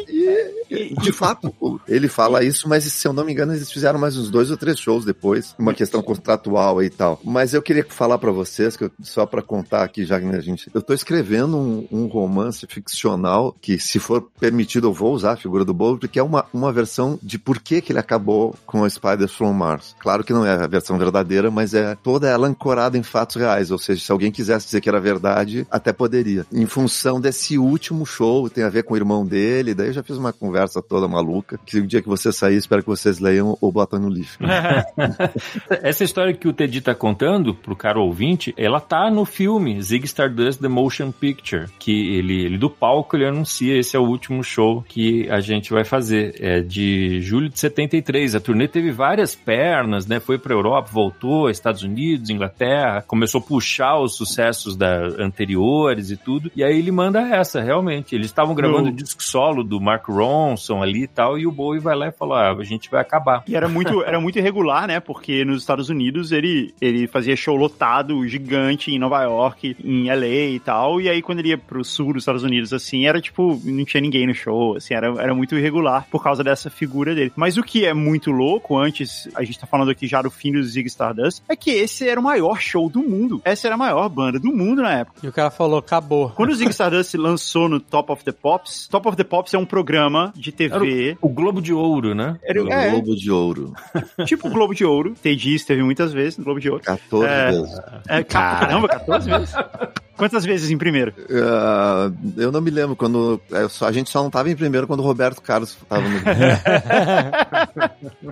[0.09, 1.53] e, de fato,
[1.89, 4.57] ele fala isso, mas se eu não me engano, eles fizeram mais uns dois ou
[4.57, 7.21] três shows depois, uma questão contratual e tal.
[7.25, 10.41] Mas eu queria falar pra vocês, que eu- só pra contar aqui, já que a
[10.41, 10.71] gente.
[10.75, 15.37] Eu tô escrevendo um, um romance ficcional que, se for permitido, eu vou usar a
[15.37, 18.81] figura do Bowie, porque é uma, uma versão de por que, que ele acabou com
[18.81, 19.95] o Spiders from Mars.
[19.99, 23.71] Claro que não é a versão verdadeira, mas é toda ela ancorada em fatos reais.
[23.71, 26.47] Ou seja, se alguém quisesse dizer que era verdade, até poderia.
[26.53, 30.03] Em função desse último show, tem a ver com o irmão dele, daí eu já
[30.03, 33.57] fiz uma conversa toda maluca, que o dia que você sair, espero que vocês leiam
[33.61, 34.39] ou botam no lixo.
[35.83, 40.05] Essa história que o Teddy tá contando pro cara ouvinte, ela tá no filme Zig
[40.05, 44.43] Stardust The Motion Picture, que ele, ele do palco ele anuncia esse é o último
[44.43, 46.35] show que a gente vai fazer.
[46.41, 48.35] É de julho de 73.
[48.35, 50.21] A turnê teve várias pernas, né?
[50.21, 52.76] Foi pra Europa, voltou, Estados Unidos, Inglaterra,
[53.07, 56.51] começou a puxar os sucessos da anteriores e tudo.
[56.55, 58.15] E aí ele manda essa, realmente.
[58.15, 61.81] Eles estavam gravando o disco solo do Mark Ronson ali e tal, e o Bowie
[61.81, 63.43] vai lá e falou: ah, a gente vai acabar.
[63.47, 65.01] E era muito, era muito irregular, né?
[65.01, 70.55] Porque nos Estados Unidos ele, ele fazia show lotado, gigante, em Nova York, em LA
[70.55, 71.01] e tal.
[71.01, 74.01] E aí quando ele ia pro sul dos Estados Unidos, assim, era tipo, não tinha
[74.01, 77.33] ninguém no show, assim, era, era muito irregular por causa dessa figura dele.
[77.37, 80.53] Mas o que é muito louco, antes, a gente tá falando aqui já do fim
[80.53, 83.41] do Zig Stardust, é que esse era o maior show do mundo.
[83.45, 85.21] Essa era a maior banda do mundo na época.
[85.23, 86.31] e o cara falou, acabou.
[86.31, 89.55] Quando o Zig Stardust se lançou no Top of the Pops, Top of the Pops
[89.55, 91.17] é um programa de TV.
[91.21, 92.39] O Globo de Ouro, né?
[92.45, 93.73] Era, O é, Globo de Ouro.
[94.27, 95.15] tipo o Globo de Ouro.
[95.23, 96.83] Teddy esteve muitas vezes no Globo de Ouro.
[96.83, 97.51] 14 É.
[97.51, 97.81] vezes.
[98.09, 99.55] É, ca- caramba, 14 vezes?
[100.17, 101.13] Quantas vezes em primeiro?
[101.31, 103.41] Ah, eu não me lembro quando.
[103.53, 106.17] é, a gente só não estava em primeiro quando o Roberto Carlos estava no.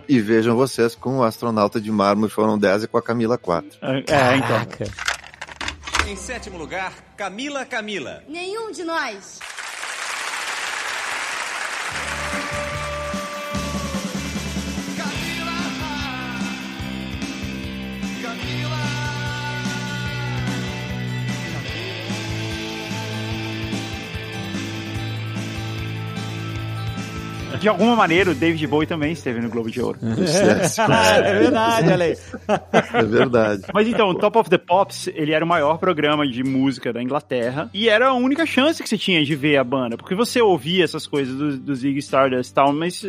[0.09, 3.79] e vejam vocês, com o astronauta de mármore foram 10 e com a Camila 4.
[3.83, 4.67] É, então.
[6.09, 8.23] Em sétimo lugar, Camila Camila.
[8.29, 9.39] Nenhum de nós.
[27.65, 29.99] De alguma maneira, o David Bowie também esteve no Globo de Ouro.
[31.25, 32.17] é verdade, olha aí.
[32.93, 33.63] É verdade.
[33.73, 37.03] Mas então, o Top of the Pops, ele era o maior programa de música da
[37.03, 40.43] Inglaterra e era a única chance que você tinha de ver a banda, porque você
[40.43, 43.03] ouvia essas coisas do, do Zig Stardust e tal, mas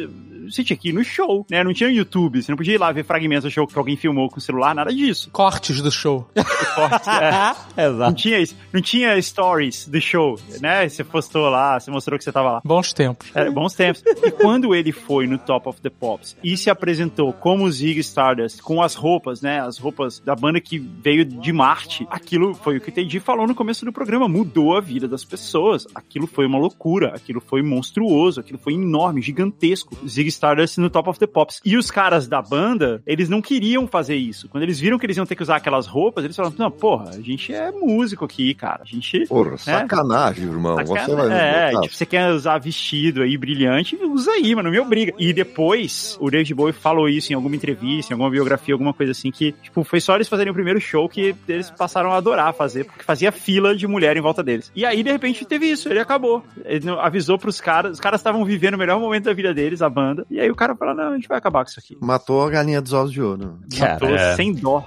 [0.52, 1.64] você tinha que ir no show, né?
[1.64, 4.30] Não tinha YouTube, você não podia ir lá ver fragmentos do show que alguém filmou
[4.30, 5.30] com o celular, nada disso.
[5.32, 6.28] Cortes do show.
[6.76, 7.56] Cortes, é.
[7.76, 8.16] Não Exato.
[8.16, 10.88] tinha isso, não tinha stories do show, né?
[10.88, 12.62] Você postou lá, você mostrou que você tava lá.
[12.64, 13.30] Bons tempos.
[13.34, 14.04] Era bons tempos.
[14.24, 18.62] E quando ele foi no Top of the Pops e se apresentou como Zig Stardust,
[18.62, 19.60] com as roupas, né?
[19.60, 23.48] As roupas da banda que veio de Marte, aquilo foi o que o Teddy falou
[23.48, 25.86] no começo do programa, mudou a vida das pessoas.
[25.94, 29.96] Aquilo foi uma loucura, aquilo foi monstruoso, aquilo foi enorme, gigantesco.
[30.08, 31.62] Zig Stardust no Top of the Pops.
[31.64, 34.48] E os caras da banda, eles não queriam fazer isso.
[34.50, 37.12] Quando eles viram que eles iam ter que usar aquelas roupas, eles falaram: Não, porra,
[37.12, 38.82] a gente é músico aqui, cara.
[38.84, 39.26] A gente.
[39.28, 40.78] Porra, sacanagem, irmão.
[40.86, 41.32] Você vai.
[41.32, 45.14] É, tipo, você quer usar vestido aí brilhante, usa aí, mas não me obriga.
[45.18, 49.12] E depois, o David Bowie falou isso em alguma entrevista, em alguma biografia, alguma coisa
[49.12, 52.54] assim, que, tipo, foi só eles fazerem o primeiro show que eles passaram a adorar
[52.54, 54.72] fazer, porque fazia fila de mulher em volta deles.
[54.76, 56.44] E aí, de repente, teve isso, ele acabou.
[56.64, 59.90] Ele avisou pros caras, os caras estavam vivendo o melhor momento da vida deles, a
[59.90, 61.98] banda, e aí o cara falou, não, a gente vai acabar com isso aqui.
[62.02, 63.60] Matou a galinha dos ovos de ouro.
[63.80, 64.36] Matou É.
[64.36, 64.84] sem dó.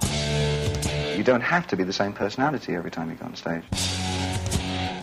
[1.17, 3.63] You don't have to be the same personality every time you go on stage.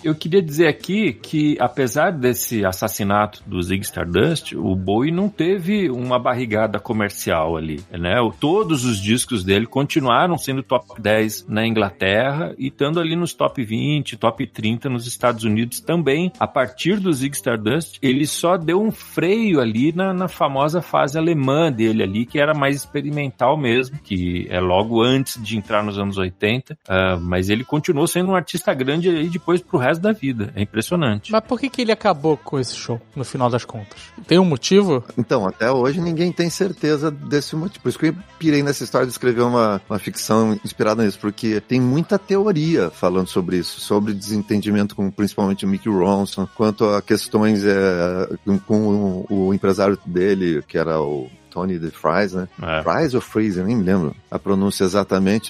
[0.07, 5.91] Eu queria dizer aqui que, apesar desse assassinato do Zig Stardust, o Bowie não teve
[5.91, 8.15] uma barrigada comercial ali, né?
[8.39, 13.65] Todos os discos dele continuaram sendo top 10 na Inglaterra e estando ali nos top
[13.65, 16.31] 20, top 30 nos Estados Unidos também.
[16.39, 21.19] A partir do Zig Stardust, ele só deu um freio ali na, na famosa fase
[21.19, 25.99] alemã dele ali, que era mais experimental mesmo, que é logo antes de entrar nos
[25.99, 30.13] anos 80, ah, mas ele continuou sendo um artista grande aí depois pro resto da
[30.13, 30.53] vida.
[30.55, 31.33] É impressionante.
[31.33, 33.99] Mas por que, que ele acabou com esse show, no final das contas?
[34.27, 35.05] Tem um motivo?
[35.17, 37.83] Então, até hoje ninguém tem certeza desse motivo.
[37.83, 41.61] Por isso que eu pirei nessa história de escrever uma, uma ficção inspirada nisso, porque
[41.61, 47.03] tem muita teoria falando sobre isso, sobre desentendimento com principalmente o Mickey Ronson, quanto a
[47.03, 52.47] questões é, com, com o, o empresário dele, que era o Tony de Fries, né?
[52.63, 52.83] É.
[52.83, 55.49] Fries ou Freeze, eu nem me lembro a pronúncia exatamente,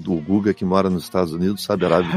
[0.00, 2.10] do Guga que mora nos Estados Unidos, sabe Arábia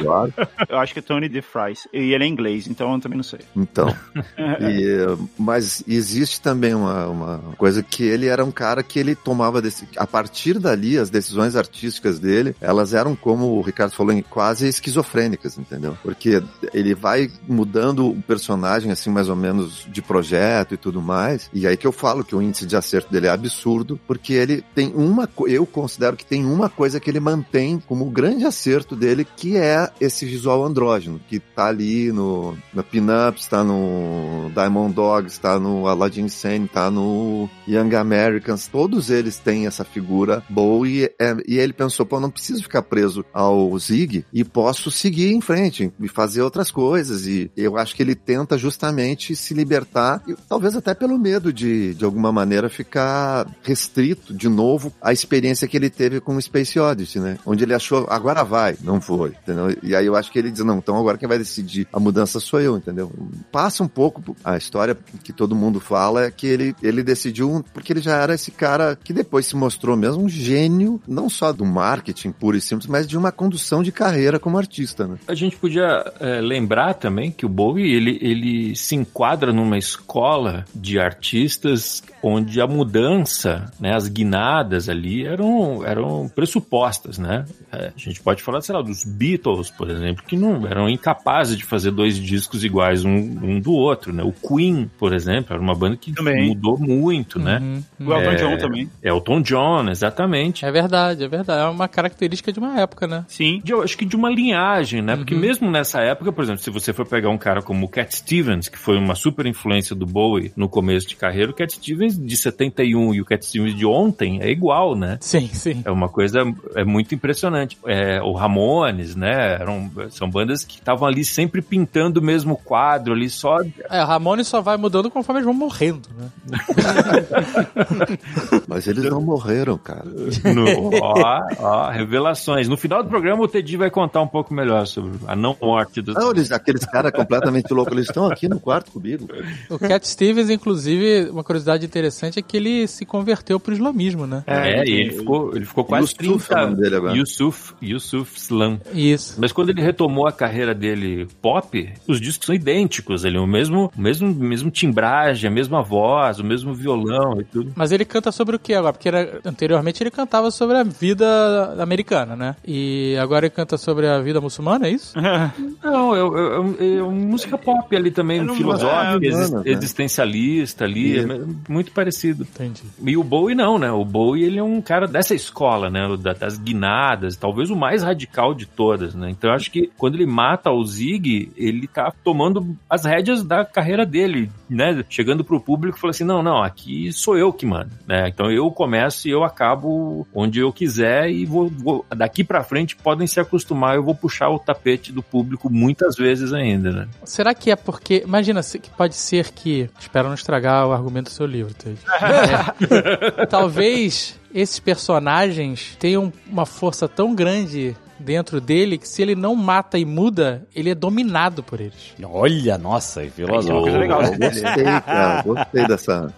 [0.00, 0.32] agora.
[0.68, 1.86] Eu acho que é Tony DeFries.
[1.92, 3.40] E ele é inglês, então eu também não sei.
[3.56, 3.94] Então,
[4.60, 5.06] e,
[5.38, 9.88] mas existe também uma, uma coisa que ele era um cara que ele tomava desse,
[9.96, 15.56] a partir dali as decisões artísticas dele, elas eram como o Ricardo falou, quase esquizofrênicas,
[15.56, 15.96] entendeu?
[16.02, 16.42] Porque
[16.74, 21.48] ele vai mudando o personagem assim mais ou menos de projeto e tudo mais.
[21.52, 24.64] E aí que eu falo que o índice de acerto dele é absurdo, porque ele
[24.74, 28.96] tem uma eu considero que tem uma coisa que ele mantém como o grande acerto
[28.96, 34.94] dele, que é esse visual andrógeno, que tá ali no na Pinups, tá no Diamond
[34.94, 40.88] Dogs, tá no Aladdin Sane, tá no Young Americans, todos eles têm essa figura boa
[40.88, 45.32] e, é, e ele pensou, pô, não preciso ficar preso ao Zig e posso seguir
[45.32, 47.26] em frente e fazer outras coisas.
[47.26, 51.94] E eu acho que ele tenta justamente se libertar, e talvez até pelo medo de,
[51.94, 56.78] de alguma maneira, ficar restrito de novo à experiência que ele teve com o Space
[56.78, 57.38] Odyssey, né?
[57.46, 59.76] Onde ele achou, agora vai, não foi, entendeu?
[59.82, 62.40] E aí eu acho que ele diz, não, então agora quem vai decidir a mudança
[62.40, 63.12] sou eu, entendeu?
[63.50, 67.92] Passa um pouco, a história que todo mundo fala é que ele, ele decidiu, porque
[67.92, 71.64] ele já era esse cara que depois se mostrou mesmo um gênio, não só do
[71.64, 75.18] marketing puro e simples, mas de uma condução de carreira como artista, né?
[75.26, 80.64] A gente podia é, lembrar também que o Bowie, ele, ele se enquadra numa escola
[80.74, 87.44] de artistas onde a mudança, né, as guinadas ali eram, eram pressupostas, né?
[87.72, 91.56] É, a gente pode falar, sei lá, dos Beatles, por exemplo, que não eram incapazes
[91.56, 94.22] de fazer dois discos iguais um, um do outro, né?
[94.22, 96.48] O Queen, por exemplo, era uma banda que Também.
[96.48, 97.58] mudou muito, né?
[98.00, 98.06] Uhum.
[98.08, 98.90] O Elton É, John também.
[99.02, 100.64] Elton John, exatamente.
[100.64, 101.62] É verdade, é verdade.
[101.62, 103.24] É uma característica de uma época, né?
[103.28, 103.60] Sim.
[103.62, 105.16] de- eu acho que de uma linhagem, né?
[105.16, 105.40] Porque Uhum.
[105.40, 108.68] mesmo nessa época, por exemplo, se você for pegar um cara como o Cat Stevens,
[108.68, 112.36] que foi uma super influência do Bowie no começo de carreira, o Cat Stevens de
[112.50, 115.18] 71 e o Cat Stevens de ontem é igual, né?
[115.20, 115.82] Sim, sim.
[115.84, 116.40] É uma coisa
[116.74, 117.78] é muito impressionante.
[117.86, 119.54] É, o Ramones, né?
[119.54, 123.58] Eram, são bandas que estavam ali sempre pintando o mesmo quadro ali, só
[123.90, 126.28] É, Ramones só vai mudando conforme eles vão morrendo, né?
[128.66, 130.04] Mas eles não morreram, cara.
[130.04, 132.68] no, ó, ó, revelações.
[132.68, 136.00] No final do programa o Teddy vai contar um pouco melhor sobre a não morte
[136.00, 136.14] dos.
[136.14, 139.26] Não, eles, aqueles caras completamente loucos, eles estão aqui no quarto comigo.
[139.68, 144.42] O Cat Stevens, inclusive, uma curiosidade interessante é que ele se converteu pro islamismo, né?
[144.46, 147.16] É, e ele ficou, ele ficou quase Yusuf é o nome 30 dele agora.
[147.16, 148.80] Yusuf, Yusuf Slam.
[148.94, 149.34] Isso.
[149.38, 153.92] Mas quando ele retomou a carreira dele pop, os discos são idênticos ali, o mesmo,
[153.96, 157.72] mesmo, mesmo timbragem, a mesma voz, o mesmo violão e tudo.
[157.74, 158.92] Mas ele canta sobre o que agora?
[158.92, 162.56] Porque era- anteriormente ele cantava sobre a vida americana, né?
[162.66, 165.14] E agora ele canta sobre a vida muçulmana, é isso?
[165.82, 169.70] Não, é, é, é uma música pop ali também, filosófica, é, mano, né?
[169.72, 171.26] existencialista ali, é
[171.68, 172.27] muito parecido.
[172.30, 172.82] Entendi.
[173.04, 173.90] E o Bowie não, né?
[173.90, 176.00] O Bowie ele é um cara dessa escola, né?
[176.20, 179.30] Da- Das guinadas, talvez o mais radical de todas, né?
[179.30, 183.64] Então eu acho que quando ele mata o Zig, ele tá tomando as rédeas da
[183.64, 185.04] carreira dele, né?
[185.08, 188.28] Chegando pro público e falando assim: não, não, aqui sou eu que mando, né?
[188.28, 192.96] Então eu começo e eu acabo onde eu quiser e vou, vou- daqui pra frente
[192.96, 197.08] podem se acostumar, eu vou puxar o tapete do público muitas vezes ainda, né?
[197.24, 198.22] Será que é porque.
[198.24, 198.60] Imagina,
[198.96, 199.88] pode ser que.
[199.98, 201.98] Espero não estragar o argumento do seu livro, Ted.
[202.20, 203.46] É.
[203.46, 209.98] Talvez esses personagens tenham uma força tão grande dentro dele que se ele não mata
[209.98, 212.14] e muda, ele é dominado por eles.
[212.22, 213.80] Olha, nossa, é uma filósofo.
[213.80, 214.22] coisa legal.
[214.22, 216.32] Eu gostei, cara, gostei dessa.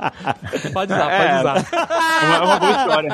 [0.72, 1.43] Pode usar, É.
[1.43, 1.70] pode usar.
[2.20, 3.09] Uma, uma boa história.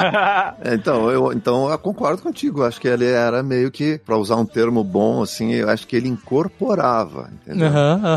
[0.65, 2.65] É, Então eu, então eu concordo contigo.
[2.65, 5.95] Acho que ele era meio que, pra usar um termo bom, assim, eu acho que
[5.97, 7.71] ele incorporava, entendeu?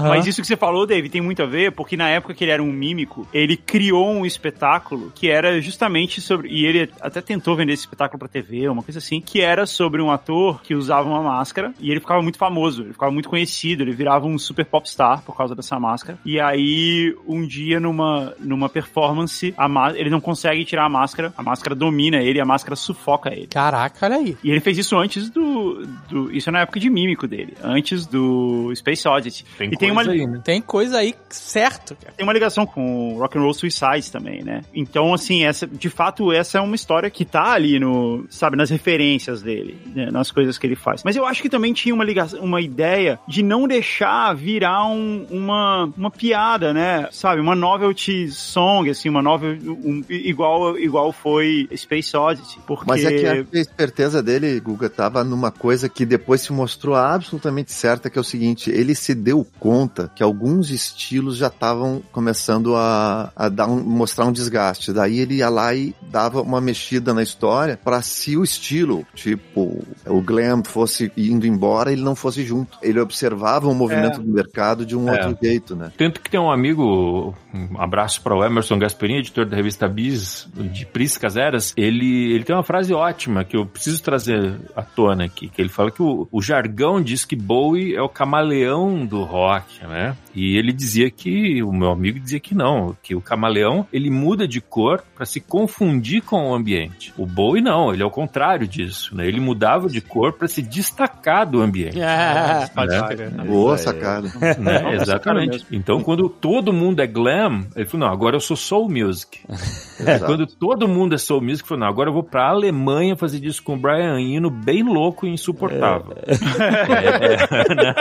[0.07, 2.51] Mas isso que você falou, Dave, tem muito a ver, porque na época que ele
[2.51, 6.49] era um mímico, ele criou um espetáculo que era justamente sobre.
[6.49, 10.01] E ele até tentou vender esse espetáculo pra TV, uma coisa assim, que era sobre
[10.01, 13.83] um ator que usava uma máscara e ele ficava muito famoso, ele ficava muito conhecido,
[13.83, 16.17] ele virava um super popstar por causa dessa máscara.
[16.25, 19.53] E aí, um dia, numa, numa performance,
[19.95, 23.47] ele não consegue tirar a máscara, a máscara domina ele, a máscara sufoca ele.
[23.47, 24.37] Caraca, olha aí.
[24.43, 26.31] E ele fez isso antes do, do.
[26.31, 29.45] Isso é na época de mímico dele, antes do Space Odyssey.
[29.57, 30.41] Tem e tem uma, coisa aí, né?
[30.43, 32.13] Tem coisa aí certo, cara.
[32.15, 34.61] tem uma ligação com o Rock and Roll Suicides também, né?
[34.73, 38.69] Então, assim, essa, de fato, essa é uma história que tá ali no, sabe, nas
[38.69, 40.09] referências dele, né?
[40.11, 41.03] nas coisas que ele faz.
[41.03, 45.25] Mas eu acho que também tinha uma ligação, uma ideia de não deixar virar um-
[45.29, 47.07] uma, uma piada, né?
[47.11, 52.59] Sabe, uma novelty song, assim, uma novel um- igual, igual foi Space Odyssey.
[52.65, 52.85] Porque...
[52.87, 53.11] Mas é
[53.43, 58.17] que a esperteza dele, Guga, tava numa coisa que depois se mostrou absolutamente certa, que
[58.17, 63.49] é o seguinte, ele se deu conta que alguns estilos já estavam começando a, a
[63.49, 64.91] dar um- mostrar um desgaste.
[64.93, 69.83] Daí ele ia lá e dava uma mexida na história para se o estilo, tipo,
[70.05, 72.77] o glam fosse indo embora, ele não fosse junto.
[72.81, 74.23] Ele observava o movimento É.
[74.23, 75.13] do mercado de um É.
[75.13, 75.91] outro jeito, né?
[75.97, 80.47] Tanto que tem um amigo, um abraço para o Emerson Gasperini, editor da revista Bis,
[80.55, 85.25] de Priscas Eras, ele, ele tem uma frase ótima que eu preciso trazer à tona
[85.25, 89.23] aqui, que ele fala que o, o jargão diz que Bowie é o camaleão do
[89.23, 90.15] rock, né?
[90.35, 94.47] E ele dizia que, o meu amigo dizia que não, que o camaleão, ele muda
[94.47, 97.13] de cor para se confundir com o ambiente.
[97.17, 99.27] O Bowie não, ele é o contrário disso, né?
[99.27, 101.97] Ele mudava de cor para se destacar do ambiente.
[102.19, 103.43] Ah, Pode né?
[103.45, 104.27] Boa sacada.
[104.59, 104.95] Né?
[104.95, 105.65] Exatamente.
[105.71, 107.38] Então, quando todo mundo é glam,
[107.75, 109.39] ele falou, não, agora eu sou soul music.
[110.25, 113.39] Quando todo mundo é soul music, ele falou, não, agora eu vou pra Alemanha fazer
[113.39, 116.15] disco com o Brian Eno, bem louco e insuportável.
[116.25, 116.33] É,
[117.71, 117.93] é, né?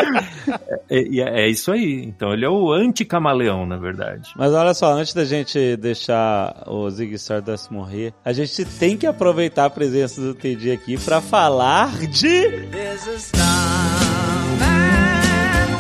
[0.91, 2.03] É, e é- é isso aí.
[2.05, 4.31] Então, ele é o anti-camaleão, na verdade.
[4.37, 9.07] Mas olha só, antes da gente deixar o Ziggy Stardust morrer, a gente tem que
[9.07, 12.49] aproveitar a presença do TD aqui pra falar de...
[12.71, 14.69] There's a starman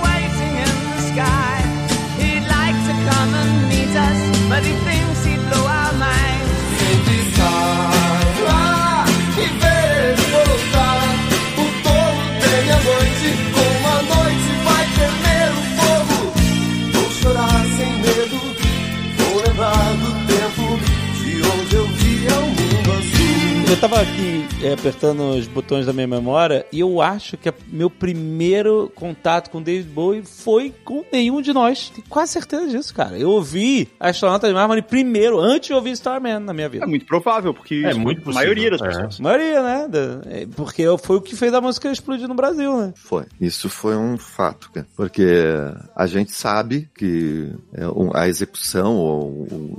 [0.02, 1.47] waiting in the sky.
[4.64, 6.50] He thinks he'd blow our minds.
[6.78, 9.04] Sente sala
[9.36, 11.02] e vejo voltar.
[11.56, 16.18] O touro tem a noite, como a noite vai temer o fogo.
[16.92, 18.38] Vou chorar sem medo,
[19.18, 20.66] vou lembrar do tempo
[21.22, 23.70] de onde eu via o mundo azul.
[23.70, 27.54] Eu tava aqui é, apertando os botões da minha memória e eu acho que a-
[27.68, 31.90] meu primeiro contato com David Bowie foi com nenhum de nós.
[31.90, 33.16] Tenho quase certeza disso, cara.
[33.16, 36.84] Eu ouvi Astronauta de Mármore primeiro, antes de ouvir Starman na minha vida.
[36.84, 38.34] É muito provável, porque É muito a possível.
[38.34, 38.86] maioria das É.
[38.86, 39.20] pessoas.
[39.20, 39.88] A maioria, né?
[39.88, 42.92] Da- é, Porque foi o que fez a música explodir no Brasil, né?
[42.96, 43.24] Foi.
[43.40, 44.86] Isso foi um fato, cara.
[44.96, 45.24] Porque
[45.94, 49.28] a gente sabe que é, um- a execução ou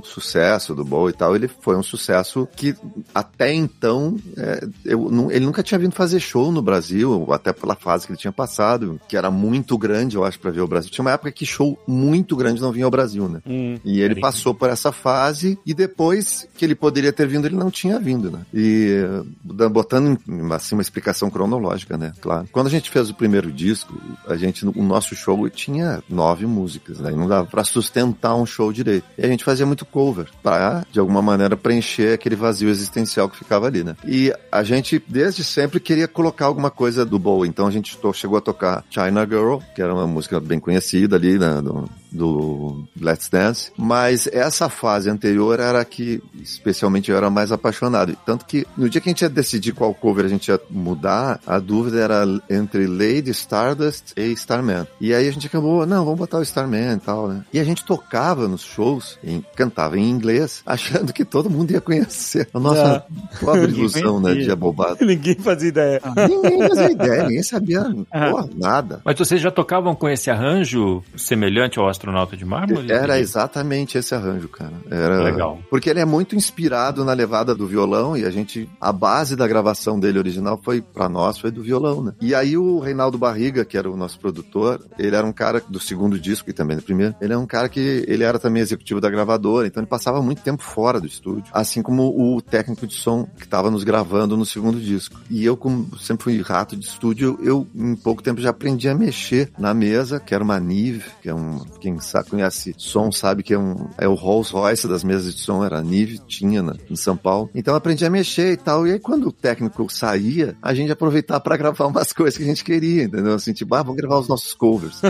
[0.04, 2.74] sucesso do Bowie e tal, ele foi um sucesso que
[3.14, 7.74] até então é, eu nu- ele nunca tinha vindo fazer show no Brasil, até pela
[7.74, 10.90] fase que ele tinha passado, que era muito grande, eu acho, pra ver o Brasil.
[10.90, 13.40] Tinha uma época que show muito grande não vinha ao Brasil, né?
[13.46, 13.76] Hum.
[13.84, 17.70] E ele passou por essa fase e depois que ele poderia ter vindo, ele não
[17.70, 18.40] tinha vindo, né?
[18.52, 19.02] E
[19.44, 20.18] botando
[20.52, 22.12] assim uma explicação cronológica, né?
[22.20, 22.48] Claro.
[22.52, 26.98] Quando a gente fez o primeiro disco, a gente o nosso show tinha nove músicas,
[27.00, 27.12] né?
[27.12, 29.04] E não dava pra sustentar um show direito.
[29.16, 33.36] E a gente fazia muito cover pra de alguma maneira preencher aquele vazio existencial que
[33.38, 33.96] ficava ali, né?
[34.06, 37.48] E a gente desde sempre queria colocar alguma coisa do Bowie.
[37.48, 41.38] Então a gente chegou a tocar China Girl, que era uma música bem conhecida ali,
[41.38, 41.60] né?
[41.62, 47.52] Do, do Let's Dance, mas essa fase anterior era a que especialmente eu era mais
[47.52, 48.16] apaixonado.
[48.26, 51.40] Tanto que no dia que a gente ia decidir qual cover a gente ia mudar,
[51.46, 54.86] a dúvida era entre Lady Stardust e Starman.
[55.00, 57.44] E aí a gente acabou, não, vamos botar o Starman e tal, né?
[57.52, 61.80] E a gente tocava nos shows, em- cantava em inglês, achando que todo mundo ia
[61.80, 62.48] conhecer.
[62.52, 63.04] A nossa
[63.40, 65.04] pobre Ninguém ilusão, né, de abobado.
[65.04, 66.00] Ninguém fazia ideia.
[66.28, 69.00] Ninguém fazia ideia, ninguém sabia porra, nada.
[69.04, 72.90] Mas vocês já tocavam com esse arranjo semelhante ao Astronauta de Mármore?
[72.90, 74.72] Era exatamente esse arranjo, cara.
[74.90, 75.58] Era Legal.
[75.68, 79.46] Porque ele é muito inspirado na levada do violão e a gente a base da
[79.46, 82.14] gravação dele original foi pra nós foi do violão, né?
[82.20, 85.78] E aí o Reinaldo Barriga, que era o nosso produtor, ele era um cara do
[85.78, 87.14] segundo disco e também do primeiro.
[87.20, 90.42] Ele é um cara que ele era também executivo da gravadora, então ele passava muito
[90.42, 94.46] tempo fora do estúdio, assim como o técnico de som que estava nos gravando no
[94.46, 95.20] segundo disco.
[95.28, 98.94] E eu como sempre fui rato de estúdio, eu em pouco tempo já aprendi a
[98.94, 101.60] mexer na mesa, que era uma Nive, que é um
[101.90, 105.40] quem sabe, conhece som sabe que é um é o Rolls Royce das mesas de
[105.40, 107.50] som, era a Nive, tinha em São Paulo.
[107.54, 108.86] Então eu aprendi a mexer e tal.
[108.86, 112.46] E aí quando o técnico saía, a gente aproveitava para gravar umas coisas que a
[112.46, 113.34] gente queria, entendeu?
[113.34, 115.00] Assim, tipo, ah, vamos gravar os nossos covers.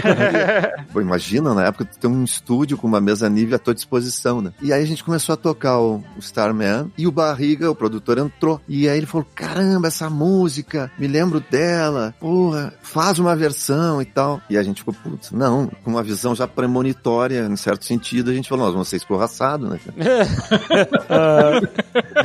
[0.92, 4.52] Pô, imagina, na época, ter um estúdio com uma mesa Nive à tua disposição, né?
[4.62, 8.18] E aí a gente começou a tocar o, o Starman e o Barriga, o produtor,
[8.18, 8.60] entrou.
[8.68, 14.04] E aí ele falou: caramba, essa música, me lembro dela, porra, faz uma versão e
[14.04, 14.40] tal.
[14.48, 16.69] E a gente ficou, putz, não, com uma visão já premonitória,
[17.50, 19.80] em certo sentido, a gente falou, nós vamos ser escorraçados, né?
[19.84, 21.60] cara?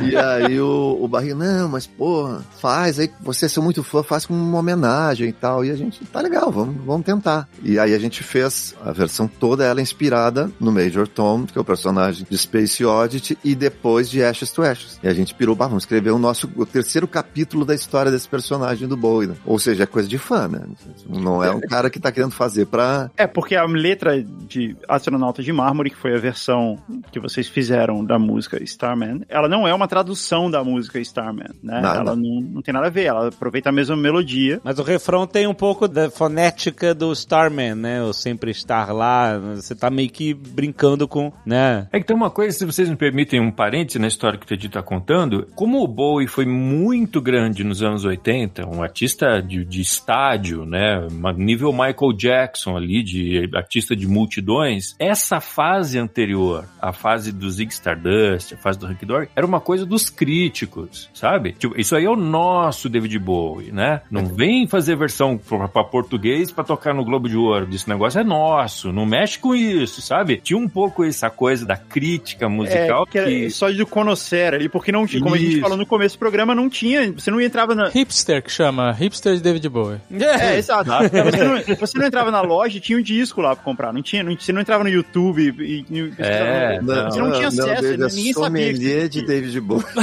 [0.02, 4.24] e aí o, o Barriga, não, mas porra, faz aí, você é muito fã, faz
[4.24, 5.64] com uma homenagem e tal.
[5.64, 7.48] E a gente, tá legal, vamos, vamos tentar.
[7.62, 11.60] E aí a gente fez a versão toda ela inspirada no Major Tom, que é
[11.60, 14.98] o personagem de Space Oddity, e depois de Ashes to Ashes.
[15.02, 18.10] E a gente pirou, bah, vamos escrever escrever o nosso o terceiro capítulo da história
[18.10, 19.28] desse personagem do Bowie.
[19.28, 19.34] Né?
[19.44, 20.60] Ou seja, é coisa de fã, né?
[21.08, 23.10] Não é um cara que tá querendo fazer pra.
[23.16, 26.78] É, porque a letra de Astronauta de Mármore, que foi a versão
[27.10, 31.80] que vocês fizeram da música Starman, ela não é uma tradução da música Starman, né?
[31.80, 32.00] Nada.
[32.00, 34.60] Ela não, não tem nada a ver, ela aproveita a mesma melodia.
[34.62, 38.02] Mas o refrão tem um pouco da fonética do Starman, né?
[38.02, 39.38] O sempre estar lá.
[39.38, 41.88] Você tá meio que brincando com, né?
[41.92, 44.48] É que tem uma coisa, se vocês me permitem um parêntese na história que o
[44.48, 49.64] Teddy tá contando, como o Bowie foi muito grande nos anos 80, um artista de,
[49.64, 51.06] de estádio, né,
[51.36, 57.72] nível Michael Jackson ali, de artista de multidões, essa fase anterior, a fase do Zig
[57.72, 61.52] Stardust, a fase do Hank Dory, era uma coisa dos críticos, sabe?
[61.52, 64.02] Tipo, isso aí é o nosso David Bowie, né?
[64.10, 68.20] Não vem fazer versão pra, pra português pra tocar no Globo de Ouro, esse negócio
[68.20, 70.40] é nosso, não mexe com isso, sabe?
[70.42, 74.68] Tinha um pouco essa coisa da crítica musical é, que era só de conhecer ali,
[74.68, 75.60] porque não tinha, como a gente Isso.
[75.60, 77.88] falou no começo do programa, não tinha, você não entrava na...
[77.88, 78.92] Hipster, que chama.
[78.92, 80.00] Hipster de David Bowie.
[80.10, 80.90] É, exato.
[80.90, 83.92] Você não, você não entrava na loja e tinha um disco lá pra comprar.
[83.92, 85.84] Não tinha, não, você não entrava no YouTube e.
[85.90, 87.10] e- É, pesquisava.
[87.10, 88.72] você não, tinha acesso, David é ninguém sabia.
[88.72, 89.84] que de David Bowie.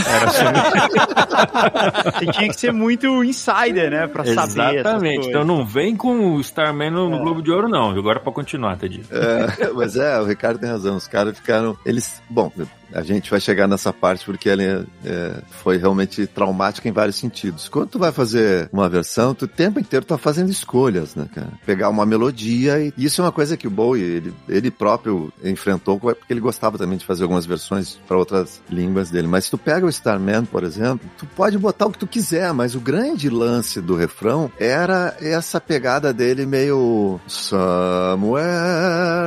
[2.13, 4.07] Você tinha que ser muito insider, né?
[4.07, 4.39] Pra saber.
[4.39, 5.27] essas Exatamente.
[5.29, 7.89] Então não vem com o Starman no, no Globo de Ouro, não.
[7.91, 9.01] Agora pra continuar, Teddy.
[9.11, 10.95] É, mas é, o Ricardo tem razão.
[10.95, 11.77] Os caras ficaram.
[11.85, 12.21] Eles.
[12.29, 12.51] Bom,
[12.93, 17.15] a gente vai chegar nessa parte porque ela é, é, foi realmente traumática em vários
[17.15, 17.67] sentidos.
[17.67, 21.49] Quando tu vai fazer uma versão, tu o tempo inteiro tá fazendo escolhas, né, cara?
[21.65, 25.99] Pegar uma melodia e isso é uma coisa que o Bowie, ele, ele próprio enfrentou,
[25.99, 29.27] porque ele gostava também de fazer algumas versões para outras línguas dele.
[29.27, 32.53] Mas se tu pega o Starman, por exemplo, tu pode botar o que tu quiser,
[32.53, 38.43] mas o grande lance do refrão era essa pegada dele meio Somewhere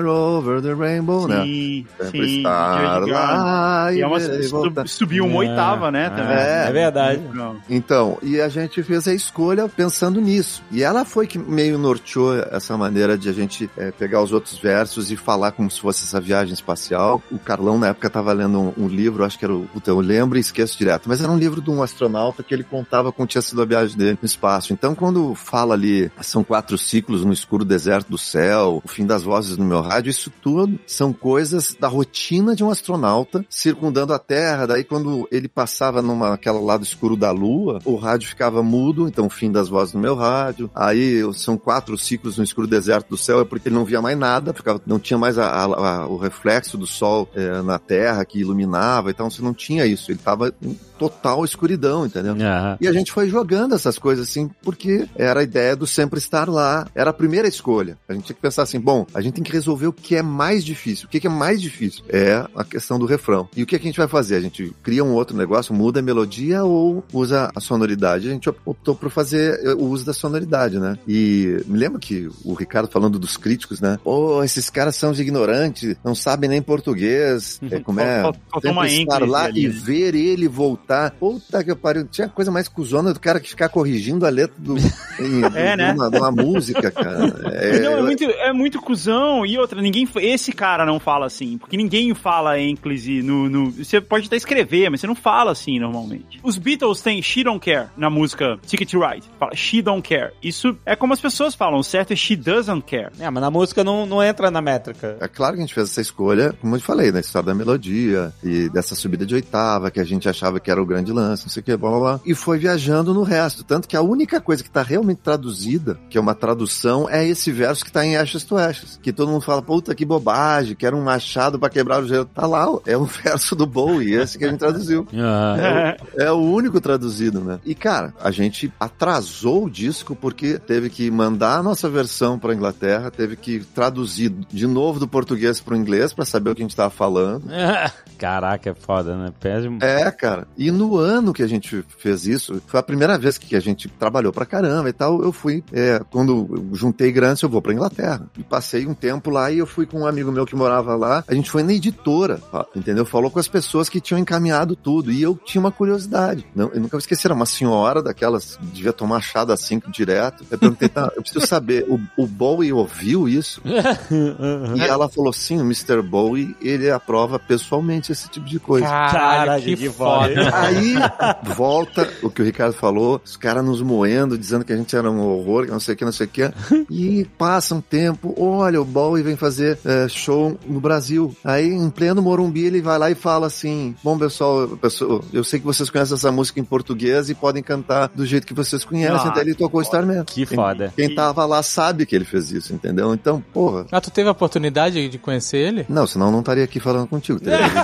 [0.06, 1.42] over the rainbow, né?
[1.42, 2.36] Sim, Sempre sim.
[2.38, 3.96] estar lá Garner.
[3.96, 6.10] E é uma, sub- subiu uma É, oitava, né?
[6.10, 6.36] também.
[6.36, 7.22] é, é verdade.
[7.68, 10.62] Então, e a gente fez a escolha pensando nisso.
[10.70, 14.58] E ela foi que meio norteou essa maneira de a gente é, pegar os outros
[14.58, 17.22] versos e falar como se fosse essa viagem espacial.
[17.30, 19.66] O Carlão, na época, estava lendo um, um livro, acho que era o.
[19.72, 22.64] Puta, eu lembro e esqueço direto, mas era um livro de um astronauta que ele
[22.64, 24.72] contava como tinha sido a viagem dele no espaço.
[24.72, 29.22] Então, quando fala ali, são quatro ciclos no escuro deserto do céu, o fim das
[29.22, 34.18] vozes no meu rádio, isso tudo são coisas da rotina de um astronauta circundando a
[34.18, 34.66] Terra.
[34.66, 39.28] Daí, quando ele passava numa aquela lado escuro da Lua, o rádio ficava mudo, então
[39.28, 40.70] fim das vozes no meu rádio.
[40.74, 44.18] Aí são quatro ciclos no escuro deserto do céu, é porque ele não via mais
[44.18, 48.24] nada, ficava, não tinha mais a- a- a- o reflexo do sol eh, na Terra
[48.24, 50.10] que iluminava, então você não tinha isso.
[50.10, 50.52] Ele estava
[50.98, 52.32] total escuridão, entendeu?
[52.34, 52.76] Aham.
[52.80, 56.48] E a gente foi jogando essas coisas assim, porque era a ideia do sempre estar
[56.48, 56.86] lá.
[56.94, 57.96] Era a primeira escolha.
[58.08, 60.22] A gente tinha que pensar assim, bom, a gente tem que resolver o que é
[60.22, 61.06] mais difícil.
[61.06, 62.04] O que é mais difícil?
[62.08, 63.48] É a questão do refrão.
[63.56, 64.36] E o que, que a gente vai fazer?
[64.36, 68.28] A gente cria um outro negócio, muda a melodia ou usa a sonoridade?
[68.28, 70.98] A gente optou por fazer eh, o uso da sonoridade, né?
[71.06, 73.98] E me lembro que o Ricardo falando dos críticos, né?
[74.02, 77.58] Pô, esses caras são os ignorantes, não sabem nem português.
[77.70, 78.22] É, como é?
[78.22, 79.74] Fal- faltou uma estar lá ali, e né?
[79.84, 80.85] ver ele voltar.
[81.18, 82.06] Puta que pariu.
[82.06, 85.92] Tinha coisa mais cuzona do cara que ficar corrigindo a letra do, em, É, né?
[85.92, 87.34] de, uma, de uma música, cara.
[87.52, 89.44] É, não, é muito, é muito cuzão.
[89.44, 90.08] E outra, ninguém.
[90.16, 91.58] Esse cara não fala assim.
[91.58, 93.70] Porque ninguém fala ênclise no, no.
[93.70, 96.40] Você pode até escrever, mas você não fala assim normalmente.
[96.42, 99.26] Os Beatles têm She Don't Care na música Ticket to Ride.
[99.38, 100.32] Fala She Don't Care.
[100.42, 101.78] Isso é como as pessoas falam.
[101.78, 103.10] O certo é She Doesn't Care.
[103.18, 105.16] É, mas na música não, não entra na métrica.
[105.20, 107.54] É claro que a gente fez essa escolha, como eu te falei, na história da
[107.54, 111.44] melodia e dessa subida de oitava que a gente achava que era o grande lance,
[111.44, 112.20] não sei o que, blá blá blá.
[112.24, 113.64] E foi viajando no resto.
[113.64, 117.50] Tanto que a única coisa que tá realmente traduzida, que é uma tradução, é esse
[117.50, 118.98] verso que tá em Ashes to Ashes.
[119.02, 122.26] Que todo mundo fala, puta que bobagem, que era um machado pra quebrar o gelo.
[122.26, 125.06] Tá lá, é o verso do Bowie, esse que a gente traduziu.
[125.14, 125.96] Aham.
[126.16, 127.58] É o único traduzido, né?
[127.64, 132.54] E, cara, a gente atrasou o disco porque teve que mandar a nossa versão pra
[132.54, 136.64] Inglaterra, teve que traduzir de novo do português pro inglês pra saber o que a
[136.64, 137.44] gente tava falando.
[138.18, 139.32] Caraca, é foda, né?
[139.38, 139.68] Pede...
[139.80, 140.48] É, cara.
[140.56, 143.88] E no ano que a gente fez isso, foi a primeira vez que a gente
[143.88, 145.22] trabalhou pra caramba e tal.
[145.22, 148.26] Eu fui, é, quando eu juntei grana, eu vou pra Inglaterra.
[148.38, 151.24] E passei um tempo lá e eu fui com um amigo meu que morava lá.
[151.26, 152.40] A gente foi na editora,
[152.74, 153.04] entendeu?
[153.04, 155.12] Falou com as pessoas que tinham encaminhado tudo.
[155.12, 156.46] E eu tinha uma curiosidade.
[156.54, 160.44] Não, eu nunca vou esquecer, era uma senhora daquelas, devia tomar chá das cinco direto.
[160.50, 163.60] Eu perguntei, tá, eu preciso saber, o, o Bowie ouviu isso?
[164.76, 166.02] E ela falou, sim, o Mr.
[166.02, 168.86] Bowie, ele aprova pessoalmente esse tipo de coisa.
[168.86, 170.34] Caralho, Caralho, que que foda.
[170.56, 170.94] Aí
[171.54, 175.10] volta o que o Ricardo falou, os caras nos moendo, dizendo que a gente era
[175.10, 176.50] um horror, que não sei o que, não sei o que.
[176.90, 181.34] E passa um tempo, olha, o Bowie vem fazer é, show no Brasil.
[181.44, 185.60] Aí, em pleno Morumbi, ele vai lá e fala assim: Bom, pessoal, pessoal, eu sei
[185.60, 189.16] que vocês conhecem essa música em português e podem cantar do jeito que vocês conhecem.
[189.16, 190.24] Ah, Até ele tocou Starman.
[190.24, 190.92] Que foda.
[190.96, 193.12] Quem tava lá sabe que ele fez isso, entendeu?
[193.14, 193.86] Então, porra.
[193.90, 195.86] Ah, tu teve a oportunidade de conhecer ele?
[195.88, 197.40] Não, senão eu não estaria aqui falando contigo.
[197.40, 197.66] Teria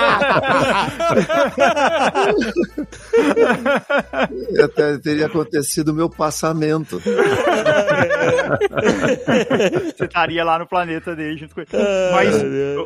[4.64, 7.00] até teria acontecido o meu passamento.
[9.96, 11.70] Você estaria lá no planeta dele junto com ele.
[12.12, 12.34] Mas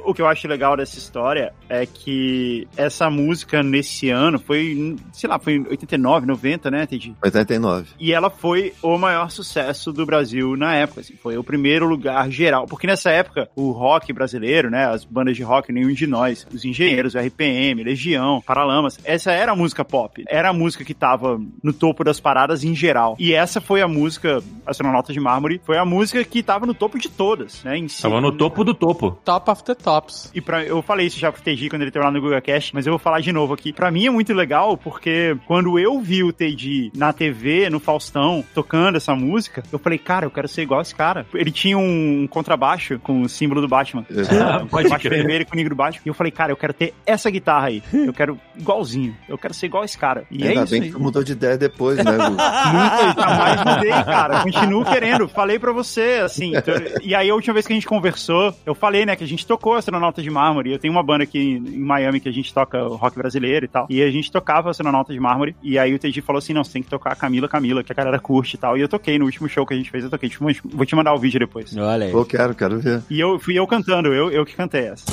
[0.05, 5.29] o, que eu acho legal dessa história é que essa música nesse ano foi, sei
[5.29, 7.17] lá, foi em 89, 90, né, Teddy?
[7.23, 7.89] 89.
[7.99, 12.31] E ela foi o maior sucesso do Brasil na época, assim, foi o primeiro lugar
[12.31, 12.67] geral.
[12.67, 16.65] Porque nessa época, o rock brasileiro, né, as bandas de rock, nenhum de nós, os
[16.65, 20.25] engenheiros, o RPM, Legião, Paralamas, essa era a música pop.
[20.29, 23.17] Era a música que tava no topo das paradas em geral.
[23.19, 26.99] E essa foi a música, Astronauta de Mármore, foi a música que tava no topo
[26.99, 28.03] de todas, né, em si.
[28.03, 29.19] Tava no topo do topo.
[29.25, 30.31] Top of the tops.
[30.35, 32.75] E pra, eu falei isso já pro TG quando ele teve lá no Google Cast,
[32.75, 33.73] mas eu vou falar de novo aqui.
[33.73, 38.45] Pra mim é muito legal porque quando eu vi o TG na TV, no Faustão,
[38.55, 41.27] tocando essa música, eu falei, cara, eu quero ser igual esse cara.
[41.35, 44.05] Ele tinha um contrabaixo com o símbolo do Batman.
[44.41, 45.19] Ah, pode baixo crer.
[45.19, 46.01] vermelho com negro baixo.
[46.05, 47.83] E eu falei, cara, eu quero ter essa guitarra aí.
[47.93, 49.15] Eu quero igualzinho.
[49.29, 50.25] Eu quero ser igual esse cara.
[50.31, 50.87] E é Ainda isso bem aí.
[50.89, 52.31] que tu mudou de ideia depois, né, Gu?
[52.31, 54.43] Nunca, jamais mudei, cara.
[54.43, 55.29] Continuo querendo.
[55.29, 56.57] Falei pra você, assim.
[56.57, 59.27] então- e aí, a última vez que a gente conversou, eu falei, né, que a
[59.27, 60.73] gente tocou Astronauta de Mármore.
[60.73, 63.87] Eu tenho uma banda aqui em Miami que a gente toca rock brasileiro e tal.
[63.91, 65.55] E a gente tocava Astronauta de Mármore.
[65.63, 67.95] E aí o TG falou assim: não, você tem que tocar Camila, Camila, que a
[67.95, 68.77] galera curte e tal.
[68.77, 70.29] E eu toquei no último show que a gente fez, eu toquei.
[70.29, 71.77] Tipo, vou te mandar o vídeo depois.
[71.77, 72.13] Olha aí.
[72.13, 73.03] Pô, quero, quero ver.
[73.11, 75.05] E eu fui eu cantando, eu, eu que cantei essa.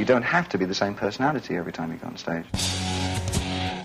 [0.00, 2.46] You don't have to be the same personality every time you go on stage.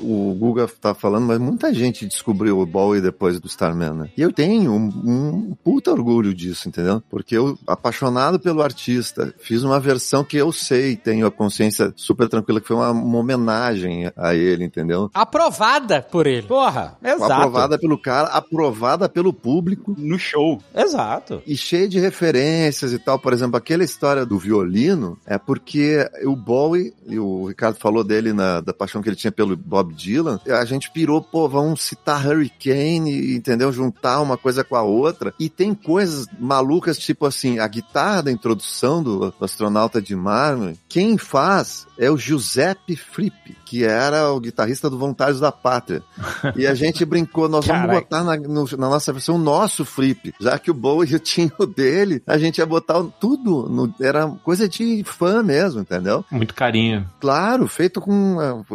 [0.05, 4.09] O Guga tá falando, mas muita gente descobriu o Bowie depois do Starman, né?
[4.15, 7.01] E eu tenho um, um puta orgulho disso, entendeu?
[7.09, 12.29] Porque eu, apaixonado pelo artista, fiz uma versão que eu sei, tenho a consciência super
[12.29, 15.09] tranquila, que foi uma, uma homenagem a ele, entendeu?
[15.13, 16.47] Aprovada por ele.
[16.47, 17.33] Porra, exato.
[17.33, 20.61] Aprovada pelo cara, aprovada pelo público No show.
[20.73, 21.41] Exato.
[21.47, 23.17] e cheia de referências e tal.
[23.17, 28.33] Por exemplo, aquela história do violino é porque o Bowie, e o Ricardo falou dele
[28.33, 32.25] na, da paixão que ele tinha pelo Bob Dylan, a gente pirou, pô, vamos citar
[32.25, 33.71] Hurricane, entendeu?
[33.71, 35.33] Juntar uma coisa com a outra.
[35.39, 40.79] E tem coisas malucas, tipo assim, a guitarra da introdução do, do astronauta de mármore,
[40.89, 46.03] quem faz é o Giuseppe Fripp, que era o guitarrista do Voluntários da Pátria.
[46.55, 47.99] E a gente brincou, nós vamos Caraca.
[48.01, 50.33] botar na, no- na nossa versão o nosso Fripp.
[50.39, 53.67] Já que o Bowie já tinha o dele, a gente ia botar tudo.
[53.69, 56.23] no- era coisa de fã mesmo, entendeu?
[56.31, 57.09] Muito carinho.
[57.19, 58.65] Claro, feito com uma,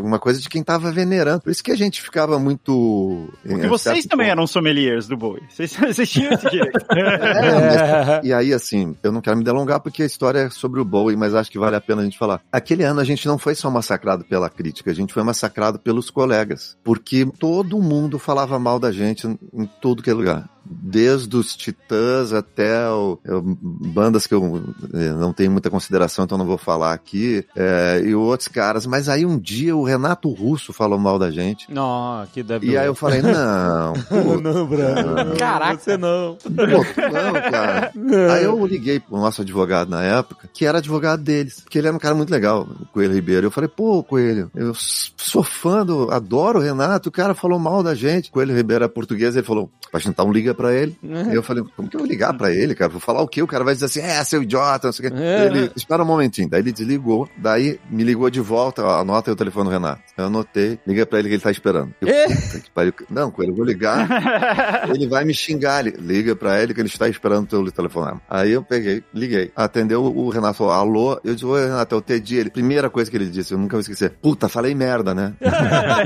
[0.00, 1.42] uma coisa de quem tava venerando.
[1.42, 3.28] Por isso que a gente ficava muito.
[3.46, 5.42] Porque em vocês também ponto- eram sommeliers do Bowie.
[5.48, 6.78] Vocês, vocês tinham esse direito.
[6.90, 10.80] É, mas- e aí, assim, eu não quero me delongar porque a história é sobre
[10.80, 12.40] o Bowie, mas acho que vale a pena a gente falar.
[12.50, 16.10] Aquele ano a gente não foi só massacrado pela crítica, a gente foi massacrado pelos
[16.10, 16.76] colegas.
[16.82, 20.48] Porque todo mundo falava mal da gente em tudo que é lugar.
[20.70, 24.62] Desde os Titãs até o- eu- bandas que eu
[24.94, 28.86] eh, não tenho muita consideração, então não vou falar aqui, eh, e outros caras.
[28.86, 31.72] Mas aí um dia o Renato Russo falou mal da gente.
[31.72, 35.36] Não, que deve E aí eu falei, não, pô, Não, Bruno.
[35.38, 35.78] Caraca.
[35.78, 36.36] Você não.
[36.36, 37.92] Pô, não, cara.
[38.32, 41.96] Aí eu liguei pro nosso advogado na época, que era advogado deles, porque ele era
[41.96, 43.46] um cara muito legal, o Coelho Ribeiro.
[43.46, 47.82] Eu falei, pô, Coelho, eu sou fã do, adoro o Renato, o cara falou mal
[47.82, 48.30] da gente.
[48.30, 50.98] Coelho Ribeiro é português, ele falou, pra gente então liga pra ele.
[51.28, 52.90] Aí eu falei, como que eu vou ligar pra ele, cara?
[52.90, 53.40] Vou falar o quê?
[53.40, 55.16] O cara vai dizer assim, é, seu idiota, não sei o quê.
[55.16, 55.46] É.
[55.46, 56.48] Ele, espera um momentinho.
[56.48, 60.02] Daí ele desligou, daí me ligou de volta, ó, anota aí o telefone do Renato.
[60.16, 61.94] Eu anotei, liguei pra ele que ele tá esperando.
[62.00, 62.26] Eu, É.
[63.08, 64.08] Não, Coelho, eu vou ligar
[64.92, 65.86] ele vai me xingar.
[65.86, 68.20] Ele, liga pra ele que ele está esperando o teu telefonema.
[68.28, 69.52] Aí eu peguei, liguei.
[69.54, 71.20] Atendeu o Renato, falou, alô?
[71.24, 72.36] Eu disse, oi, Renato, é o Tedi.
[72.36, 74.12] Ele, primeira coisa que ele disse, eu nunca vou esquecer.
[74.22, 75.34] Puta, falei merda, né?
[75.40, 76.02] Ah,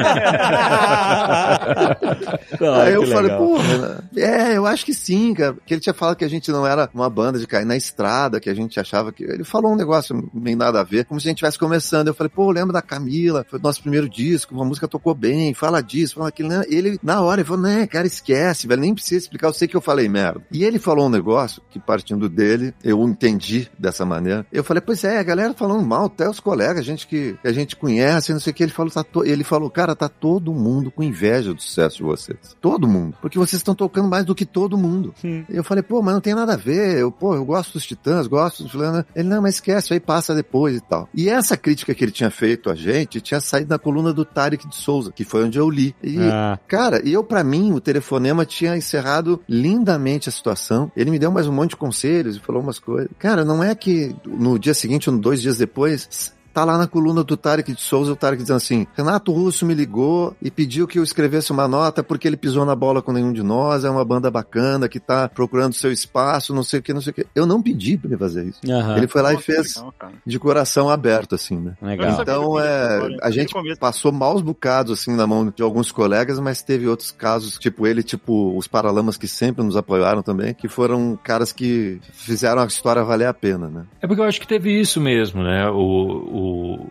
[2.82, 3.38] Aí eu falei, legal.
[3.38, 4.04] pô, Renato,
[4.42, 5.54] é, eu acho que sim, cara.
[5.54, 8.40] Porque ele tinha falado que a gente não era uma banda de cair na estrada,
[8.40, 9.24] que a gente achava que.
[9.24, 12.08] Ele falou um negócio nem nada a ver, como se a gente estivesse começando.
[12.08, 13.46] Eu falei, pô, lembra da Camila?
[13.48, 16.48] Foi o nosso primeiro disco, uma música tocou bem, fala disso, fala aquilo.
[16.48, 16.64] né?
[16.68, 19.76] Ele, na hora, ele falou, né, cara, esquece, velho, nem precisa explicar, eu sei que
[19.76, 20.42] eu falei merda.
[20.50, 24.46] E ele falou um negócio que, partindo dele, eu entendi dessa maneira.
[24.52, 27.52] Eu falei, pois é, a galera falando mal, até os colegas, gente que, que a
[27.52, 28.62] gente conhece, não sei o que.
[28.62, 32.56] Ele falou, tá ele falou, cara, tá todo mundo com inveja do sucesso de vocês.
[32.60, 33.16] Todo mundo.
[33.20, 35.14] Porque vocês estão tocando mais do do que todo mundo.
[35.48, 36.98] Eu falei, pô, mas não tem nada a ver.
[36.98, 39.04] Eu, pô, eu gosto dos Titãs, gosto dos fulano.
[39.14, 41.06] Ele, não, mas esquece, aí passa depois e tal.
[41.14, 44.66] E essa crítica que ele tinha feito a gente tinha saído na coluna do Tarek
[44.66, 45.94] de Souza, que foi onde eu li.
[46.02, 46.58] E, Ah.
[46.66, 50.90] cara, e eu, pra mim, o telefonema tinha encerrado lindamente a situação.
[50.96, 53.10] Ele me deu mais um monte de conselhos e falou umas coisas.
[53.18, 56.32] Cara, não é que no dia seguinte ou dois dias depois.
[56.52, 59.74] Tá lá na coluna do Tarek de Souza, o Tarek dizendo assim: Renato Russo me
[59.74, 63.32] ligou e pediu que eu escrevesse uma nota porque ele pisou na bola com nenhum
[63.32, 66.92] de nós, é uma banda bacana que tá procurando seu espaço, não sei o que,
[66.92, 67.26] não sei o que.
[67.34, 68.60] Eu não pedi pra ele fazer isso.
[68.70, 68.96] Aham.
[68.96, 69.94] Ele foi lá e fez legal,
[70.26, 71.74] de coração aberto, assim, né?
[71.80, 72.20] Legal.
[72.20, 76.86] Então, é, a gente passou maus bocados, assim, na mão de alguns colegas, mas teve
[76.86, 81.52] outros casos, tipo ele, tipo os Paralamas, que sempre nos apoiaram também, que foram caras
[81.52, 83.84] que fizeram a história valer a pena, né?
[84.00, 85.68] É porque eu acho que teve isso mesmo, né?
[85.68, 86.41] O, o,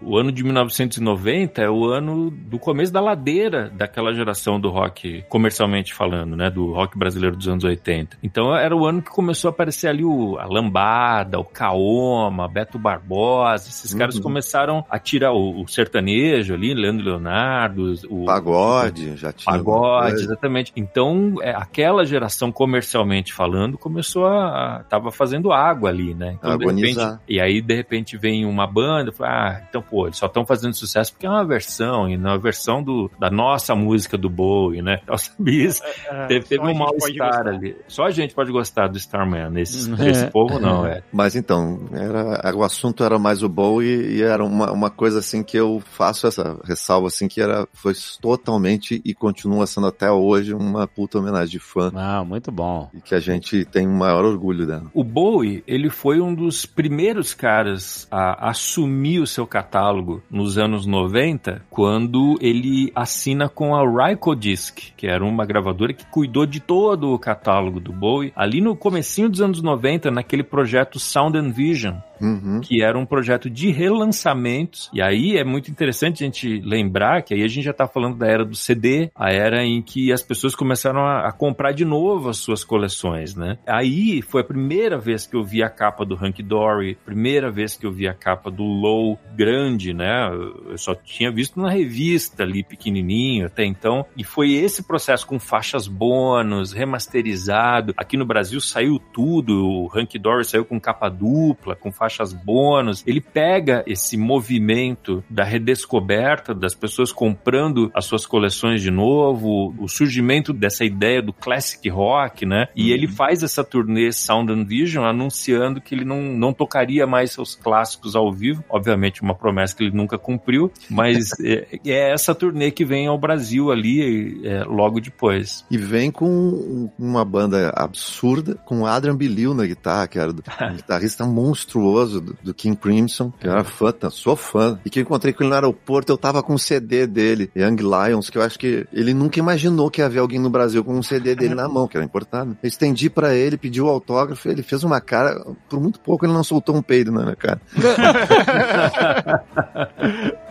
[0.01, 5.23] o ano de 1990 é o ano do começo da ladeira daquela geração do rock,
[5.27, 6.49] comercialmente falando, né?
[6.49, 8.17] Do rock brasileiro dos anos 80.
[8.23, 12.77] Então era o ano que começou a aparecer ali o, a Lambada, o Kaoma, Beto
[12.79, 13.67] Barbosa.
[13.69, 14.21] Esses caras Uhum.
[14.21, 19.55] começaram a tirar o, o sertanejo ali, Leandro Leonardo, o, Pagode, já tinha.
[19.55, 20.71] Pagode, exatamente.
[20.75, 26.37] Então, é, aquela geração comercialmente falando começou a, a tava fazendo água ali, né?
[26.37, 30.25] Então, repente, e aí de repente vem uma banda, fala, ah, então pô, eles só
[30.27, 33.75] estão fazendo sucesso porque é uma versão e não é a versão do, da nossa
[33.75, 34.99] música do Bowie, né?
[35.03, 35.81] Então, sabe isso?
[36.09, 37.75] É, teve teve só a um mal-estar ali.
[37.87, 39.59] Só a gente pode gostar do Starman.
[39.59, 40.09] Esse, É.
[40.09, 41.01] esse povo não, é.
[41.11, 45.43] Mas então, era, o assunto era mais o Bowie e era uma, uma coisa assim
[45.43, 50.53] que eu faço essa ressalva assim que era foi totalmente e continua sendo até hoje
[50.53, 52.89] uma puta homenagem de fã Ah, muito bom.
[52.93, 54.89] e que a gente tem o maior orgulho dela.
[54.93, 60.85] O Bowie, ele foi um dos primeiros caras a assumir o seu catálogo nos anos
[60.85, 67.13] 90, quando ele assina com a Rykodisc, que era uma gravadora que cuidou de todo
[67.13, 71.95] o catálogo do Bowie, ali no comecinho dos anos 90, naquele projeto Sound and Vision,
[72.21, 72.61] Uhum.
[72.61, 74.89] que era um projeto de relançamentos.
[74.93, 78.17] E aí é muito interessante a gente lembrar que aí a gente já tá falando
[78.17, 81.83] da era do CD, a era em que as pessoas começaram a, a comprar de
[81.83, 83.57] novo as suas coleções, né?
[83.65, 87.75] Aí foi a primeira vez que eu vi a capa do Hunky Dory, primeira vez
[87.75, 90.29] que eu vi a capa do Low grande, né?
[90.69, 94.05] Eu só tinha visto na revista ali pequenininho até então.
[94.15, 97.93] E foi esse processo com faixas bônus, remasterizado.
[97.97, 103.03] Aqui no Brasil saiu tudo, o Hunky Dory saiu com capa dupla, com faixas bônus.
[103.05, 109.87] Ele pega esse movimento da redescoberta das pessoas comprando as suas coleções de novo, o
[109.87, 112.67] surgimento dessa ideia do classic rock, né?
[112.75, 117.31] E ele faz essa turnê Sound and Vision anunciando que ele não, não tocaria mais
[117.31, 118.63] seus clássicos ao vivo.
[118.69, 123.17] Obviamente, uma promessa que ele nunca cumpriu, mas é, é essa turnê que vem ao
[123.17, 125.65] Brasil ali é, logo depois.
[125.69, 130.31] E vem com um- uma banda absurda, com o Adrian Belew na guitarra, que era
[130.31, 134.79] do- um guitarrista monstruoso do, do King Crimson, que eu era fã, tá, sou fã.
[134.85, 137.77] E que eu encontrei com ele no aeroporto, eu tava com um CD dele, Young
[137.77, 140.93] Lions, que eu acho que ele nunca imaginou que ia haver alguém no Brasil com
[140.95, 142.57] um CD dele na mão, que era importado.
[142.61, 146.33] Eu estendi pra ele, pedi o autógrafo, ele fez uma cara, por muito pouco ele
[146.33, 147.59] não soltou um peido na minha cara.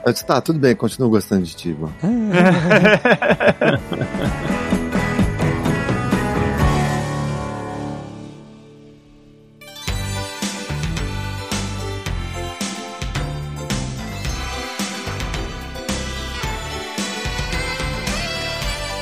[0.04, 1.94] Eu disse, tá, tudo bem, continuo gostando de ti, mano.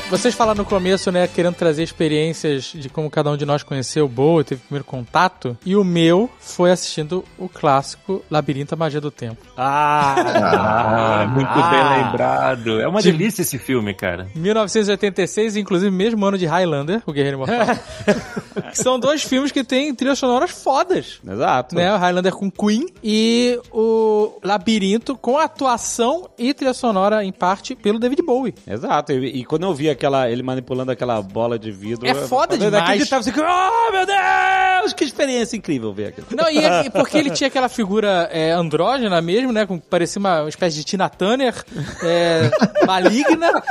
[0.09, 4.05] Vocês falaram no começo, né, querendo trazer experiências de como cada um de nós conheceu
[4.05, 5.55] o Boa, teve o primeiro contato.
[5.63, 9.37] E o meu foi assistindo o clássico Labirinto a Magia do Tempo.
[9.55, 12.81] Ah, muito bem lembrado.
[12.81, 14.27] É uma De- delícia esse filme, cara.
[14.33, 17.77] 1986, inclusive mesmo ano de Highlander, o Guerreiro Imortal.
[18.73, 21.19] são dois filmes que têm trilhas sonoras fodas.
[21.27, 21.75] Exato.
[21.75, 27.75] Né, o Highlander com Queen e o Labirinto com atuação e trilha sonora em parte
[27.75, 28.55] pelo David Bowie.
[28.67, 29.11] Exato.
[29.13, 32.07] E, e quando eu vi aquela, ele manipulando aquela bola de vidro.
[32.07, 33.11] É foda eu demais.
[33.11, 36.27] assim, oh meu Deus, que experiência incrível ver aquilo.
[36.31, 39.65] Não, e, e porque ele tinha aquela figura é, andrógena mesmo, né?
[39.65, 41.53] Com, parecia uma espécie de Tina Turner
[42.01, 42.49] é,
[42.87, 43.51] maligna.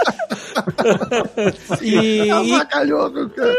[1.80, 3.54] e, e Avacalhou, cara.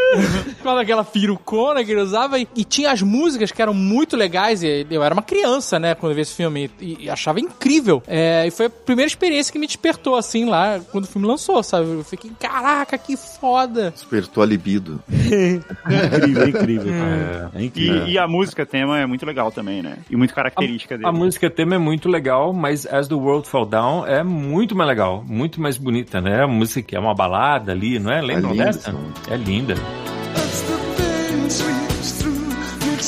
[0.62, 2.38] com aquela perucona que ele usava.
[2.38, 4.62] E, e tinha as músicas que eram muito legais.
[4.62, 5.94] E eu era uma criança, né?
[5.94, 6.70] Quando eu vi esse filme.
[6.80, 8.02] E, e achava incrível.
[8.06, 11.62] É, e foi a primeira experiência que me despertou, assim, lá, quando o filme lançou,
[11.62, 11.90] sabe?
[11.90, 12.30] Eu fiquei,
[12.60, 13.90] caraca, que foda.
[13.90, 15.02] Despertou a libido.
[15.10, 15.54] é
[16.18, 16.94] incrível, é incrível.
[16.94, 18.06] É, é incrível.
[18.06, 19.98] E, e, a música tema é muito legal também, né?
[20.08, 21.08] E muito característica a, dele.
[21.08, 24.88] A música tema é muito legal, mas As the World Fall Down é muito mais
[24.88, 26.44] legal, muito mais bonita, né?
[26.44, 28.20] A música que é uma balada ali, não é?
[28.20, 28.94] Lembram é dessa?
[29.28, 29.74] É linda.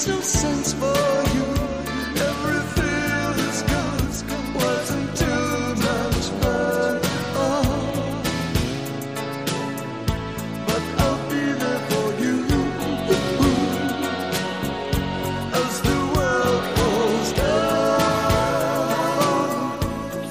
[0.02, 0.51] That's the.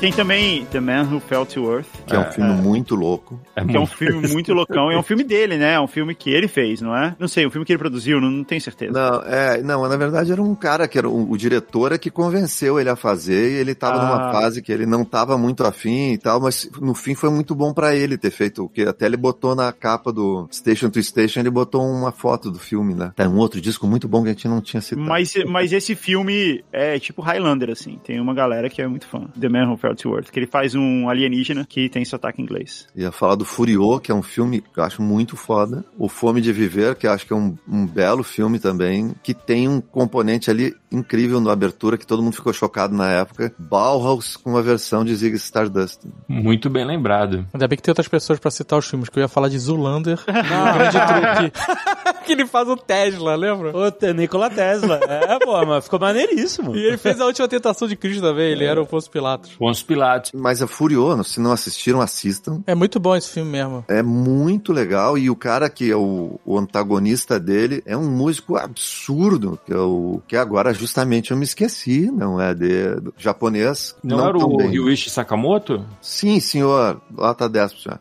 [0.01, 3.39] Tem também The Man Who Fell to Earth, Que é um filme muito louco.
[3.55, 4.91] É que é um filme muito loucão.
[4.91, 5.73] E é um filme dele, né?
[5.73, 7.15] É um filme que ele fez, não é?
[7.19, 8.91] Não sei, um filme que ele produziu, não, não tenho certeza.
[8.93, 12.09] Não, é, não, na verdade era um cara que era o, o diretor é que
[12.09, 14.05] convenceu ele a fazer e ele tava Ah.
[14.05, 17.53] numa fase que ele não tava muito afim e tal, mas no fim foi muito
[17.53, 21.01] bom pra ele ter feito o que até ele botou na capa do Station to
[21.03, 23.11] Station, ele botou uma foto do filme, né?
[23.15, 25.07] Tá um outro disco muito bom que a gente não tinha citado.
[25.07, 27.99] Mas, mas esse filme é tipo Highlander, assim.
[28.03, 29.27] Tem uma galera que é muito fã.
[29.39, 29.90] The Man Who Fell
[30.31, 32.87] Que ele faz um alienígena que tem sotaque inglês.
[32.95, 35.83] Ia falar do Furiô, que é um filme que eu acho muito foda.
[35.97, 39.33] O Fome de Viver, que eu acho que é um, um belo filme também, que
[39.33, 43.53] tem um componente ali incrível na abertura, que todo mundo ficou chocado na época.
[43.57, 45.99] Bauhaus com uma versão de Zig Stardust.
[46.27, 47.45] Muito bem lembrado.
[47.53, 49.57] Ainda bem que tem outras pessoas pra citar os filmes, que eu ia falar de
[49.57, 52.21] Zulander, o grande truque.
[52.25, 53.73] que ele faz o Tesla, lembra?
[53.75, 54.99] O Nikola Tesla.
[55.07, 56.75] É, pô, mas ficou maneiríssimo.
[56.75, 59.51] E ele fez a última tentação de Cristo também, ele era o Pôncio Pilatos.
[59.57, 60.31] Pôncio Pilatos.
[60.33, 62.61] Mas a Furiô, se não assistiram, assistam.
[62.67, 63.85] É muito bom esse filme mesmo.
[63.87, 68.55] É muito legal e o cara que é o, o antagonista dele é um músico
[68.57, 73.95] absurdo, que é o que agora justamente eu me esqueci, não é de do japonês.
[74.03, 74.57] Não, era tão o.
[74.67, 75.85] Ryuichi Sakamoto?
[76.01, 76.99] Sim, senhor.
[77.15, 77.99] Lá tá 10 já.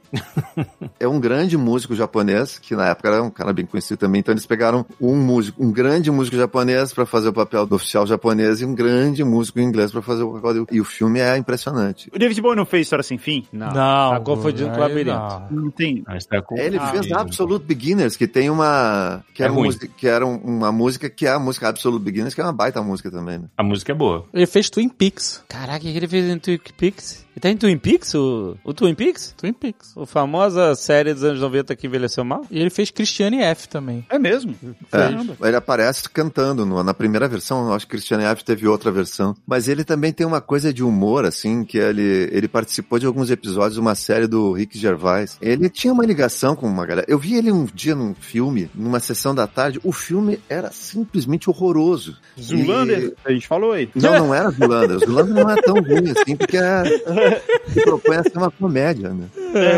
[0.98, 4.20] é um grande músico japonês, que na época era um cara bem conhecido também.
[4.20, 8.07] Então eles pegaram um músico, um grande músico japonês pra fazer o papel do oficial
[8.07, 10.66] japonês e um grande músico inglês pra fazer o papel do...
[10.73, 12.11] E o filme é impressionante.
[12.15, 13.47] O David Bowie não fez História Sem Fim?
[13.52, 15.11] Não, Não, tá confundindo com o labirinto.
[15.51, 15.62] não.
[15.65, 16.02] Não tem.
[16.07, 17.19] Ah, está com- Ele Ah, fez mesmo.
[17.19, 19.23] Absolute Beginners, que tem uma.
[19.35, 19.66] Que É era, ruim.
[19.66, 22.52] música, que era um- uma música que é a música Absolute Beginners, que é uma
[22.52, 23.45] baita música também, né?
[23.57, 24.27] A música é boa.
[24.33, 25.43] Ele fez Twin Peaks.
[25.49, 27.27] Caraca, o que ele fez em Twin Peaks?
[27.32, 28.15] Ele tá em Twin Peaks?
[28.15, 29.35] O, o Twin Peaks?
[29.36, 29.93] Twin Peaks.
[29.97, 32.44] O famosa série dos anos 90 que envelheceu mal?
[32.51, 34.05] E ele fez Christiane F também.
[34.11, 34.55] É mesmo?
[34.93, 39.36] É, ele aparece cantando no- na primeira versão, acho que Christian F teve outra versão.
[39.47, 43.31] Mas ele também tem uma coisa de humor, assim, que ele, ele participou de alguns
[43.31, 45.39] episódios de uma série do Rick Gervais.
[45.40, 47.07] Ele tinha uma ligação com uma galera.
[47.09, 49.81] Eu vi ele um dia num filme, numa sessão da tarde.
[49.85, 52.16] O filme era simplesmente horroroso.
[52.40, 53.15] Zulander?
[53.24, 53.89] A gente falou aí.
[53.94, 54.98] Não, não era Zulander.
[54.98, 56.82] Zulander não é tão ruim assim, porque é,
[57.73, 59.27] se propõe a ser uma comédia, né?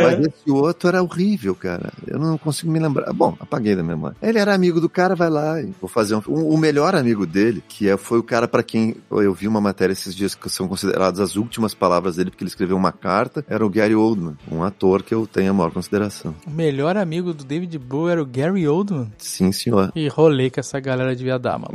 [0.02, 1.92] Mas esse outro era horrível, cara.
[2.06, 3.12] Eu não consigo me lembrar.
[3.12, 4.16] Bom, apaguei da memória.
[4.22, 6.22] Ele era amigo do cara, vai lá e vou fazer um.
[6.28, 9.60] um- o melhor amigo dele, que é, foi o cara pra quem eu vi uma
[9.60, 13.44] matéria esses dias que são consideradas as últimas palavras dele, porque ele escreveu uma carta,
[13.48, 16.34] era o Gary Oldman, um ator que eu tenho a maior consideração.
[16.46, 19.10] O melhor amigo do David Bowie era o Gary Oldman.
[19.18, 19.90] Sim, senhor.
[19.96, 21.72] E rolê que essa galera devia dar, mano.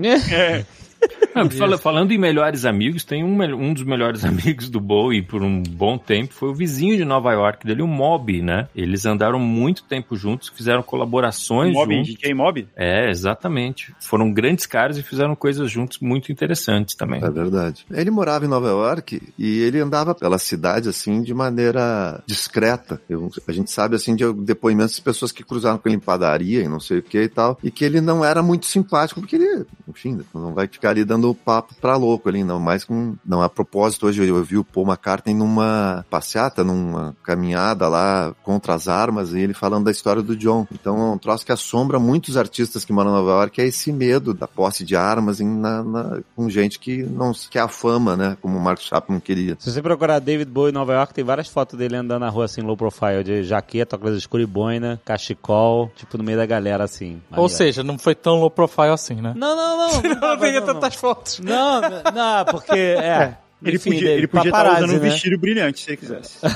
[1.41, 5.41] Ah, fala- falando em melhores amigos, tem um, um dos melhores amigos do Bowie por
[5.43, 8.67] um bom tempo, foi o vizinho de Nova York dele, o Mob, né?
[8.75, 12.13] Eles andaram muito tempo juntos, fizeram colaborações Mob, juntos.
[12.13, 12.67] DJ Mob?
[12.75, 13.93] É, exatamente.
[13.99, 17.23] Foram grandes caras e fizeram coisas juntos muito interessantes também.
[17.23, 17.85] É verdade.
[17.91, 23.01] Ele morava em Nova York e ele andava pela cidade assim de maneira discreta.
[23.09, 26.61] Eu- a gente sabe assim de depoimentos de pessoas que cruzaram com ele em padaria
[26.61, 29.35] e não sei o que e tal, e que ele não era muito simpático porque
[29.35, 32.59] ele, enfim, não vai ficar ali dando papo pra louco ali, não.
[32.59, 37.87] Mais com, não a propósito hoje eu vi o Paul McCartney numa passeata, numa caminhada
[37.87, 40.67] lá contra as armas e ele falando da história do John.
[40.71, 43.91] Então é um troço que assombra muitos artistas que moram em Nova York é esse
[43.91, 48.15] medo da posse de armas em, na, na- com gente que não quer a fama,
[48.15, 48.37] né?
[48.41, 49.55] Como o Mark Chapman queria.
[49.59, 52.45] Se você procurar David Bowie em Nova York, tem várias fotos dele andando na rua
[52.45, 56.83] assim, low profile, de jaqueta, óculos escuro e boina, cachecol, tipo no meio da galera
[56.83, 57.21] assim.
[57.35, 59.33] Ou seja, não foi tão low profile assim, né?
[59.35, 59.87] Não, não, não.
[60.17, 60.65] Não, Não não, não.
[60.65, 61.16] tantas fotos.
[61.39, 63.37] Não, não, porque é.
[63.63, 64.99] Ele enfim, podia, ele podia estar usando um né?
[64.99, 66.37] vestido brilhante, se ele quisesse.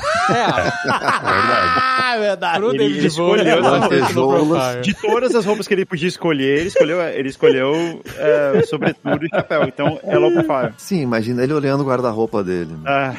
[0.93, 2.65] Ah, é verdade.
[2.65, 4.81] Ele- ele escolheu é as bastante low lantejoulas profile.
[4.81, 9.29] De todas as roupas que ele podia escolher, ele escolheu, ele escolheu é, sobretudo e
[9.29, 9.63] chapéu.
[9.63, 10.73] Então é low profile.
[10.77, 12.71] Sim, imagina ele olhando o guarda-roupa dele.
[12.73, 12.83] né?
[12.85, 13.15] Ah,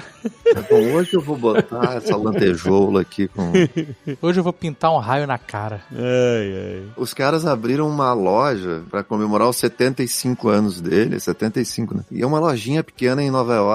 [0.71, 3.53] Bom, hoje eu vou botar essa lantejoula aqui com.
[4.21, 5.81] Hoje eu vou pintar um raio na cara.
[5.93, 5.99] Ai,
[6.77, 6.83] ai.
[6.97, 12.03] Os caras abriram uma loja pra comemorar os 75 anos dele, 75, né?
[12.11, 13.72] E é uma lojinha pequena em Nova York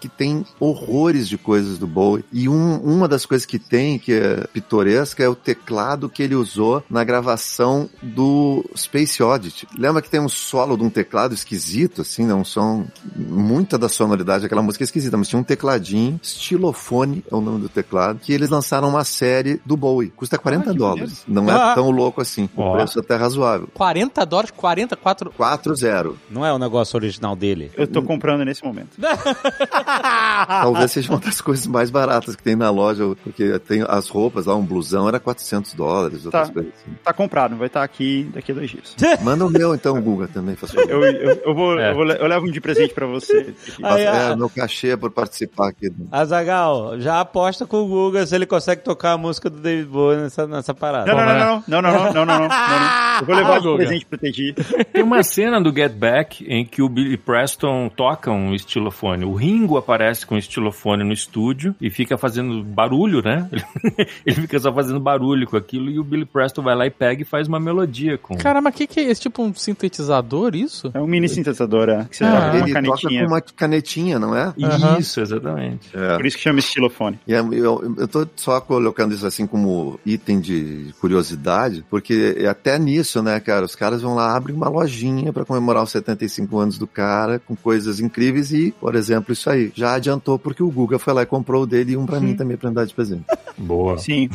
[0.00, 2.24] que tem horrores de coisas do Bowie.
[2.32, 6.36] E um- uma das coisas que tem, que é pitoresca, é o teclado que ele
[6.36, 9.66] usou na gravação do Space Oddity.
[9.76, 12.32] Lembra que tem um solo de um teclado esquisito, assim, né?
[12.32, 12.86] Um som...
[13.16, 17.60] Muita da sonoridade daquela música é esquisita, mas tinha um tecladinho, estilofone é o nome
[17.62, 20.10] do teclado, que eles lançaram uma série do Bowie.
[20.14, 21.24] Custa 40 Ah, dólares.
[21.26, 21.74] Não é Ah.
[21.74, 22.48] tão louco assim.
[22.54, 22.76] O Ó.
[22.76, 23.68] preço até razoável.
[23.74, 25.32] 40 dólares, 44.
[25.36, 26.16] 4-0.
[26.30, 27.72] Não é o negócio original dele.
[27.76, 28.90] eu tô comprando nesse momento.
[30.62, 34.46] Talvez seja uma das coisas mais baratas que tem na loja, porque tem as roupas
[34.46, 36.54] lá, um blusão era 400 dólares, outras Tá.
[36.54, 36.96] coisas assim.
[37.04, 38.94] Tá comprado, vai estar aqui daqui a dois dias.
[39.22, 40.90] Manda o meu então, Guga, também, faz favor.
[40.90, 41.90] Eu, eu, eu vou, É.
[41.90, 43.54] eu, vou eu levo um de presente pra você.
[43.82, 45.88] Aí, é, ah, meu cachê é por participar aqui.
[45.90, 49.88] do- Azagal, já aposta com o Guga se ele consegue tocar a música do David
[49.88, 51.12] Bowie nessa, nessa parada.
[51.12, 53.18] Não, não, não, não, não, não, não, não, não, não, não.
[53.20, 53.76] Eu vou levar Ah, Guga.
[53.76, 54.54] presente pro TG.
[54.92, 59.24] Tem uma cena do Get Back em que o Billy Preston toca um estilofone.
[59.28, 63.48] O Ringo aparece com um estilofone no estúdio e fica fazendo barulho, né?
[64.24, 67.22] Ele fica só fazendo barulho com aquilo e o Billy Preston vai lá e pega
[67.22, 68.36] e faz uma melodia com.
[68.36, 70.90] Caramba, o que, que é esse tipo um sintetizador, isso?
[70.94, 73.20] É um mini sintetizador, é, que você Ah, uma Ele toca canetinha.
[73.22, 74.52] com uma canetinha, não é?
[74.62, 74.98] Aham.
[74.98, 75.90] Isso, exatamente.
[75.94, 76.16] É.
[76.16, 77.18] Por isso que chama estilofone.
[77.26, 82.46] E é- eu, eu tô só colocando isso assim como item de curiosidade, porque é
[82.46, 83.64] até nisso, né, cara?
[83.64, 87.54] Os caras vão lá, abrem uma lojinha pra comemorar os 75 anos do cara, com
[87.56, 89.72] coisas incríveis e, por exemplo, isso aí.
[89.74, 92.34] Já adiantou porque o Guga foi lá e comprou o dele e um pra mim
[92.34, 93.24] também pra me dar de presente.
[93.58, 93.98] Boa.
[93.98, 94.28] Sim,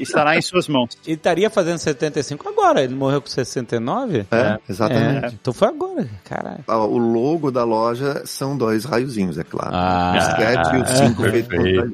[0.00, 0.90] estará em suas mãos.
[1.06, 4.26] Ele estaria fazendo 75 agora, ele morreu com 69?
[4.30, 5.24] É, exatamente.
[5.26, 6.64] É, então foi agora, caralho.
[6.66, 9.70] Ah, O logo da loja são dois raiozinhos, é claro.
[9.72, 11.92] Ah, o 7 e o 5 é, feito por.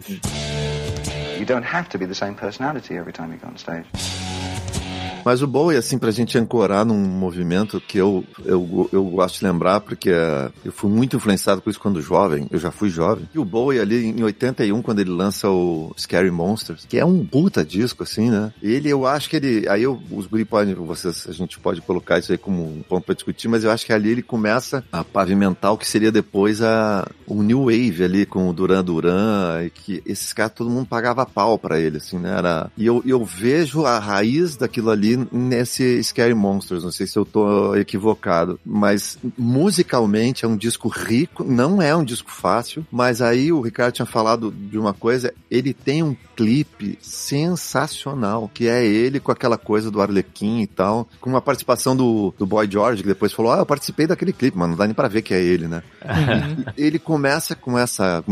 [1.38, 3.84] You don't have to be the same personality every time you go on stage.
[5.24, 9.44] Mas o Bowie, assim, pra gente ancorar num movimento que eu, eu, eu gosto de
[9.44, 13.28] lembrar, porque eh, eu fui muito influenciado por isso quando jovem, eu já fui jovem.
[13.34, 17.24] E o Bowie ali em 81, quando ele lança o Scary Monsters, que é um
[17.24, 18.52] puta disco, assim, né?
[18.62, 22.18] Ele, eu acho que ele, aí eu, os guri podem, vocês, a gente pode colocar
[22.18, 25.04] isso aí como um ponto pra discutir, mas eu acho que ali ele começa a
[25.04, 29.70] pavimentar o que seria depois a, o New Wave ali com o Duran Duran, e
[29.70, 32.36] que esses caras, todo mundo pagava pau pra ele, assim, né?
[32.36, 37.18] Era, e eu, eu vejo a raiz daquilo ali nesse Scary Monsters, não sei se
[37.18, 43.20] eu tô equivocado, mas musicalmente é um disco rico, não é um disco fácil, mas
[43.20, 48.84] aí o Ricardo tinha falado de uma coisa, ele tem um clipe sensacional, que é
[48.84, 53.02] ele com aquela coisa do Arlequim e tal, com uma participação do, do Boy George,
[53.02, 55.34] que depois falou, ah, eu participei daquele clipe, mas não dá nem pra ver que
[55.34, 55.82] é ele, né?
[56.76, 58.22] ele começa com essa,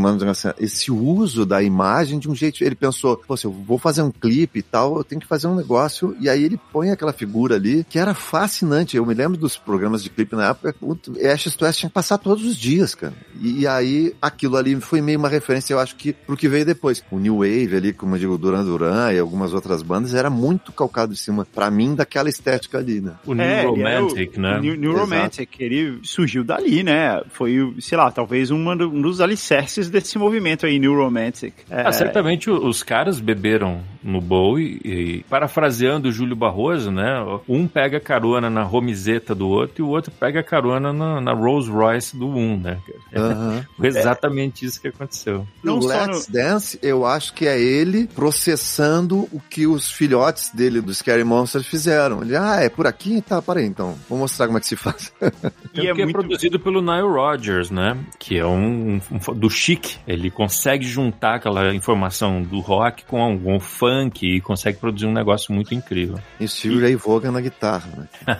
[0.59, 2.63] esse uso da imagem de um jeito.
[2.63, 5.47] Ele pensou, pô, se eu vou fazer um clipe e tal, eu tenho que fazer
[5.47, 6.15] um negócio.
[6.19, 8.95] E aí ele põe aquela figura ali que era fascinante.
[8.97, 10.75] Eu me lembro dos programas de clipe na época.
[10.81, 10.97] O
[11.31, 13.13] Ashes to Ashes tinha que passar todos os dias, cara.
[13.39, 16.65] E, e aí aquilo ali foi meio uma referência, eu acho que pro que veio
[16.65, 17.03] depois.
[17.11, 20.71] O New Wave ali, como eu digo, Duran Duran e algumas outras bandas, era muito
[20.71, 23.13] calcado em cima, pra mim, daquela estética ali, né?
[23.25, 24.57] O New É, Romantic, o- né?
[24.57, 24.97] o New, New.
[24.97, 27.21] Romantic, ele surgiu dali, né?
[27.31, 31.53] Foi, sei lá, talvez uma um dos alicerces desse movimento aí, New Romantic.
[31.69, 36.60] É, Ah, certamente os caras beberam no Bowie e, parafraseando o Júlio Barroso,
[36.91, 37.19] né?
[37.47, 41.69] Um pega carona na romizeta do outro e o outro pega carona na, na Rolls
[41.69, 42.77] Royce do um, né?
[43.15, 43.65] Aham.
[43.77, 45.47] Foi exatamente isso que aconteceu.
[45.63, 50.81] Não o Let's Dance, eu acho que é ele processando o que os filhotes dele
[50.81, 52.21] do Scary Monsters fizeram.
[52.21, 53.21] Ele, ah, é por aqui?
[53.21, 53.95] Tá, para aí então.
[54.09, 55.11] Vou mostrar como é que se faz.
[55.73, 57.97] E é é, muito- produzido pelo Nile Rodgers, né?
[58.19, 59.95] Que é um, um- do chic.
[60.05, 65.53] Ele consegue juntar aquela informação do rock com algum funk e consegue produzir um negócio
[65.53, 66.19] muito incrível.
[66.41, 68.37] e Stevie Ray Vaughan na guitarra, né?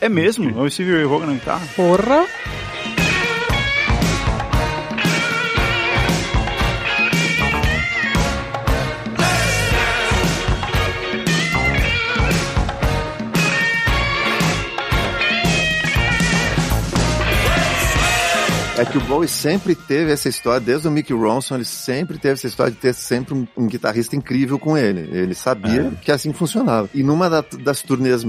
[0.00, 0.50] É mesmo?
[0.58, 1.66] É o Stevie Ray Vaughan na guitarra?
[1.76, 2.26] Porra!
[18.82, 22.34] É que o Bowie sempre teve essa história, desde o Mickey Ronson, ele sempre teve
[22.34, 25.08] essa história de ter sempre um, um guitarrista incrível com ele.
[25.16, 26.90] Ele sabia que assim funcionava.
[26.92, 28.24] E numa da- das turnês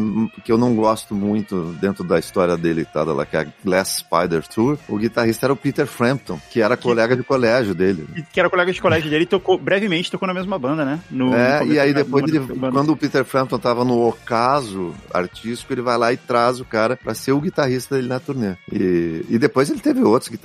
[0.45, 4.03] que eu não gosto muito dentro da história dele tal, lá, que é a Glass
[4.03, 8.07] Spider Tour, o guitarrista era o Peter Frampton, que era colega de colégio dele.
[8.31, 10.99] Que era colega de colégio dele e tocou, brevemente tocou na mesma banda, né?
[11.09, 12.39] No, É, no e aí depois, ele,
[12.71, 16.95] quando o Peter Frampton tava no ocaso artístico, ele vai lá e traz o cara
[16.95, 18.53] pra ser o guitarrista dele na turnê.
[18.71, 20.42] E, e depois ele teve outros guitarristas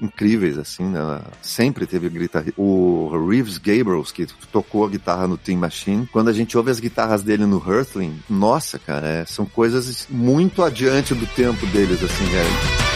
[0.00, 1.20] incríveis, assim, né?
[1.40, 2.60] Sempre teve guitarrista.
[2.60, 6.06] O Reeves Gabriels, que tocou a guitarra no Team Machine.
[6.12, 10.62] Quando a gente ouve as guitarras dele no Hurtling, nossa, cara, é, são coisas muito
[10.62, 12.91] adiante do tempo deles, assim, velho.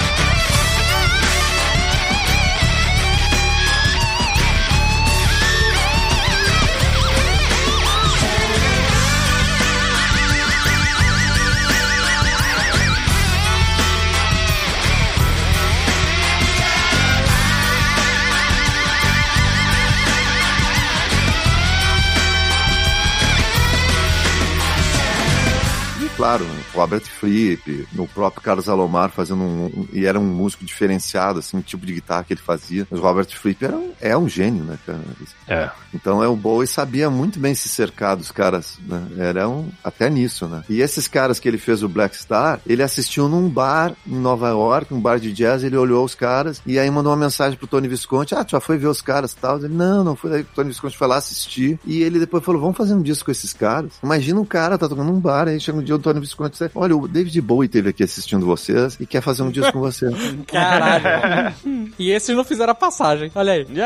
[26.27, 30.65] Claro, o Robert Fripp, o próprio Carlos Alomar fazendo um, um- E era um músico
[30.65, 32.87] diferenciado, assim, o tipo de guitarra que ele fazia.
[32.91, 35.01] Mas o Robert Fripp era um, é um gênio, né, cara?
[35.47, 35.71] É.
[35.95, 39.07] Então é o Bowie sabia muito bem se cercar dos caras, né?
[39.19, 40.65] Era um, até nisso, né?
[40.69, 44.49] E esses caras que ele fez o Black Star, ele assistiu num bar em Nova
[44.49, 47.67] York, um bar de jazz, ele olhou os caras e aí mandou uma mensagem pro
[47.69, 49.59] Tony Visconti, ah, tu já foi ver os caras e tal?
[49.59, 50.35] Ele, não, não foi.
[50.35, 53.27] Aí o Tony Visconti foi lá assistir e ele depois falou, vamos fazer um disco
[53.27, 53.93] com esses caras?
[54.03, 56.67] Imagina um cara tá tocando num bar, aí chega um dia o Tony Visconti e
[56.67, 59.81] diz, olha, o David Bowie teve aqui assistindo vocês e quer fazer um disco com
[59.81, 60.09] você.
[60.47, 61.55] Caralho.
[61.99, 63.31] e esses não fizeram a passagem.
[63.35, 63.67] Olha aí.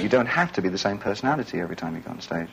[0.00, 2.48] You don't have to be the same personality every time you go on stage.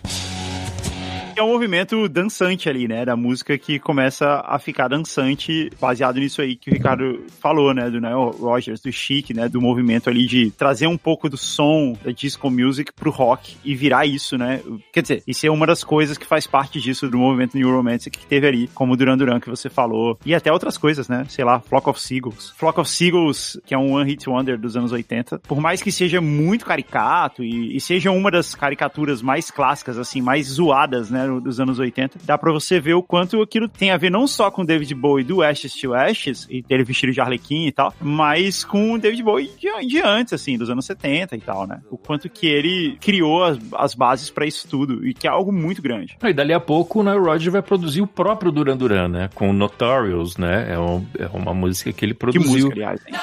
[1.37, 3.03] É um movimento dançante ali, né?
[3.03, 7.89] Da música que começa a ficar dançante, baseado nisso aí que o Ricardo falou, né?
[7.89, 9.49] Do Nile Rogers, do Chic, né?
[9.49, 13.75] Do movimento ali de trazer um pouco do som da disco music pro rock e
[13.75, 14.61] virar isso, né?
[14.93, 18.13] Quer dizer, isso é uma das coisas que faz parte disso, do movimento New Romantic
[18.17, 21.25] que teve ali, como Duran Duran que você falou, e até outras coisas, né?
[21.27, 22.53] Sei lá, Flock of Seagulls.
[22.55, 25.91] Flock of Seagulls, que é um One Hit Wonder dos anos 80, por mais que
[25.91, 31.24] seja muito caricato e, e seja uma das caricaturas mais clássicas, assim, mais zoadas, né,
[31.41, 34.49] dos anos 80, dá pra você ver o quanto aquilo tem a ver não só
[34.52, 37.93] com o David Bowie do Ashes to Ashes, e dele vestido de Arlequim e tal,
[38.02, 41.81] mas com o David Bowie de, de antes, assim, dos anos 70 e tal, né?
[41.89, 45.52] O quanto que ele criou as, as bases pra isso tudo, e que é algo
[45.52, 46.18] muito grande.
[46.23, 49.30] E dali a pouco o Nile Rodgers vai produzir o próprio Duran Duran, né?
[49.34, 50.73] Com Notorious, né?
[50.73, 52.52] É, um- é uma música que ele Que produziu.
[52.52, 53.14] música, aliás, hein?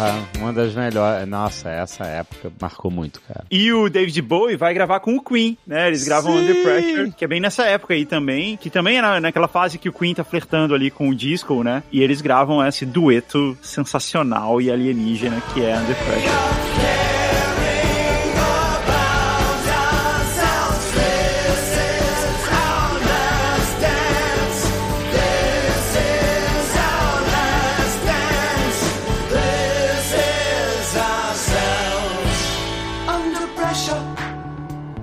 [0.00, 1.28] Porra, uma das melhores.
[1.28, 3.44] Nossa, essa época marcou muito, cara.
[3.50, 5.88] E o David Bowie vai gravar com o Queen, né?
[5.88, 6.38] Eles gravam Sim.
[6.42, 9.78] Under Pressure, que é bem nessa época aí também, que também é na- naquela fase
[9.78, 11.82] que o Queen tá flertando ali com o disco, né?
[11.92, 16.89] E eles gravam esse dueto sensacional e alienígena que é Under Pressure.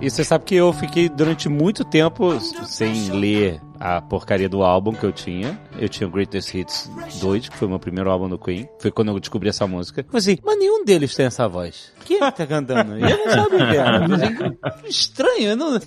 [0.08, 4.94] E você sabe que eu fiquei durante muito tempo sem ler a porcaria do álbum
[4.94, 5.60] que eu tinha.
[5.80, 6.92] Eu tinha o Greatest Hits
[7.22, 8.68] 2, que foi o meu primeiro álbum do Queen.
[8.80, 10.04] Foi quando eu descobri essa música.
[10.04, 11.92] Falei assim, mas nenhum deles tem essa voz.
[12.06, 12.98] Quem é que tá cantando?
[12.98, 14.06] E eu não sabia quem era.
[14.06, 15.80] Assim, Estranho, eu, não,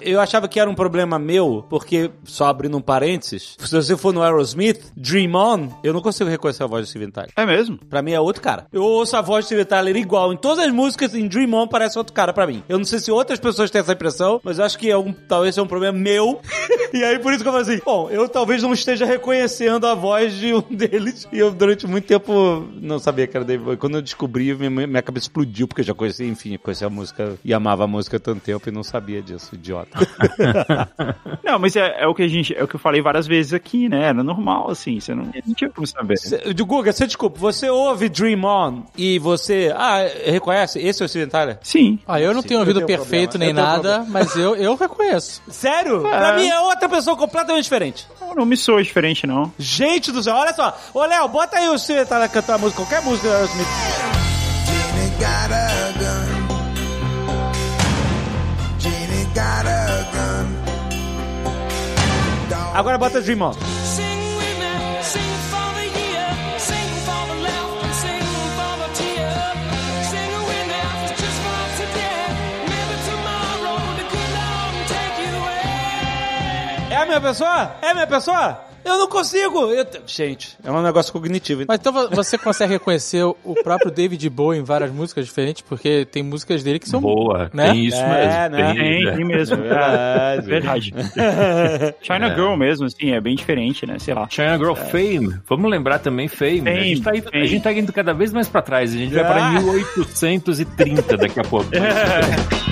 [0.00, 4.12] eu achava que era um problema meu, porque, só abrindo um parênteses, se você for
[4.12, 7.30] no Aerosmith, Dream On, eu não consigo reconhecer a voz do Steven Tyler.
[7.36, 7.78] É mesmo?
[7.78, 8.66] Pra mim é outro cara.
[8.72, 10.32] Eu ouço a voz do Steven Tyler igual.
[10.32, 12.64] Em todas as músicas, em Dream On, parece outro cara pra mim.
[12.68, 15.12] Eu não sei se outras pessoas têm essa impressão, mas eu acho que é um,
[15.12, 16.40] talvez seja um problema meu.
[16.92, 19.94] e aí, por isso que eu falei assim, bom, eu talvez não esteja reconhecendo a
[19.94, 21.26] voz de um deles.
[21.32, 23.78] E eu, durante muito tempo, não sabia que era David Bowie.
[23.78, 27.34] Quando eu descobri, minha, minha cabeça explodiu, porque eu já conhecia, enfim, conhecia a música
[27.44, 29.98] e amava a música há tanto tempo e não sabia disso, idiota.
[31.44, 33.52] Não, mas é, é o que a gente, é o que eu falei várias vezes
[33.52, 34.04] aqui, né?
[34.04, 36.16] Era normal, assim, você não, não tinha como saber.
[36.16, 40.78] Cê- de Guga, você desculpa, você ouve Dream On e você, ah, reconhece?
[40.78, 41.58] Esse é o Tyler?
[41.62, 41.98] Sim.
[42.06, 43.52] Ah, eu não tenho ouvido perfeito problema.
[43.52, 45.42] nem nada, mas eu, eu reconheço.
[45.48, 46.00] Sério?
[46.00, 48.06] Pra mim é outra pessoa completamente diferente.
[48.20, 49.52] Não, não me soa diferente, não.
[49.58, 50.76] Gente do céu, olha só.
[50.94, 53.66] Ô, Léo, bota aí o Steven Tyler cantando a música, qualquer música do Aerosmith.
[54.66, 56.42] Jeannie got a gun.
[58.78, 60.62] Jeannie got a gun.
[62.74, 63.52] Agora bota Dream On.
[76.92, 77.72] É a minha pessoa?
[77.82, 78.60] É a minha pessoa?
[78.84, 79.66] Eu não consigo.
[79.72, 81.62] Eu te- Gente, é um negócio cognitivo.
[81.68, 85.62] Mas então vo- você consegue reconhecer o próprio David Bowie em várias músicas diferentes?
[85.62, 87.00] Porque tem músicas dele que são.
[87.00, 87.70] Boa, né?
[87.70, 88.56] tem isso É, mesmo.
[88.56, 88.74] né?
[88.74, 89.12] Tem, é.
[89.12, 89.56] tem mesmo.
[89.64, 90.92] É, É, verdade.
[92.02, 94.00] China Girl mesmo, assim, é bem diferente, né?
[94.00, 94.26] Sei lá.
[94.28, 95.36] China Girl Fame.
[95.48, 96.62] Vamos lembrar também Fame.
[96.62, 96.72] né?
[96.72, 97.44] a, gente tá indo, Fame.
[97.44, 98.92] a gente tá indo cada vez mais pra trás.
[98.92, 99.50] A gente vai pra Ah.
[99.52, 101.68] 1830 daqui a pouco.
[101.72, 102.71] Is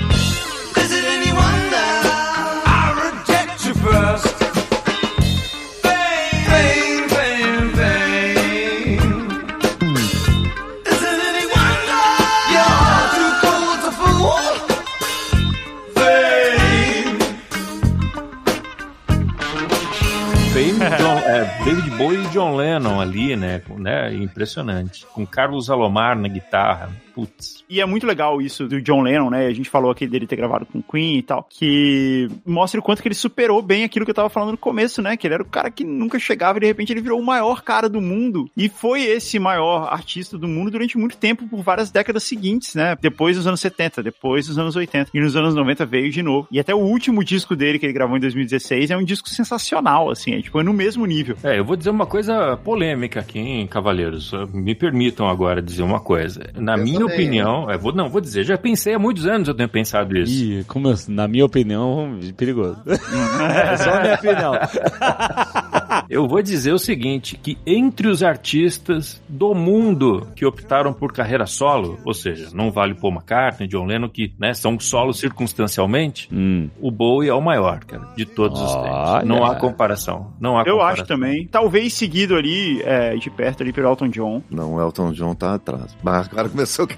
[21.63, 23.61] David Bowie e John Lennon ali, né?
[23.77, 24.13] Né?
[24.15, 25.05] Impressionante.
[25.05, 26.89] Com Carlos Alomar na guitarra.
[27.13, 27.63] Putz.
[27.69, 29.47] E é muito legal isso do John Lennon, né?
[29.47, 33.01] A gente falou aqui dele ter gravado com Queen e tal, que mostra o quanto
[33.01, 35.17] que ele superou bem aquilo que eu tava falando no começo, né?
[35.17, 37.61] Que ele era o cara que nunca chegava e de repente ele virou o maior
[37.61, 38.49] cara do mundo.
[38.55, 42.95] E foi esse maior artista do mundo durante muito tempo, por várias décadas seguintes, né?
[43.01, 45.11] Depois dos anos 70, depois dos anos 80.
[45.13, 46.47] E nos anos 90 veio de novo.
[46.51, 50.09] E até o último disco dele que ele gravou em 2016 é um disco sensacional,
[50.09, 51.35] assim, é tipo é no mesmo nível.
[51.43, 54.31] É, eu vou dizer uma coisa polêmica aqui, hein, Cavaleiros.
[54.53, 56.49] Me permitam agora dizer uma coisa.
[56.55, 57.15] Na Eu minha também.
[57.25, 60.31] opinião, é, vou, não, vou dizer, já pensei há muitos anos eu tenho pensado isso.
[60.43, 62.77] Ih, como eu- na minha opinião, perigoso.
[62.87, 64.53] é só a minha opinião.
[66.09, 71.45] Eu vou dizer o seguinte, que entre os artistas do mundo que optaram por carreira
[71.45, 76.69] solo, ou seja, não vale Paul McCartney, John Lennon, que né, são solos circunstancialmente, Hum.
[76.79, 79.23] o Bowie é o maior, cara, de todos os tempos.
[79.25, 80.33] Não há comparação.
[80.39, 80.93] Não há Eu comparação.
[81.01, 81.47] acho também.
[81.47, 84.41] Talvez seguido ali, é, de perto ali pelo Elton John.
[84.49, 85.95] Não, o Elton John tá atrás.
[86.03, 86.87] Mas agora começou.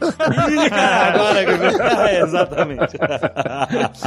[0.74, 1.52] Agora que
[1.82, 2.98] é, exatamente.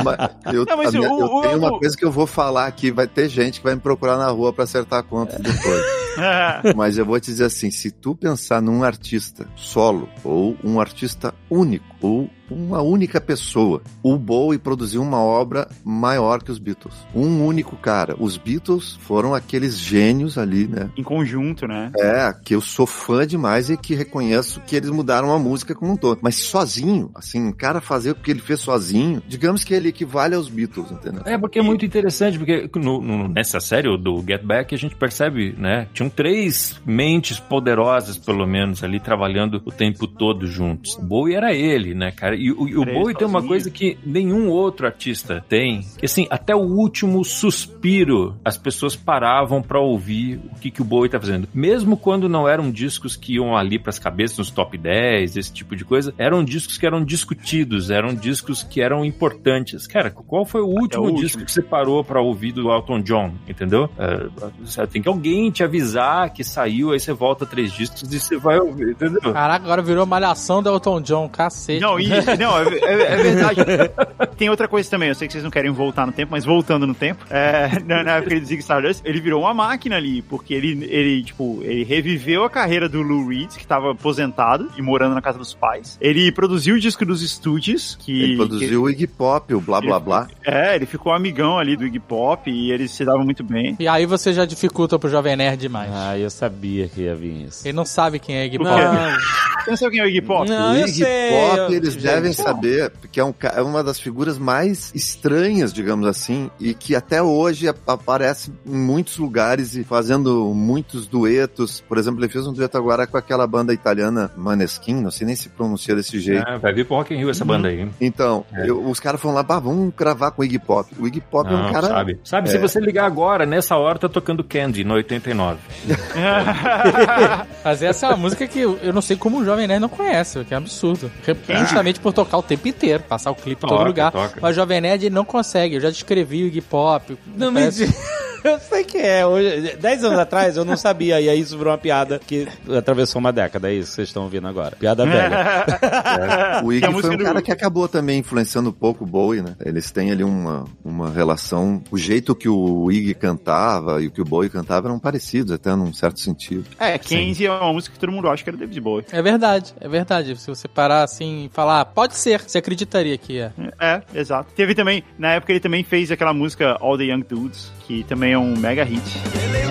[0.04, 2.26] Mas eu, Não, mas minha- o- eu o- tenho o- uma coisa que eu vou
[2.26, 5.84] falar aqui, vai ter gente que vai me procurar na rua pra acertar contas depois.
[6.76, 11.34] Mas eu vou te dizer assim, se tu pensar num artista solo ou um artista
[11.50, 16.94] único ou uma única pessoa, o Bowie produziu uma obra maior que os Beatles.
[17.14, 18.14] Um único cara.
[18.20, 20.88] Os Beatles foram aqueles gênios ali, né?
[20.96, 21.90] em conjunto, né?
[21.98, 25.92] É, que eu sou fã demais e que reconheço que eles mudaram a música como
[25.92, 26.20] um todo.
[26.22, 30.36] Mas sozinho, assim, um cara fazer o que ele fez sozinho, digamos que ele equivale
[30.36, 31.22] aos Beatles, entendeu?
[31.24, 34.78] É, porque é muito interessante, porque no- no- nessa série o do Get Back a
[34.78, 35.88] gente percebe, né?
[35.92, 40.94] Tinham três mentes poderosas, pelo menos, ali trabalhando o tempo todo juntos.
[40.96, 42.34] O Bowie era ele, né, cara?
[42.36, 45.82] E, o- e o Bowie tem uma coisa que nenhum outro artista tem.
[45.98, 50.84] Que, assim, até o último suspiro, as pessoas paravam pra ouvir o que, que o
[50.84, 51.48] Bowie tá fazendo.
[51.52, 55.74] Mesmo quando não eram discos que iam ali pras cabeças, nos top 10, esse tipo
[55.76, 59.86] de coisa, eram discos que eram discutidos, eram discos que eram importantes.
[59.86, 61.44] Cara, qual foi o último o disco último.
[61.46, 63.88] que você parou pra ouvir do Elton John, entendeu?
[63.98, 68.36] É, tem que alguém te avisar que saiu, aí você volta três discos e você
[68.36, 69.20] vai ouvir, entendeu?
[69.32, 71.75] Caraca, agora virou malhação do Elton John, cacete.
[71.80, 72.08] Não, e,
[72.38, 73.60] não é, é- é verdade.
[74.36, 76.86] Tem outra coisa também, eu sei que vocês não querem voltar no tempo, mas voltando
[76.86, 80.52] no tempo, é, na, na época de Zig Stardust, ele virou uma máquina ali, porque
[80.54, 85.14] ele, ele, tipo, ele reviveu a carreira do Lou Reed, que tava aposentado e morando
[85.14, 85.96] na casa dos pais.
[86.00, 88.22] Ele produziu o disco dos Stooges, que...
[88.22, 90.26] Ele produziu o Iggy Pop, o blá blá blá.
[90.26, 93.76] que- é, ele ficou amigão ali do Iggy Pop e eles se davam muito bem.
[93.78, 95.90] E aí você já dificulta pro Jovem Nerd demais.
[95.92, 97.66] Ah, eu sabia que ia vir isso.
[97.66, 98.70] Ele não sabe quem é Iggy Pop.
[98.70, 98.76] quê?
[99.66, 100.48] Você não sabe quem é o Iggy Pop?
[100.48, 102.32] Não, o eu Iggy sei, Pop, eu- eles gente, devem não.
[102.44, 107.22] saber, porque é, um, é uma das figuras mais estranhas, digamos assim, e que até
[107.22, 111.80] hoje ap- aparece em muitos lugares e fazendo muitos duetos.
[111.88, 115.36] Por exemplo, ele fez um dueto agora com aquela banda italiana Maneskin, não sei nem
[115.36, 116.46] se pronuncia desse jeito.
[116.46, 117.80] É, vai vir pro Rock in Rio essa banda aí.
[117.80, 117.90] hein?
[118.00, 120.90] Então, eu- os caras foram lá, bah, vamos gravar com o Iggy Pop.
[120.98, 121.88] O Iggy Pop é Não, um cara.
[121.88, 122.18] sabe?
[122.24, 122.60] Sabe, se É.
[122.60, 125.58] você ligar agora, nessa hora tá tocando Candy, no 89.
[127.64, 130.42] Mas essa é uma música que eu não sei como o Jovem Nerd não conhece,
[130.44, 131.10] que é absurdo.
[131.60, 134.12] Justamente por tocar o tempo inteiro, passar o clipe em todo lugar.
[134.12, 134.38] toca.
[134.40, 135.76] Mas o Jovem Nerd não consegue.
[135.76, 137.16] Eu já descrevi o Iggy Pop.
[137.36, 138.16] Não me Parece- diz.
[138.44, 139.26] Eu sei que é.
[139.26, 141.20] Hoje, dez anos atrás eu não sabia.
[141.20, 142.46] E aí isso virou uma piada que
[142.78, 143.68] atravessou uma década.
[143.68, 144.76] É isso que vocês estão ouvindo agora.
[144.76, 146.60] Piada velha.
[146.62, 149.02] O Que a Iggy foi música um do- cara que acabou também influenciando um pouco
[149.02, 149.56] o Bowie, né?
[149.64, 151.82] Eles têm ali uma, uma relação.
[151.90, 155.74] O jeito que o Iggy cantava e o que o Bowie cantava eram parecidos, até
[155.74, 156.66] num certo sentido.
[156.78, 159.04] É, Kenzie é uma música que todo mundo acha que era David Bowie.
[159.10, 160.36] É verdade, é verdade.
[160.36, 163.52] Se você parar assim falar, ah, pode ser, você acreditaria que é.
[163.80, 164.52] É, exato.
[164.54, 168.32] Teve também, na época ele também fez aquela música All the Young Dudes, que também
[168.32, 169.02] é um mega hit.
[169.30, 169.66] Billy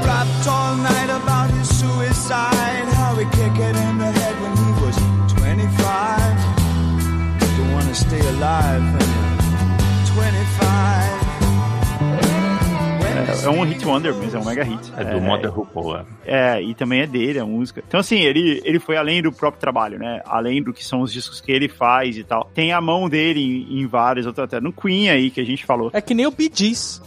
[13.45, 14.91] É, é um hit wonder, mas é um mega hit.
[14.97, 15.97] É do Mother RuPaul.
[15.97, 16.05] é.
[16.25, 17.83] É, e também é dele a música.
[17.87, 20.21] Então, assim, ele, ele foi além do próprio trabalho, né?
[20.25, 22.49] Além do que são os discos que ele faz e tal.
[22.53, 23.39] Tem a mão dele
[23.69, 25.91] em, em vários, outros até no Queen aí, que a gente falou.
[25.93, 27.01] É que nem o Bee Gees.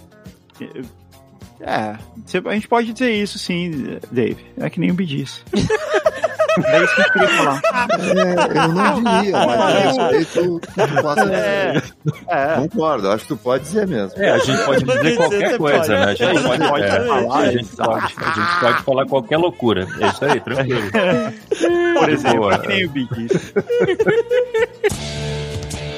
[1.61, 1.97] É,
[2.45, 4.45] a gente pode dizer isso sim, Dave.
[4.57, 5.45] É que nem o Bidiz.
[6.67, 7.61] é isso que eu queria falar.
[7.99, 11.83] É, eu não diria, mas a respeito tu possa É,
[12.29, 12.55] é.
[12.57, 14.13] Concordo, acho que tu pode dizer mesmo.
[14.23, 15.89] É, a gente pode dizer qualquer coisa, pode.
[15.91, 16.05] né?
[16.05, 19.87] A gente pode, Pode é, falar, a, gente pode, a gente pode falar qualquer loucura.
[20.01, 20.91] É isso aí, tranquilo.
[21.99, 22.55] Por exemplo, Boa.
[22.55, 23.53] é que nem o Bidiz.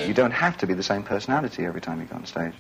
[0.06, 2.54] You don't have to be the same personality every time you go on stage.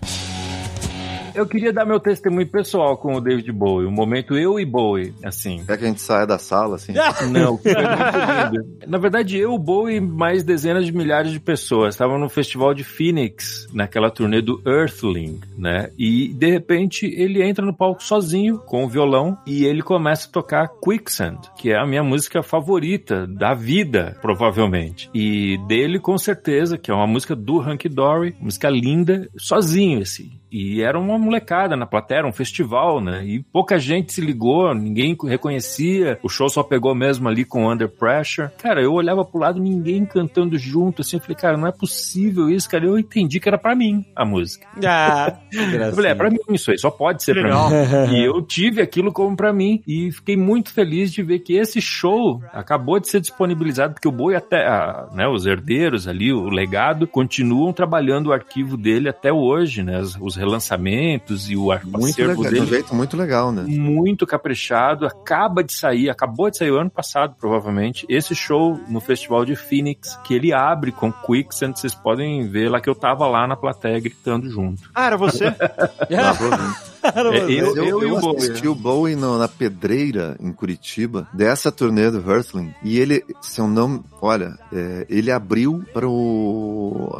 [1.34, 5.14] Eu queria dar meu testemunho pessoal com o David Bowie, o momento eu e Bowie,
[5.24, 5.64] assim.
[5.66, 6.92] Quer que a gente saia da sala, assim?
[7.30, 8.78] Não, foi muito lindo.
[8.86, 12.84] Na verdade, eu, Bowie e mais dezenas de milhares de pessoas estavam no festival de
[12.84, 15.90] Phoenix, naquela turnê do Earthling, né?
[15.98, 20.32] E de repente ele entra no palco sozinho com o violão e ele começa a
[20.32, 25.10] tocar Quicksand, que é a minha música favorita da vida, provavelmente.
[25.14, 30.39] E dele, com certeza, que é uma música do Hank Dory, música linda, sozinho, assim.
[30.50, 33.24] E era uma molecada na plateia, era um festival, né?
[33.24, 36.18] E pouca gente se ligou, ninguém reconhecia.
[36.22, 38.50] O show só pegou mesmo ali com Under Pressure.
[38.58, 41.16] Cara, eu olhava pro lado, ninguém cantando junto, assim.
[41.16, 42.84] Eu falei, cara, não é possível isso, cara.
[42.84, 44.66] Eu entendi que era pra mim a música.
[44.92, 47.50] Ah, Eu falei, é pra mim isso aí, só pode ser pra mim.
[48.12, 49.82] E eu tive aquilo como pra mim.
[49.86, 54.12] E fiquei muito feliz de ver que esse show acabou de ser disponibilizado, porque o
[54.12, 59.32] Boi até, ah, né, os herdeiros ali, o legado, continuam trabalhando o arquivo dele até
[59.32, 60.00] hoje, né?
[60.20, 63.62] Os relançamentos e o ar- Muito acervo legal, de um dele jeito muito legal, né?
[63.62, 69.00] muito caprichado, acaba de sair, acabou de sair o ano passado, provavelmente, esse show no
[69.00, 73.26] Festival de Phoenix, que ele abre com Quicksand, vocês podem ver lá que eu tava
[73.26, 74.90] lá na plateia gritando junto.
[74.94, 75.50] Ah, era você?
[76.08, 76.90] Provavelmente.
[77.02, 77.18] É,
[77.50, 78.36] eu, eu, e o Bowie.
[78.36, 82.74] assisti o Bowie no- na Pedreira, em Curitiba, dessa turnê do Hurtling.
[82.84, 84.04] E ele, se eu não...
[84.20, 87.18] Olha, é, ele abriu para o...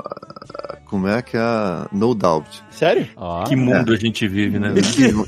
[0.91, 1.41] Como é que é?
[1.41, 2.65] a No Doubt.
[2.69, 3.09] Sério?
[3.47, 4.75] Que mundo a gente vive, né?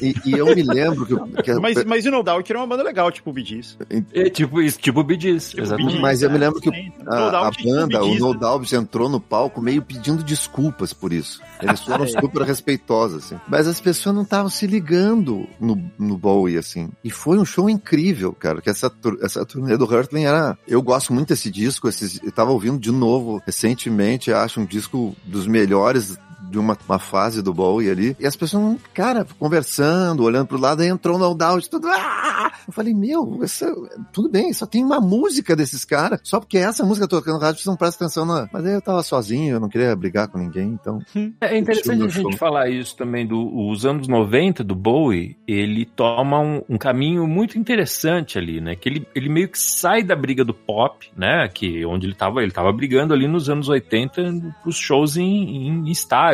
[0.00, 1.42] E, e eu me lembro que...
[1.42, 3.78] que Mas, mas o No Doubt era uma banda legal, tipo o Gees.
[4.12, 6.00] É tipo isso, tipo o Gees, Tipo exatamente.
[6.00, 8.40] Mas eu me lembro que a, a Doubt tinha banda, o No né?
[8.40, 11.40] Doubt entrou no palco meio pedindo desculpas por isso.
[11.60, 13.40] Eles foram super respeitosos, assim.
[13.46, 16.90] Mas as pessoas não estavam se ligando no, no Bowie, assim.
[17.04, 18.60] E foi um show incrível, cara.
[18.60, 18.92] Que essa,
[19.22, 20.58] essa turnê do Hurtling era...
[20.66, 21.88] Eu gosto muito desse disco.
[21.88, 24.32] Esses, eu tava ouvindo de novo recentemente.
[24.32, 26.18] Acho um disco dos melhores
[26.52, 28.16] de uma, uma fase do Bowie ali.
[28.20, 31.88] E as pessoas, cara, conversando, olhando pro lado, aí entrou no Doubt, tudo...
[31.88, 32.52] Ah!
[32.66, 33.66] Eu falei, meu, essa,
[34.12, 36.20] tudo bem, só tem uma música desses caras.
[36.22, 38.48] Só porque essa música tocando no rádio, vocês não prestam atenção na...
[38.52, 41.00] Mas aí eu tava sozinho, eu não queria brigar com ninguém, então...
[41.40, 46.62] É interessante a gente falar isso também dos anos 90 do Bowie, ele toma um,
[46.68, 48.76] um caminho muito interessante ali, né?
[48.76, 51.48] Que ele, ele meio que sai da briga do pop, né?
[51.48, 55.90] Que onde ele tava, ele tava brigando ali nos anos 80 pros shows em, em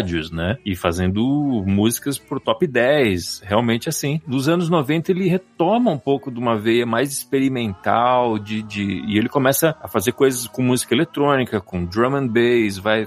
[0.08, 0.56] estádios, né?
[0.64, 1.22] E fazendo
[1.66, 4.20] músicas pro top 10, realmente assim.
[4.26, 9.18] Dos anos 90 ele retoma um pouco de uma veia mais experimental, de, de e
[9.18, 13.06] ele começa a fazer coisas com música eletrônica, com drum and bass, vai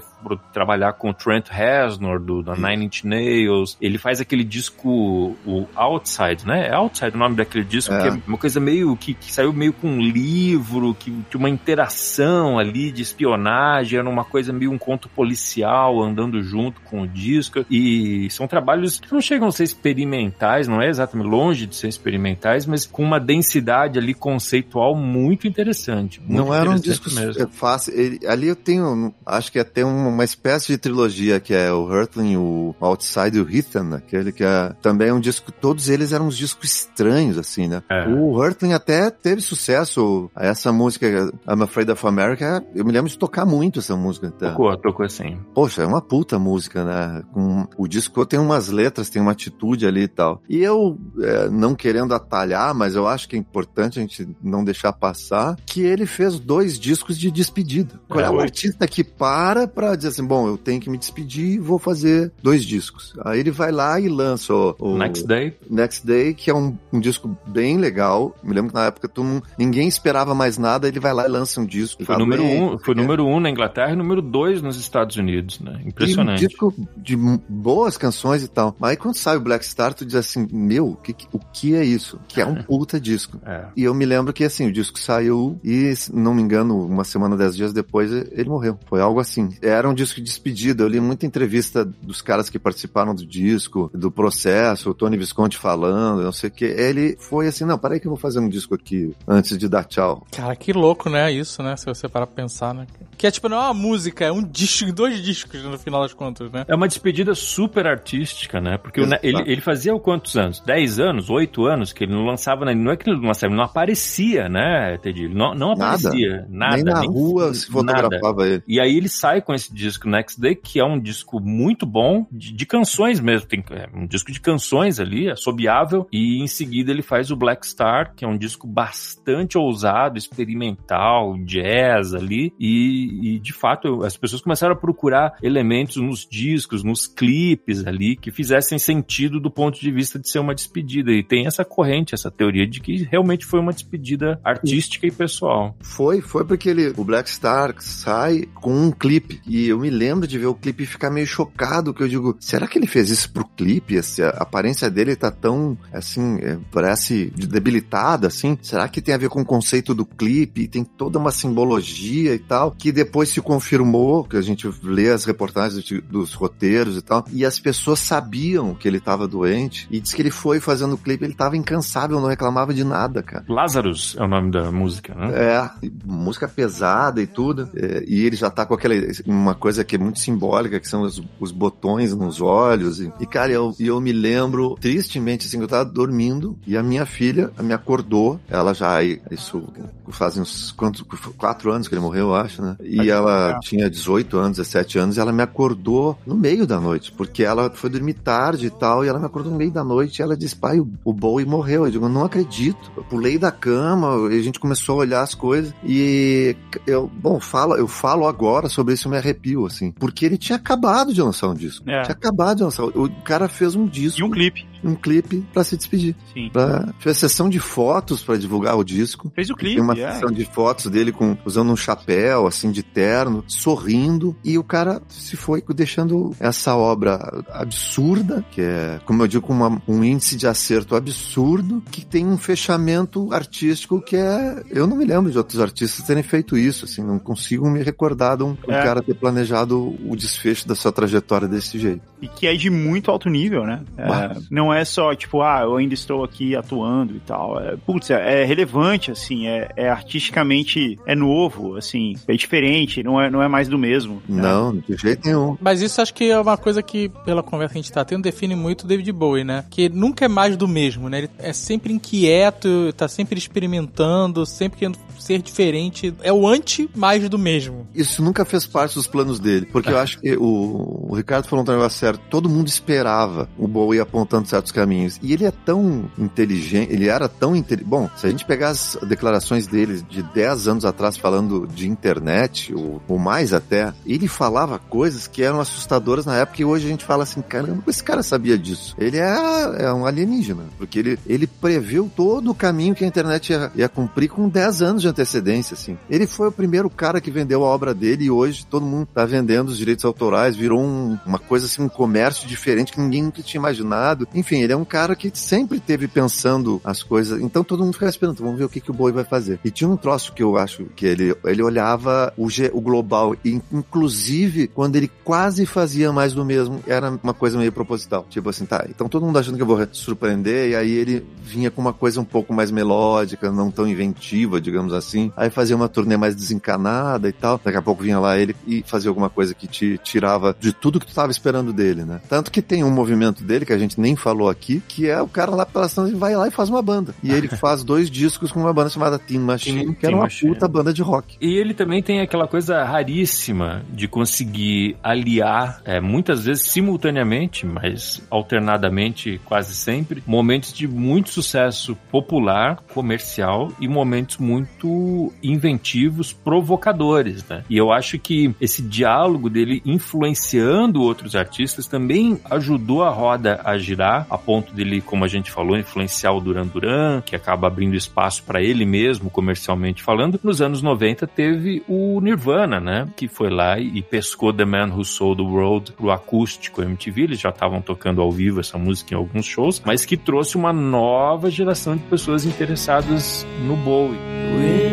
[0.52, 3.76] trabalhar com o Trent Reznor do da Nine Inch Nails.
[3.80, 6.68] Ele faz aquele disco o Outside, né?
[6.68, 8.02] É Outside o nome daquele disco, É.
[8.02, 11.48] que é uma coisa meio que, que saiu meio com um livro, que tinha uma
[11.50, 17.06] interação ali de espionagem, era uma coisa meio um conto policial andando junto com o
[17.08, 17.64] disco.
[17.70, 21.88] E são trabalhos que não chegam a ser experimentais, não é exatamente longe de ser
[21.88, 26.20] experimentais, mas com uma densidade ali conceitual muito interessante.
[26.20, 27.48] muito não era um disco mesmo.
[27.50, 27.92] fácil.
[27.94, 32.36] Ele- ali eu tenho, acho que até uma espécie de trilogia que é o Hurtling,
[32.36, 35.50] o Outside e o Heathen, aquele que é também é um disco.
[35.52, 37.82] Todos eles eram uns discos estranhos, assim, né?
[37.90, 38.08] É.
[38.08, 40.30] O Hurtling até teve sucesso.
[40.36, 41.06] Essa música,
[41.48, 44.30] I'm Afraid of America, eu me lembro de tocar muito essa música.
[44.30, 44.50] Tá?
[44.50, 45.38] Tocou, tocou assim.
[45.54, 47.22] Poxa, é uma puta música, né?
[47.32, 50.42] Com, o disco tem umas letras, tem uma atitude ali e tal.
[50.48, 54.64] E eu, é, não querendo atalhar, mas eu acho que é importante a gente não
[54.64, 58.00] deixar passar, que ele fez dois discos de despedida.
[58.08, 60.98] Qual é, É, o artista que para pra dizer assim, bom, eu tenho que me
[60.98, 63.14] despedir e vou fazer dois discos.
[63.24, 65.56] Aí ele vai lá e lança o, o Next Day.
[65.68, 68.34] Next Day, que é um, um disco bem legal.
[68.42, 71.28] Me lembro que na época tu não- ninguém esperava mais nada, ele vai lá e
[71.30, 72.04] lança um disco.
[72.04, 72.96] Foi número bem, um, foi é.
[72.96, 75.78] número um na Inglaterra e número dois nos Estados Unidos, né?
[75.82, 76.46] E um Impressionante.
[76.46, 77.16] disco de
[77.48, 78.74] boas canções e tal.
[78.78, 81.74] Mas aí quando sai o Black Star, tu diz assim, meu, o que, o que
[81.74, 82.18] é isso?
[82.28, 83.38] Que é um puta disco.
[83.44, 83.66] É.
[83.76, 87.04] E eu me lembro que assim, o disco saiu e, se não me engano, uma
[87.04, 88.78] semana, dez dias depois, ele morreu.
[88.86, 89.50] Foi algo assim.
[89.60, 90.82] Era um disco de despedida.
[90.82, 95.56] Eu li muita entrevista dos caras que participaram do disco, do processo, o Tony Visconti
[95.56, 96.64] falando, não sei o que.
[96.64, 99.84] Ele foi assim, não, peraí que eu vou fazer um disco aqui antes de dar
[99.84, 100.26] tchau.
[100.32, 101.30] Cara, que louco, né?
[101.32, 101.76] Isso, né?
[101.76, 102.86] Se você parar pra pensar, né?
[103.16, 106.12] Que é tipo, não é uma música, é um disco, dois discos no final das
[106.14, 106.64] contas, né?
[106.66, 108.78] É uma despedida super artística, né?
[108.78, 110.60] Porque o ele, ele fazia quantos anos?
[110.60, 111.30] 10 anos?
[111.30, 111.92] 8 anos?
[111.92, 115.24] Que ele não lançava, não é que ele não lançava, ele não aparecia, né, Teddy?
[115.24, 115.94] Ele Não, não Nada.
[116.08, 116.46] aparecia.
[116.48, 116.76] Nada.
[116.76, 117.98] Nem na rua se nada.
[118.02, 118.62] fotografava ele.
[118.66, 122.26] E aí ele sai com esse disco Next Day, que é um disco muito bom,
[122.30, 123.48] de, de canções mesmo.
[123.48, 126.06] Tem é um disco de canções ali, assobiável.
[126.12, 131.36] E em seguida ele faz o Black Star, que é um disco bastante ousado, experimental,
[131.44, 132.52] jazz ali.
[132.58, 138.16] E, e de fato, as pessoas começaram a procurar elementos nos discos, nos clipes ali,
[138.16, 141.12] que fizessem sentido do ponto de vista de ser uma despedida.
[141.12, 145.76] E tem essa corrente, essa teoria de que realmente foi uma despedida artística e pessoal.
[145.80, 149.40] Foi, foi porque ele, o Black Star sai com um clipe.
[149.46, 152.36] E eu me lembro de ver o clipe e ficar meio chocado, que eu digo,
[152.40, 153.98] será que ele fez isso pro clipe?
[153.98, 158.58] Assim, a aparência dele tá tão, assim, é, parece debilitada, assim.
[158.62, 160.68] Será que tem a ver com o conceito do clipe?
[160.68, 165.24] Tem toda uma simbologia e tal, que depois se confirmou, que a gente lê as
[165.24, 170.00] reportagens de- dos roteiros e tal, e as pessoas sabiam que ele tava doente, e
[170.00, 173.44] diz que ele foi fazendo o clipe, ele tava incansável, não reclamava de nada, cara.
[173.48, 175.30] Lazarus é o nome da música, né?
[175.34, 175.70] É,
[176.04, 177.68] música pesada e tudo.
[177.74, 178.94] É, e ele já tá com aquela
[179.26, 183.00] uma coisa que é muito simbólica, que são os, os botões nos olhos.
[183.00, 186.82] E, e, cara, eu, eu me lembro tristemente assim, que eu tava dormindo e a
[186.82, 188.40] minha filha me acordou.
[188.48, 189.62] Ela já, isso
[190.08, 191.02] fazem uns quantos,
[191.36, 192.76] quatro anos que ele morreu, eu acho, né?
[192.82, 197.12] E ela tinha 18 anos, 17 anos, e ela me acordou no meio da noite,
[197.12, 200.18] porque ela foi dormir tarde e tal, e ela me acordou no meio da noite
[200.18, 201.86] e ela disse, pai, o, o Bowie morreu.
[201.86, 202.90] Eu digo, não acredito.
[202.96, 206.56] Eu pulei da cama e a gente começou a olhar as coisas e
[206.86, 210.56] eu, bom, falo, eu falo agora sobre isso, eu me arrepio, assim, porque ele tinha
[210.56, 211.88] acabado de lançar um disco.
[211.90, 212.02] É.
[212.02, 212.84] Tinha acabado de lançar.
[212.84, 214.20] O cara fez um disco.
[214.20, 214.66] E um clipe.
[214.84, 216.14] Um clipe pra se despedir.
[216.32, 216.50] Sim.
[216.52, 219.30] Pra, fez sessão de fotos pra divulgar o disco.
[219.34, 220.12] Fez o clipe, Tem uma é.
[220.12, 225.00] sessão de fotos dele com usando um chapéu, assim, de terno, sorrindo, e o cara
[225.08, 230.36] se foi deixando essa obra absurda, que é, como eu digo, com uma- um índice
[230.36, 234.62] de acerto absurdo, que tem um fechamento artístico que é.
[234.70, 238.36] Eu não me lembro de outros artistas terem feito isso, assim, não consigo me recordar
[238.36, 238.82] de um, um É.
[238.82, 242.02] cara ter planejado o desfecho da sua trajetória desse jeito.
[242.20, 243.82] E que é de muito alto nível, né?
[243.96, 244.36] É, Bah.
[244.72, 247.60] Não é só, tipo, ah, eu ainda estou aqui atuando e tal.
[247.60, 253.20] É, putz, é, é relevante, assim, é, é artisticamente, é novo, assim, é diferente, não
[253.20, 254.22] é, não é mais do mesmo.
[254.26, 254.42] né?
[254.42, 255.56] Não, de jeito nenhum.
[255.60, 258.22] Mas isso acho que é uma coisa que, pela conversa que a gente tá tendo,
[258.22, 259.64] define muito o David Bowie, né?
[259.70, 261.18] Que nunca é mais do mesmo, né?
[261.18, 266.14] Ele é sempre inquieto, tá sempre experimentando, sempre querendo ser diferente.
[266.22, 267.86] É o anti mais do mesmo.
[267.94, 271.64] Isso nunca fez parte dos planos dele, porque eu acho que o, o Ricardo falou
[271.64, 272.20] um negócio certo.
[272.30, 275.18] Todo mundo esperava o Bowie apontando certos caminhos.
[275.22, 277.88] E ele é tão inteligente, ele era tão inteligente.
[277.88, 282.72] Bom, se a gente pegar as declarações dele de 10 anos atrás falando de internet,
[282.74, 286.90] ou, ou mais até, ele falava coisas que eram assustadoras na época e hoje a
[286.90, 288.94] gente fala assim, caramba, esse cara sabia disso.
[288.98, 293.50] Ele é, é um alienígena, porque ele, ele previu todo o caminho que a internet
[293.50, 295.98] ia, ia cumprir com 10 anos de antecedência, assim.
[296.08, 299.24] Ele foi o primeiro cara que vendeu a obra dele e hoje todo mundo tá
[299.24, 303.42] vendendo os direitos autorais, virou um- uma coisa assim, um comércio diferente que ninguém nunca
[303.42, 304.28] tinha imaginado.
[304.34, 308.10] Enfim, ele é um cara que sempre teve pensando as coisas, então todo mundo ficava
[308.10, 309.60] esperando, vamos ver o que, que o Bowie vai fazer.
[309.64, 313.60] E tinha um troço que eu acho que ele, ele olhava o, o global, e
[313.72, 318.26] inclusive quando ele quase fazia mais do mesmo, era uma coisa meio proposital.
[318.28, 321.70] Tipo assim, tá, então todo mundo achando que eu vou surpreender, e aí ele vinha
[321.70, 325.32] com uma coisa um pouco mais melódica, não tão inventiva, digamos assim.
[325.36, 327.60] Aí fazia uma turnê mais desencanada e tal.
[327.62, 330.98] Daqui a pouco vinha lá ele e fazia alguma coisa que te tirava de tudo
[330.98, 332.20] que tu tava esperando dele, né?
[332.28, 335.28] Tanto que tem um movimento dele que a gente nem falou aqui, que é o
[335.28, 337.14] cara lá pelas tantas vai lá e faz uma banda.
[337.22, 340.24] E ele faz dois discos com uma banda chamada Teen Machine, Teen- que era uma
[340.24, 340.52] Machine.
[340.54, 341.36] puta banda de rock.
[341.40, 348.22] E ele também tem aquela coisa raríssima de conseguir aliar, é, muitas vezes simultaneamente, mas
[348.30, 357.64] alternadamente quase sempre, momentos de muito sucesso popular, comercial e momentos muito inventivos, provocadores, né?
[357.68, 363.76] E eu acho que esse diálogo dele influenciando outros artistas também ajudou a roda a
[363.78, 367.94] girar, a ponto dele, como a gente falou, influenciar o Duran Duran, que acaba abrindo
[367.94, 370.38] espaço para ele mesmo, comercialmente falando.
[370.42, 373.08] Nos anos 90 teve o Nirvana, né?
[373.16, 377.22] Que foi lá e pescou The Man Who Sold the World pro acústico MTV.
[377.22, 380.72] Eles já estavam tocando ao vivo essa música em alguns shows, mas que trouxe uma
[380.72, 384.18] nova geração de pessoas interessadas no Bowie.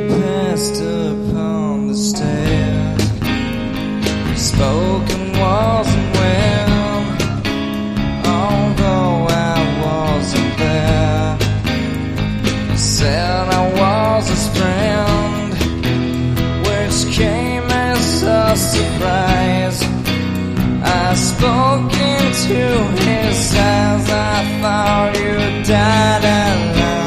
[0.09, 1.95] Passed upon the
[14.19, 15.53] was his friend,
[16.67, 19.81] which came as a surprise.
[20.83, 22.61] I spoke into
[23.05, 24.09] his eyes.
[24.09, 26.98] I thought you died alone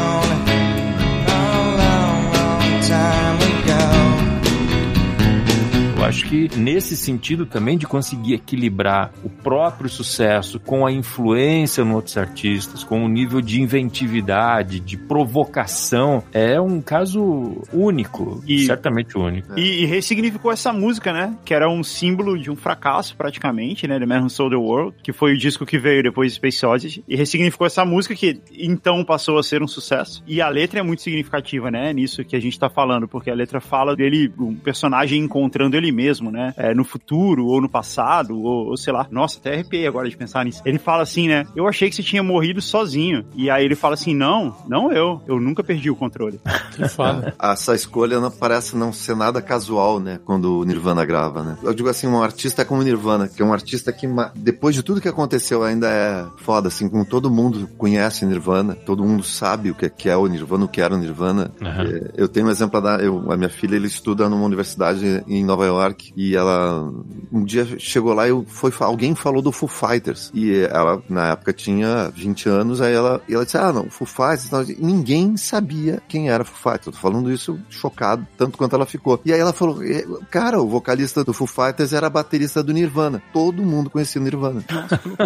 [6.33, 12.17] que nesse sentido também de conseguir equilibrar o próprio sucesso com a influência nos outros
[12.17, 19.59] artistas, com o nível de inventividade, de provocação, é um caso único, E- certamente único.
[19.59, 21.37] E, e ressignificou essa música, né?
[21.45, 23.99] Que era um símbolo de um fracasso, praticamente, né?
[23.99, 26.65] The Man Who Sold the World, que foi o disco que veio depois de Space
[26.65, 27.05] Oddity.
[27.07, 30.25] E ressignificou essa música, que então passou a ser um sucesso.
[30.27, 31.93] E a letra é muito significativa, né?
[31.93, 35.93] Nisso que a gente tá falando, porque a letra fala dele, um personagem encontrando ele
[35.93, 36.55] mesmo, né?
[36.57, 39.07] É, no futuro, ou no passado, ou, ou sei lá.
[39.11, 40.63] Nossa, até arrepiei agora de pensar nisso.
[40.65, 41.47] Ele fala assim, né?
[41.57, 43.25] Eu achei que você tinha morrido sozinho.
[43.35, 45.21] E aí ele fala assim: não, não eu.
[45.27, 46.41] Eu nunca perdi o controle.
[46.73, 47.35] Que foda.
[47.43, 50.19] Essa escolha não parece não ser nada casual, né?
[50.25, 51.59] Quando o Nirvana grava, né?
[51.63, 54.83] Eu digo assim, um artista como o Nirvana, que é um artista que, depois de
[54.83, 59.71] tudo que aconteceu, ainda é foda, assim, como todo mundo conhece Nirvana, todo mundo sabe
[59.71, 61.51] o que é, que é o Nirvana, o que era o Nirvana.
[61.61, 65.45] É, Eu tenho um exemplo da, eu, a minha filha, ela estuda numa universidade em
[65.45, 66.93] Nova York, e ela,
[67.33, 71.53] um dia chegou lá e foi, alguém falou do Foo Fighters, e ela, na época,
[71.53, 74.63] tinha 20 anos, aí ela, e ela disse, ah, não, Foo Fighters, não.
[74.79, 79.21] ninguém sabia quem era Foo Fighters, eu tô falando isso chocado, tanto quanto ela ficou.
[79.25, 83.23] E aí ela falou, "É, cara, o vocalista do Foo Fighters era baterista do Nirvana,
[83.33, 84.63] todo mundo conhecia o Nirvana.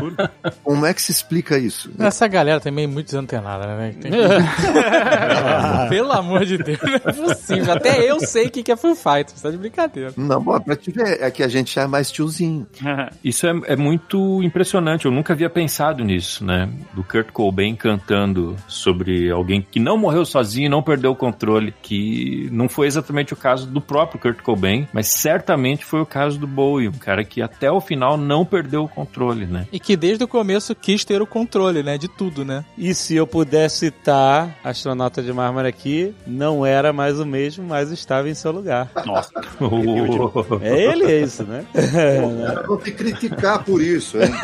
[0.62, 1.90] Como é que se explica isso?
[1.98, 3.94] Essa galera também é muito desantenada, né?
[4.00, 4.18] Tem que-
[5.88, 7.72] Pelo amor de Deus, não é possível.
[7.72, 10.12] Até eu sei o que que é Foo Fighters, tá de brincadeira.
[10.16, 12.66] Não, pra te ver, é que a gente é mais tiozinho.
[13.22, 15.06] Isso é, é muito impressionante.
[15.06, 16.68] Eu nunca havia pensado nisso, né?
[16.94, 21.74] Do Kurt Cobain cantando sobre alguém que não morreu sozinho e não perdeu o controle.
[21.82, 26.38] Que não foi exatamente o caso do próprio Kurt Cobain, mas certamente foi o caso
[26.38, 29.66] do Bowie, um cara que até o final não perdeu o controle, né?
[29.72, 31.98] E que desde o começo quis ter o controle, né?
[31.98, 32.64] De tudo, né?
[32.76, 37.90] E se eu pudesse citar Astronauta de Mármore aqui, não era mais o mesmo, mas
[37.90, 38.90] estava em seu lugar.
[39.04, 39.30] Nossa.
[40.62, 41.64] É ele, é isso, né?
[42.66, 44.32] Vou te criticar por isso, hein?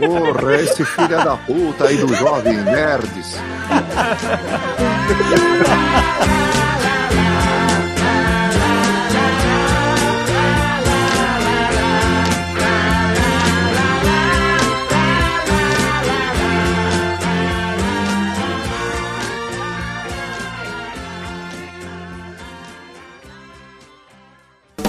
[0.00, 3.36] Porra, esse filho da puta aí do Jovem Nerds.